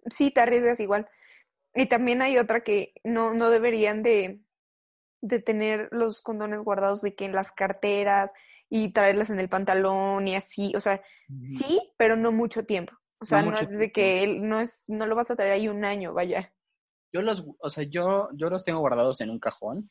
Sí, 0.09 0.31
te 0.31 0.41
arriesgas 0.41 0.79
igual. 0.79 1.07
Y 1.75 1.85
también 1.85 2.21
hay 2.21 2.37
otra 2.37 2.61
que 2.61 2.93
no, 3.03 3.33
no 3.33 3.49
deberían 3.49 4.03
de, 4.03 4.41
de 5.21 5.39
tener 5.39 5.89
los 5.91 6.21
condones 6.21 6.59
guardados 6.59 7.01
de 7.01 7.15
que 7.15 7.25
en 7.25 7.33
las 7.33 7.51
carteras 7.51 8.31
y 8.69 8.91
traerlas 8.93 9.29
en 9.29 9.39
el 9.39 9.49
pantalón 9.49 10.27
y 10.27 10.35
así, 10.35 10.73
o 10.75 10.81
sea, 10.81 11.01
sí, 11.43 11.93
pero 11.97 12.15
no 12.15 12.31
mucho 12.31 12.65
tiempo. 12.65 12.93
O 13.19 13.25
sea, 13.25 13.41
no, 13.41 13.51
mucho 13.51 13.63
es 13.65 13.69
de 13.69 13.91
que 13.91 14.23
él- 14.23 14.47
no 14.47 14.59
es, 14.59 14.85
no 14.87 15.05
lo 15.05 15.15
vas 15.15 15.29
a 15.29 15.35
traer 15.35 15.51
ahí 15.53 15.67
un 15.67 15.85
año, 15.85 16.13
vaya. 16.13 16.53
Yo 17.13 17.21
los, 17.21 17.45
o 17.59 17.69
sea, 17.69 17.83
yo, 17.83 18.29
yo 18.33 18.49
los 18.49 18.63
tengo 18.63 18.79
guardados 18.79 19.19
en 19.21 19.29
un 19.29 19.39
cajón 19.39 19.89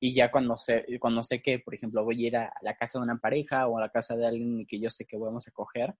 y 0.00 0.14
ya 0.14 0.30
cuando 0.30 0.58
sé, 0.58 0.84
cuando 1.00 1.22
sé 1.24 1.42
que, 1.42 1.58
por 1.60 1.74
ejemplo, 1.74 2.04
voy 2.04 2.24
a 2.24 2.28
ir 2.28 2.36
a 2.36 2.52
la 2.62 2.76
casa 2.76 2.98
de 2.98 3.04
una 3.04 3.18
pareja 3.18 3.66
o 3.68 3.78
a 3.78 3.80
la 3.80 3.88
casa 3.90 4.16
de 4.16 4.26
alguien 4.26 4.66
que 4.66 4.80
yo 4.80 4.90
sé 4.90 5.04
que 5.06 5.16
vamos 5.16 5.46
a 5.48 5.52
coger, 5.52 5.94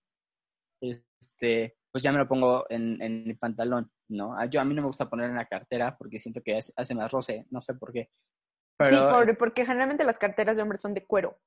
este, 0.81 1.77
pues 1.91 2.03
ya 2.03 2.11
me 2.11 2.17
lo 2.17 2.27
pongo 2.27 2.65
en, 2.69 3.01
en 3.01 3.29
el 3.29 3.37
pantalón, 3.37 3.91
¿no? 4.09 4.37
A- 4.37 4.45
Yo 4.45 4.59
a 4.59 4.65
mí 4.65 4.73
no 4.73 4.81
me 4.81 4.87
gusta 4.87 5.09
poner 5.09 5.29
en 5.29 5.35
la 5.37 5.45
cartera 5.47 5.97
porque 5.97 6.19
siento 6.19 6.41
que 6.41 6.57
hace, 6.57 6.73
hace 6.75 6.95
más 6.95 7.11
roce, 7.11 7.45
no 7.49 7.61
sé 7.61 7.73
por 7.75 7.91
qué. 7.93 8.09
Sí, 8.89 8.95
por- 9.09 9.37
porque 9.37 9.65
generalmente 9.65 10.03
las 10.03 10.17
carteras 10.17 10.55
de 10.57 10.63
hombres 10.63 10.81
son 10.81 10.93
de 10.93 11.05
cuero. 11.05 11.39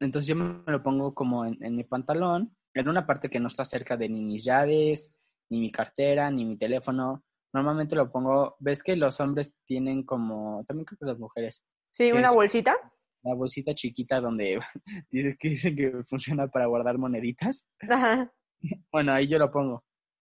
Entonces 0.00 0.26
yo 0.26 0.34
me 0.34 0.62
lo 0.66 0.82
pongo 0.82 1.14
como 1.14 1.44
en, 1.44 1.62
en 1.62 1.76
mi 1.76 1.84
pantalón, 1.84 2.56
en 2.74 2.88
una 2.88 3.06
parte 3.06 3.28
que 3.28 3.38
no 3.40 3.48
está 3.48 3.64
cerca 3.64 3.96
de 3.96 4.08
ni 4.08 4.22
mis 4.22 4.44
llaves, 4.44 5.14
ni 5.50 5.60
mi 5.60 5.70
cartera, 5.70 6.30
ni 6.30 6.44
mi 6.44 6.56
teléfono. 6.56 7.22
Normalmente 7.52 7.94
lo 7.94 8.10
pongo, 8.10 8.56
ves 8.60 8.82
que 8.82 8.96
los 8.96 9.20
hombres 9.20 9.54
tienen 9.66 10.04
como, 10.04 10.64
también 10.66 10.86
creo 10.86 10.98
que 10.98 11.06
las 11.06 11.18
mujeres, 11.18 11.62
Sí, 11.94 12.04
¿Qué 12.04 12.12
una 12.14 12.28
es? 12.28 12.34
bolsita. 12.34 12.74
una 13.22 13.34
bolsita 13.34 13.74
chiquita 13.74 14.20
donde 14.20 14.58
dice 15.10 15.36
que 15.38 15.48
dicen 15.50 15.76
que 15.76 15.92
funciona 16.08 16.48
para 16.48 16.66
guardar 16.66 16.98
moneditas. 16.98 17.66
Ajá. 17.88 18.32
Bueno, 18.92 19.12
ahí 19.12 19.26
yo 19.26 19.38
lo 19.40 19.50
pongo, 19.50 19.84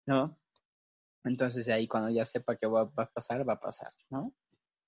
¿no? 0.05 0.39
Entonces 1.23 1.67
ahí 1.69 1.87
cuando 1.87 2.11
ya 2.11 2.23
sepa 2.25 2.55
que 2.55 2.67
va, 2.67 2.83
va 2.85 3.03
a 3.03 3.09
pasar, 3.11 3.47
va 3.47 3.53
a 3.53 3.59
pasar, 3.59 3.91
¿no? 4.11 4.35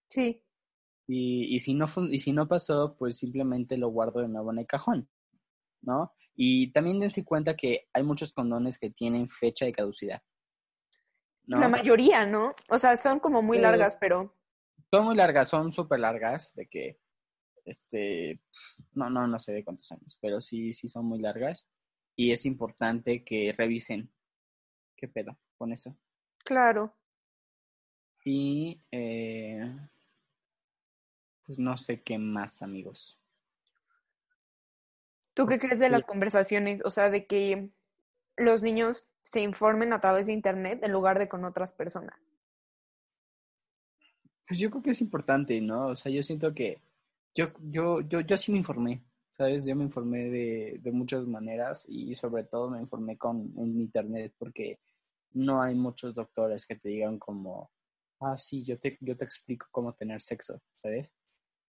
Sí. 0.08 0.44
Y, 1.08 1.56
y, 1.56 1.60
si 1.60 1.74
no 1.74 1.88
y 2.12 2.20
si 2.20 2.34
no 2.34 2.48
pasó, 2.48 2.96
pues 3.00 3.17
simplemente 3.17 3.78
lo 3.78 3.89
guardo 3.89 4.22
de 4.22 4.28
nuevo 4.28 4.52
en 4.52 4.60
el 4.60 4.67
cajón, 4.67 5.10
¿no? 5.82 6.13
Y 6.36 6.72
también 6.72 7.00
dense 7.00 7.26
cuenta 7.26 7.56
que 7.58 7.88
hay 7.94 8.04
muchos 8.04 8.32
condones 8.32 8.77
que 8.77 8.92
tienen 8.92 9.27
fecha 9.27 9.65
de 9.65 9.73
caducidad. 9.73 10.21
¿No? 11.52 11.60
La 11.60 11.67
mayoría, 11.67 12.25
¿no? 12.25 12.56
O 12.69 12.79
sea, 12.79 12.97
son 12.97 13.19
como 13.19 13.41
muy 13.41 13.60
largas, 13.60 13.95
pero 13.99 14.35
Son 14.89 15.06
muy 15.06 15.15
largas, 15.15 15.47
son 15.49 15.71
súper 15.71 15.99
largas, 15.99 16.54
de 16.56 16.67
que, 16.67 16.99
este, 17.65 18.41
no, 18.93 19.10
no, 19.10 19.27
no 19.27 19.39
sé 19.39 19.54
de 19.54 19.63
cuántos 19.63 19.91
años, 19.91 20.17
pero 20.21 20.41
sí, 20.41 20.73
sí 20.73 20.89
son 20.89 21.06
muy 21.06 21.19
largas. 21.19 21.67
Y 22.15 22.31
es 22.31 22.45
importante 22.45 23.23
que 23.23 23.54
revisen 23.58 24.12
qué 24.97 25.08
pedo 25.08 25.37
con 25.58 25.71
eso. 25.73 25.97
claro. 26.43 26.97
Y, 28.23 28.83
eh, 28.91 29.63
pues 31.43 31.58
no 31.58 31.77
sé 31.77 32.02
qué 32.04 32.19
más, 32.19 32.62
amigos. 32.62 33.17
¿Tú 35.33 35.47
qué 35.47 35.58
crees 35.58 35.79
de 35.79 35.85
Sí. 35.87 35.91
las 35.91 36.06
conversaciones? 36.06 36.81
O 36.85 36.91
sea, 36.91 37.10
de 37.10 37.25
que 37.25 37.69
los 38.37 38.62
niños 38.62 39.08
se 39.24 39.42
informen 39.42 39.94
a 39.94 40.02
través 40.02 40.28
de 40.28 40.34
internet 40.34 40.80
en 40.84 40.92
lugar 40.92 41.19
de 41.19 41.30
con 41.30 41.46
otras 41.46 41.74
personas. 41.74 42.19
Pues 44.48 44.60
yo 44.60 44.69
creo 44.69 44.84
que 44.84 44.92
es 44.92 45.02
importante, 45.02 45.60
¿no? 45.62 45.88
O 45.88 45.96
sea, 45.96 46.12
yo 46.12 46.24
siento 46.24 46.54
que 46.54 46.82
yo, 47.34 47.54
yo, 47.62 48.02
yo, 48.02 48.19
yo 48.22 48.38
sí 48.38 48.52
me 48.52 48.58
informé, 48.58 49.04
¿sabes? 49.30 49.65
Yo 49.65 49.76
me 49.76 49.86
informé 49.86 50.30
de, 50.30 50.80
de 50.82 50.92
muchas 50.92 51.26
maneras 51.26 51.86
y 51.88 52.13
sobre 52.15 52.44
todo 52.44 52.69
me 52.69 52.80
informé 52.80 53.17
con 53.17 53.54
en 53.58 53.80
internet 53.80 54.34
porque 54.38 54.80
no 55.34 55.62
hay 55.62 55.76
muchos 55.76 56.13
doctores 56.13 56.65
que 56.65 56.76
te 56.76 56.90
digan 56.90 57.17
como, 57.17 57.72
ah, 58.19 58.38
sí, 58.38 58.63
yo 58.63 58.80
te, 58.80 58.98
yo 59.02 59.15
te 59.15 59.24
explico 59.24 59.67
cómo 59.72 59.94
tener 59.94 60.22
sexo, 60.22 60.62
¿sabes? 60.82 61.15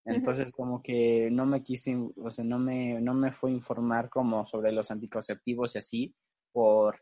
Entonces 0.05 0.51
como 0.51 0.83
que 0.83 1.29
no 1.31 1.45
me 1.45 1.63
quise, 1.63 1.95
o 2.17 2.29
sea, 2.29 2.43
no 2.43 2.59
me, 2.59 2.99
no 2.99 3.13
me 3.13 3.31
fue 3.31 3.51
a 3.51 3.53
informar 3.53 4.09
como 4.09 4.45
sobre 4.45 4.73
los 4.73 4.91
anticonceptivos 4.91 5.75
y 5.75 5.77
así 5.77 6.15
por, 6.51 7.01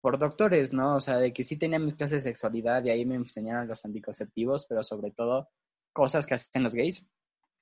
por 0.00 0.18
doctores, 0.18 0.72
¿no? 0.72 0.96
O 0.96 1.00
sea, 1.00 1.18
de 1.18 1.32
que 1.32 1.44
sí 1.44 1.56
tenía 1.56 1.78
mis 1.78 1.94
clases 1.94 2.24
de 2.24 2.30
sexualidad 2.30 2.84
y 2.84 2.90
ahí 2.90 3.04
me 3.04 3.16
enseñaron 3.16 3.68
los 3.68 3.84
anticonceptivos, 3.84 4.66
pero 4.66 4.82
sobre 4.82 5.10
todo 5.10 5.48
cosas 5.92 6.26
que 6.26 6.34
hacen 6.34 6.62
los 6.62 6.74
gays. 6.74 7.06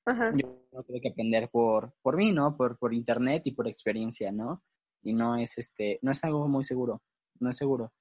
Ajá. 0.05 0.32
Yo 0.34 0.62
no 0.72 0.82
tuve 0.84 1.01
que 1.01 1.09
aprender 1.11 1.49
por, 1.51 1.93
por 2.01 2.16
mí, 2.16 2.32
¿no? 2.32 2.57
Por, 2.57 2.78
por 2.78 2.95
internet 2.95 3.43
y 3.47 3.53
por 3.53 3.68
experiencia, 3.68 4.32
¿no? 4.32 4.62
Y 5.03 5.12
no 5.12 5.36
es 5.36 5.59
este, 5.59 5.99
no 6.03 6.12
es 6.12 6.24
algo 6.24 6.49
muy 6.49 6.64
seguro, 6.64 7.03
no 7.41 7.51
es 7.51 7.57
seguro, 7.57 7.93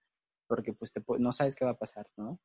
porque 0.47 0.73
pues 0.73 0.91
te, 0.93 1.03
no 1.19 1.31
sabes 1.31 1.55
qué 1.55 1.65
va 1.65 1.71
a 1.71 1.77
pasar, 1.77 2.07
¿no? 2.15 2.39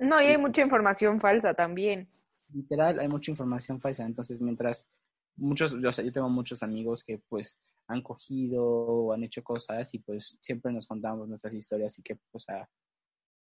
No, 0.00 0.20
y 0.20 0.26
hay 0.26 0.38
mucha 0.38 0.62
información 0.62 1.20
falsa 1.20 1.54
también. 1.54 2.08
literal 2.48 2.98
hay 2.98 3.08
mucha 3.08 3.30
información 3.30 3.80
falsa. 3.80 4.04
Entonces, 4.04 4.40
mientras 4.40 4.88
muchos, 5.36 5.74
o 5.74 5.92
sea, 5.92 6.04
yo 6.04 6.12
tengo 6.12 6.28
muchos 6.28 6.62
amigos 6.62 7.04
que 7.04 7.18
pues 7.28 7.56
han 7.86 8.02
cogido 8.02 8.64
o 8.66 9.12
han 9.12 9.24
hecho 9.24 9.42
cosas 9.42 9.92
y 9.94 9.98
pues 9.98 10.38
siempre 10.40 10.72
nos 10.72 10.86
contamos 10.86 11.28
nuestras 11.28 11.54
historias 11.54 11.98
y 11.98 12.02
que 12.02 12.16
pues 12.30 12.48
a- 12.48 12.68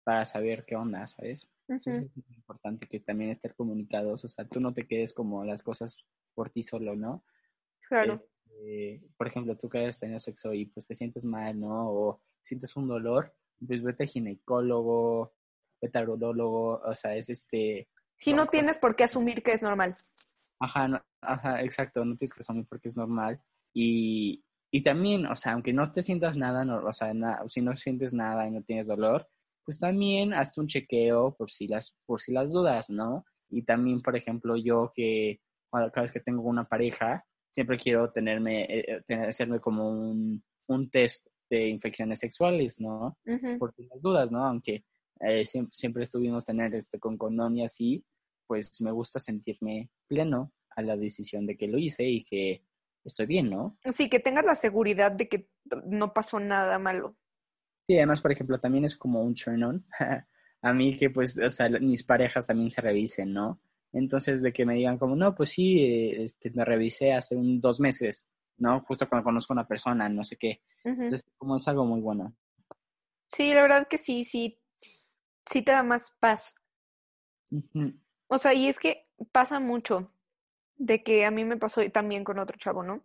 para 0.03 0.25
saber 0.25 0.65
qué 0.65 0.75
onda, 0.75 1.07
¿sabes? 1.07 1.47
Es 1.67 2.11
importante 2.35 2.87
que 2.87 2.99
también 2.99 3.31
estén 3.31 3.53
comunicados, 3.55 4.25
o 4.25 4.29
sea, 4.29 4.45
tú 4.47 4.59
no 4.59 4.73
te 4.73 4.85
quedes 4.85 5.13
como 5.13 5.45
las 5.45 5.63
cosas 5.63 5.97
por 6.33 6.49
ti 6.49 6.61
solo, 6.63 6.95
¿no? 6.95 7.23
Claro. 7.87 8.25
Este, 8.45 9.01
por 9.17 9.27
ejemplo, 9.27 9.57
tú 9.57 9.69
que 9.69 9.79
hayas 9.79 9.99
tenido 9.99 10.19
sexo 10.19 10.53
y 10.53 10.65
pues 10.65 10.85
te 10.85 10.95
sientes 10.95 11.23
mal, 11.25 11.57
¿no? 11.59 11.89
O 11.89 12.21
sientes 12.41 12.75
un 12.75 12.87
dolor, 12.87 13.33
pues 13.65 13.81
vete 13.81 14.03
al 14.03 14.09
ginecólogo, 14.09 15.33
vete 15.81 15.97
al 15.99 16.09
urólogo, 16.09 16.81
o 16.83 16.93
sea, 16.93 17.15
es 17.15 17.29
este, 17.29 17.87
Si 18.17 18.33
no 18.33 18.45
tienes 18.47 18.77
por 18.77 18.95
qué 18.95 19.05
asumir 19.05 19.41
que 19.41 19.53
es 19.53 19.61
normal. 19.61 19.95
Ajá, 20.59 20.87
no- 20.89 21.01
ajá, 21.21 21.61
exacto, 21.63 22.03
no 22.05 22.15
tienes 22.17 22.33
que 22.33 22.41
asumir 22.41 22.65
porque 22.67 22.89
es 22.89 22.97
normal. 22.97 23.41
Y, 23.73 24.43
y 24.71 24.81
también, 24.83 25.25
o 25.25 25.35
sea, 25.35 25.53
aunque 25.53 25.73
no 25.73 25.91
te 25.91 26.01
sientas 26.01 26.37
nada, 26.37 26.63
no, 26.65 26.83
o 26.85 26.93
sea, 26.93 27.13
na- 27.13 27.41
si 27.47 27.61
no 27.61 27.75
sientes 27.75 28.13
nada 28.13 28.47
y 28.47 28.51
no 28.51 28.61
tienes 28.63 28.87
dolor, 28.87 29.27
pues 29.65 29.79
también 29.79 30.33
hazte 30.33 30.59
un 30.61 30.67
chequeo 30.67 31.35
por 31.35 31.49
si 31.49 31.67
las, 31.67 31.95
por 32.05 32.19
si 32.21 32.31
las 32.33 32.51
dudas, 32.51 32.89
¿no? 32.89 33.25
Y 33.49 33.63
también, 33.63 34.01
por 34.01 34.15
ejemplo, 34.15 34.57
yo 34.57 34.91
que 34.93 35.39
cada 35.71 36.01
vez 36.01 36.11
que 36.11 36.19
tengo 36.19 36.41
una 36.43 36.65
pareja, 36.67 37.25
siempre 37.51 37.77
quiero 37.77 38.11
tenerme, 38.11 38.63
eh, 38.69 39.01
tener- 39.07 39.29
hacerme 39.29 39.59
como 39.59 39.89
un, 39.89 40.43
un 40.67 40.89
test 40.89 41.27
de 41.49 41.67
infecciones 41.69 42.19
sexuales, 42.19 42.79
¿no? 42.79 43.17
Por 43.59 43.73
si 43.73 43.85
las 43.87 44.01
dudas, 44.01 44.31
¿no? 44.31 44.43
Aunque 44.45 44.83
eh, 45.19 45.41
siem- 45.45 45.69
siempre 45.71 46.03
estuvimos 46.03 46.45
tener 46.45 46.73
este 46.75 46.99
con 46.99 47.17
condón 47.17 47.57
y 47.57 47.63
así, 47.63 48.03
pues 48.47 48.69
me 48.81 48.91
gusta 48.91 49.19
sentirme 49.19 49.89
pleno 50.07 50.51
a 50.75 50.81
la 50.81 50.97
decisión 50.97 51.45
de 51.45 51.55
que 51.55 51.67
lo 51.67 51.77
hice 51.77 52.03
y 52.09 52.21
que 52.23 52.63
estoy 53.05 53.25
bien, 53.25 53.49
¿no? 53.49 53.77
Sí, 53.93 54.09
que 54.09 54.19
tengas 54.19 54.45
la 54.45 54.55
seguridad 54.55 55.11
de 55.11 55.27
que 55.27 55.49
no 55.85 56.13
pasó 56.13 56.39
nada 56.39 56.79
malo. 56.79 57.15
Y 57.87 57.97
además, 57.97 58.21
por 58.21 58.31
ejemplo, 58.31 58.59
también 58.59 58.85
es 58.85 58.95
como 58.97 59.21
un 59.21 59.35
turn 59.35 59.63
on 59.63 59.85
a 60.61 60.73
mí 60.73 60.95
que 60.95 61.09
pues, 61.09 61.37
o 61.37 61.51
sea, 61.51 61.69
mis 61.69 62.03
parejas 62.03 62.47
también 62.47 62.71
se 62.71 62.81
revisen, 62.81 63.33
¿no? 63.33 63.59
Entonces, 63.91 64.41
de 64.41 64.51
que 64.51 64.65
me 64.65 64.75
digan 64.75 64.97
como, 64.97 65.15
no, 65.15 65.35
pues 65.35 65.51
sí, 65.51 65.79
eh, 65.79 66.23
este, 66.23 66.49
me 66.51 66.65
revisé 66.65 67.13
hace 67.13 67.35
un, 67.35 67.61
dos 67.61 67.79
meses, 67.79 68.25
¿no? 68.57 68.81
Justo 68.81 69.07
cuando 69.07 69.25
conozco 69.25 69.53
a 69.53 69.55
una 69.55 69.67
persona, 69.67 70.09
no 70.09 70.23
sé 70.23 70.37
qué. 70.37 70.61
Entonces, 70.83 71.23
como 71.37 71.57
es 71.57 71.67
algo 71.67 71.85
muy 71.85 72.01
bueno. 72.01 72.35
Sí, 73.27 73.53
la 73.53 73.61
verdad 73.61 73.87
que 73.87 73.97
sí, 73.97 74.23
sí, 74.23 74.59
sí 75.45 75.61
te 75.61 75.71
da 75.71 75.83
más 75.83 76.15
paz. 76.19 76.55
O 78.27 78.37
sea, 78.37 78.53
y 78.53 78.67
es 78.67 78.79
que 78.79 79.03
pasa 79.31 79.59
mucho 79.59 80.11
de 80.77 81.03
que 81.03 81.25
a 81.25 81.31
mí 81.31 81.45
me 81.45 81.57
pasó 81.57 81.81
también 81.91 82.23
con 82.23 82.39
otro 82.39 82.57
chavo, 82.57 82.83
¿no? 82.83 83.03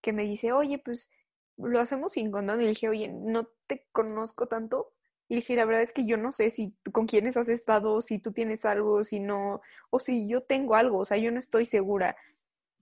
Que 0.00 0.12
me 0.12 0.24
dice, 0.24 0.52
oye, 0.52 0.78
pues 0.78 1.10
lo 1.56 1.80
hacemos 1.80 2.12
sin 2.12 2.30
condón. 2.30 2.60
Y 2.60 2.64
le 2.64 2.70
dije, 2.70 2.88
oye, 2.88 3.08
no 3.08 3.48
te 3.66 3.86
conozco 3.92 4.46
tanto. 4.46 4.92
Y 5.28 5.36
dije, 5.36 5.56
la 5.56 5.64
verdad 5.64 5.82
es 5.82 5.92
que 5.92 6.06
yo 6.06 6.16
no 6.16 6.32
sé 6.32 6.50
si 6.50 6.76
con 6.92 7.06
quiénes 7.06 7.36
has 7.36 7.48
estado, 7.48 8.00
si 8.00 8.20
tú 8.20 8.32
tienes 8.32 8.64
algo, 8.64 9.02
si 9.02 9.18
no, 9.18 9.60
o 9.90 9.98
si 9.98 10.28
yo 10.28 10.42
tengo 10.42 10.76
algo, 10.76 10.98
o 10.98 11.04
sea, 11.04 11.16
yo 11.16 11.32
no 11.32 11.38
estoy 11.38 11.66
segura. 11.66 12.16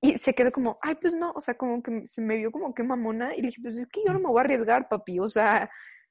Y 0.03 0.19
se 0.19 0.35
quedó 0.35 0.53
como, 0.53 0.79
ay, 0.83 0.97
pues 0.97 1.15
no, 1.15 1.33
o 1.33 1.41
sea, 1.41 1.57
como 1.57 1.83
que 1.83 2.07
se 2.07 2.21
me 2.21 2.37
vio 2.37 2.53
como 2.53 2.75
que 2.75 2.83
mamona. 2.83 3.35
Y 3.35 3.41
le 3.41 3.49
dije, 3.49 3.63
pues 3.63 3.79
es 3.79 3.87
que 3.87 4.03
yo 4.07 4.13
no 4.13 4.19
me 4.19 4.27
voy 4.27 4.39
a 4.39 4.41
arriesgar, 4.43 4.89
papi, 4.89 5.21
o 5.21 5.29
sea, 5.29 5.71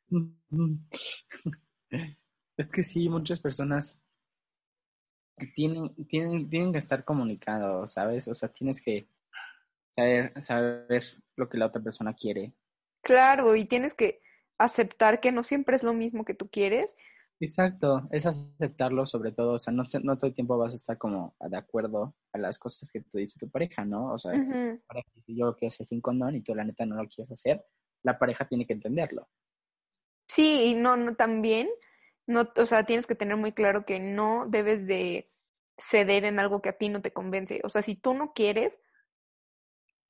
Es 2.56 2.72
que 2.72 2.84
sí, 2.84 3.10
muchas 3.10 3.40
personas 3.40 4.03
tienen, 5.56 5.94
tienen, 6.08 6.50
tienen 6.50 6.74
que 6.74 6.80
estar 6.80 7.04
comunicados, 7.04 7.94
¿sabes? 7.94 8.28
O 8.28 8.36
sea, 8.36 8.50
tienes 8.50 8.82
que 8.82 9.08
saber, 9.96 10.42
saber 10.42 11.04
lo 11.36 11.50
que 11.50 11.58
la 11.58 11.68
otra 11.68 11.82
persona 11.82 12.14
quiere. 12.14 12.54
claro, 13.02 13.56
y 13.56 13.66
tienes 13.66 13.94
que 13.94 14.22
aceptar 14.58 15.20
que 15.20 15.32
no 15.32 15.44
siempre 15.44 15.76
es 15.76 15.84
lo 15.84 15.94
mismo 15.94 16.26
que 16.26 16.34
tú 16.34 16.50
quieres. 16.50 16.96
Exacto, 17.40 18.08
es 18.12 18.26
aceptarlo 18.26 19.06
sobre 19.06 19.32
todo, 19.32 19.54
o 19.54 19.60
sea, 19.60 19.74
no, 19.74 19.84
no 20.04 20.18
todo 20.18 20.28
el 20.28 20.34
tiempo 20.34 20.58
vas 20.58 20.74
a 20.74 20.78
estar 20.78 20.98
como 20.98 21.36
de 21.40 21.58
acuerdo 21.58 22.16
a 22.32 22.38
las 22.38 22.58
cosas 22.58 22.90
que 22.92 23.02
te 23.02 23.20
dice 23.20 23.38
tu 23.38 23.50
pareja, 23.50 23.84
¿no? 23.84 24.14
O 24.14 24.20
sea, 24.20 24.34
si 24.34 24.46
tu 24.46 24.82
pareja 24.88 25.10
dice 25.16 25.36
yo 25.36 25.48
lo 25.48 25.56
quiero 25.56 25.68
hacer 25.74 25.86
sin 25.86 26.00
condón 26.00 26.36
y 26.36 26.42
tú 26.42 26.56
la 26.56 26.64
neta 26.64 26.86
no 26.86 26.96
lo 26.96 27.10
quieres 27.10 27.32
hacer, 27.32 27.66
la 28.04 28.18
pareja 28.18 28.48
tiene 28.48 28.66
que 28.66 28.74
entenderlo. 28.74 29.28
Sí, 30.28 30.68
y 30.68 30.76
no, 30.76 30.96
no 30.96 31.16
también, 31.16 31.70
no, 32.28 32.52
o 32.56 32.66
sea, 32.66 32.86
tienes 32.86 33.08
que 33.08 33.16
tener 33.16 33.38
muy 33.38 33.52
claro 33.52 33.86
que 33.86 34.00
no 34.00 34.46
debes 34.48 34.88
de 34.88 35.32
ceder 35.78 36.26
en 36.26 36.40
algo 36.40 36.62
que 36.62 36.70
a 36.70 36.78
ti 36.78 36.90
no 36.90 37.02
te 37.02 37.12
convence. 37.14 37.62
O 37.64 37.70
sea, 37.70 37.82
si 37.82 37.96
tú 37.96 38.14
no 38.14 38.34
quieres, 38.34 38.80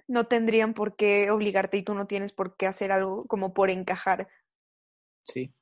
no 0.08 0.28
tendrían 0.28 0.74
por 0.74 0.96
qué 0.96 1.32
obligarte 1.32 1.78
y 1.78 1.84
tú 1.84 1.96
no 1.96 2.08
tienes 2.08 2.34
por 2.34 2.58
qué 2.58 2.68
hacer 2.68 2.92
algo 2.92 3.26
como 3.28 3.54
por 3.54 3.70
encajar. 3.70 4.28
Sí. 5.24 5.54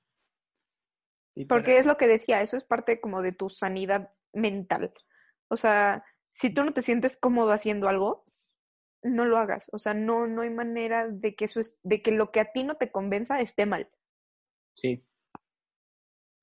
Y 1.35 1.45
Porque 1.45 1.77
es 1.77 1.85
lo 1.85 1.97
que 1.97 2.07
decía, 2.07 2.41
eso 2.41 2.57
es 2.57 2.63
parte 2.63 2.99
como 2.99 3.21
de 3.21 3.31
tu 3.31 3.49
sanidad 3.49 4.13
mental. 4.33 4.93
O 5.47 5.55
sea, 5.55 6.03
si 6.33 6.53
tú 6.53 6.63
no 6.63 6.73
te 6.73 6.81
sientes 6.81 7.17
cómodo 7.17 7.51
haciendo 7.51 7.87
algo, 7.87 8.25
no 9.03 9.25
lo 9.25 9.37
hagas. 9.37 9.69
O 9.71 9.77
sea, 9.77 9.93
no, 9.93 10.27
no 10.27 10.41
hay 10.41 10.49
manera 10.49 11.07
de 11.07 11.35
que 11.35 11.45
eso 11.45 11.59
es, 11.59 11.77
de 11.83 12.01
que 12.01 12.11
lo 12.11 12.31
que 12.31 12.39
a 12.39 12.51
ti 12.51 12.63
no 12.63 12.75
te 12.75 12.91
convenza 12.91 13.39
esté 13.39 13.65
mal. 13.65 13.89
Sí. 14.75 15.05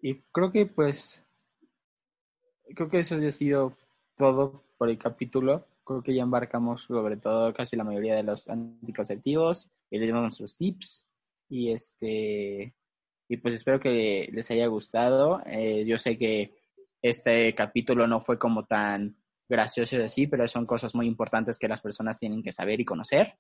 Y 0.01 0.23
creo 0.33 0.53
que 0.53 0.67
pues, 0.67 1.23
creo 2.75 2.89
que 2.89 3.01
eso 3.01 3.19
ya 3.19 3.29
ha 3.29 3.33
sido 3.33 3.77
todo 4.17 4.65
por 4.77 4.89
el 4.91 4.99
capítulo. 4.99 5.67
Creo 5.85 6.03
que 6.03 6.15
ya 6.15 6.23
embarcamos 6.23 6.83
sobre 6.83 7.17
todo 7.17 7.53
casi 7.55 7.77
la 7.77 7.85
mayoría 7.85 8.15
de 8.15 8.23
los 8.23 8.49
anticonceptivos 8.49 9.71
y 9.91 9.99
le 9.99 10.07
dimos 10.07 10.23
nuestros 10.23 10.57
tips. 10.57 11.07
Y 11.49 11.73
este, 11.73 12.75
y 13.29 13.37
pues 13.39 13.55
espero 13.55 13.81
que 13.81 14.29
les 14.33 14.51
haya 14.51 14.67
gustado. 14.67 15.43
Eh, 15.47 15.85
yo 15.87 15.99
sé 15.99 16.19
que 16.19 16.55
este 17.03 17.55
capítulo 17.55 18.07
no 18.07 18.21
fue 18.21 18.39
como 18.39 18.67
tan 18.67 19.17
gracioso 19.49 19.97
y 19.97 20.03
así, 20.03 20.27
pero 20.27 20.47
son 20.47 20.67
cosas 20.67 20.95
muy 20.95 21.07
importantes 21.07 21.59
que 21.59 21.69
las 21.69 21.81
personas 21.81 22.19
tienen 22.19 22.43
que 22.43 22.53
saber 22.53 22.81
y 22.81 22.85
conocer. 22.85 23.35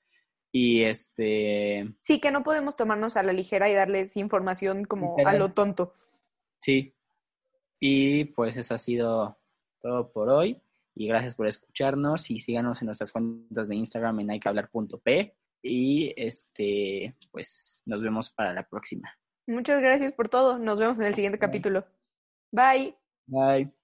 Y 0.50 0.82
este, 0.82 1.94
Sí, 2.00 2.20
que 2.20 2.30
no 2.30 2.42
podemos 2.42 2.76
tomarnos 2.76 3.16
a 3.16 3.22
la 3.22 3.32
ligera 3.34 3.68
y 3.68 3.74
darles 3.74 4.16
información 4.16 4.84
como 4.84 5.16
a 5.24 5.34
lo 5.34 5.52
tonto. 5.52 5.92
Sí. 6.61 6.94
Y 7.80 8.24
pues 8.26 8.56
eso 8.56 8.74
ha 8.74 8.78
sido 8.78 9.38
todo 9.80 10.11
por 10.12 10.28
hoy. 10.28 10.61
Y 10.94 11.06
gracias 11.06 11.36
por 11.36 11.46
escucharnos 11.46 12.30
y 12.30 12.40
síganos 12.40 12.82
en 12.82 12.86
nuestras 12.86 13.12
cuentas 13.12 13.68
de 13.68 13.76
Instagram 13.76 14.20
en 14.20 14.30
hayquehablar.p. 14.30 15.36
Y 15.62 16.12
este, 16.16 17.16
pues 17.30 17.82
nos 17.84 18.02
vemos 18.02 18.30
para 18.30 18.52
la 18.52 18.66
próxima. 18.66 19.16
Muchas 19.46 19.80
gracias 19.80 20.12
por 20.12 20.28
todo. 20.28 20.59
Nos 20.59 20.78
vemos 20.78 20.98
en 20.98 21.06
el 21.06 21.14
siguiente 21.14 21.38
capítulo. 21.38 21.86
Bye. 22.50 22.96
Bye. 23.26 23.78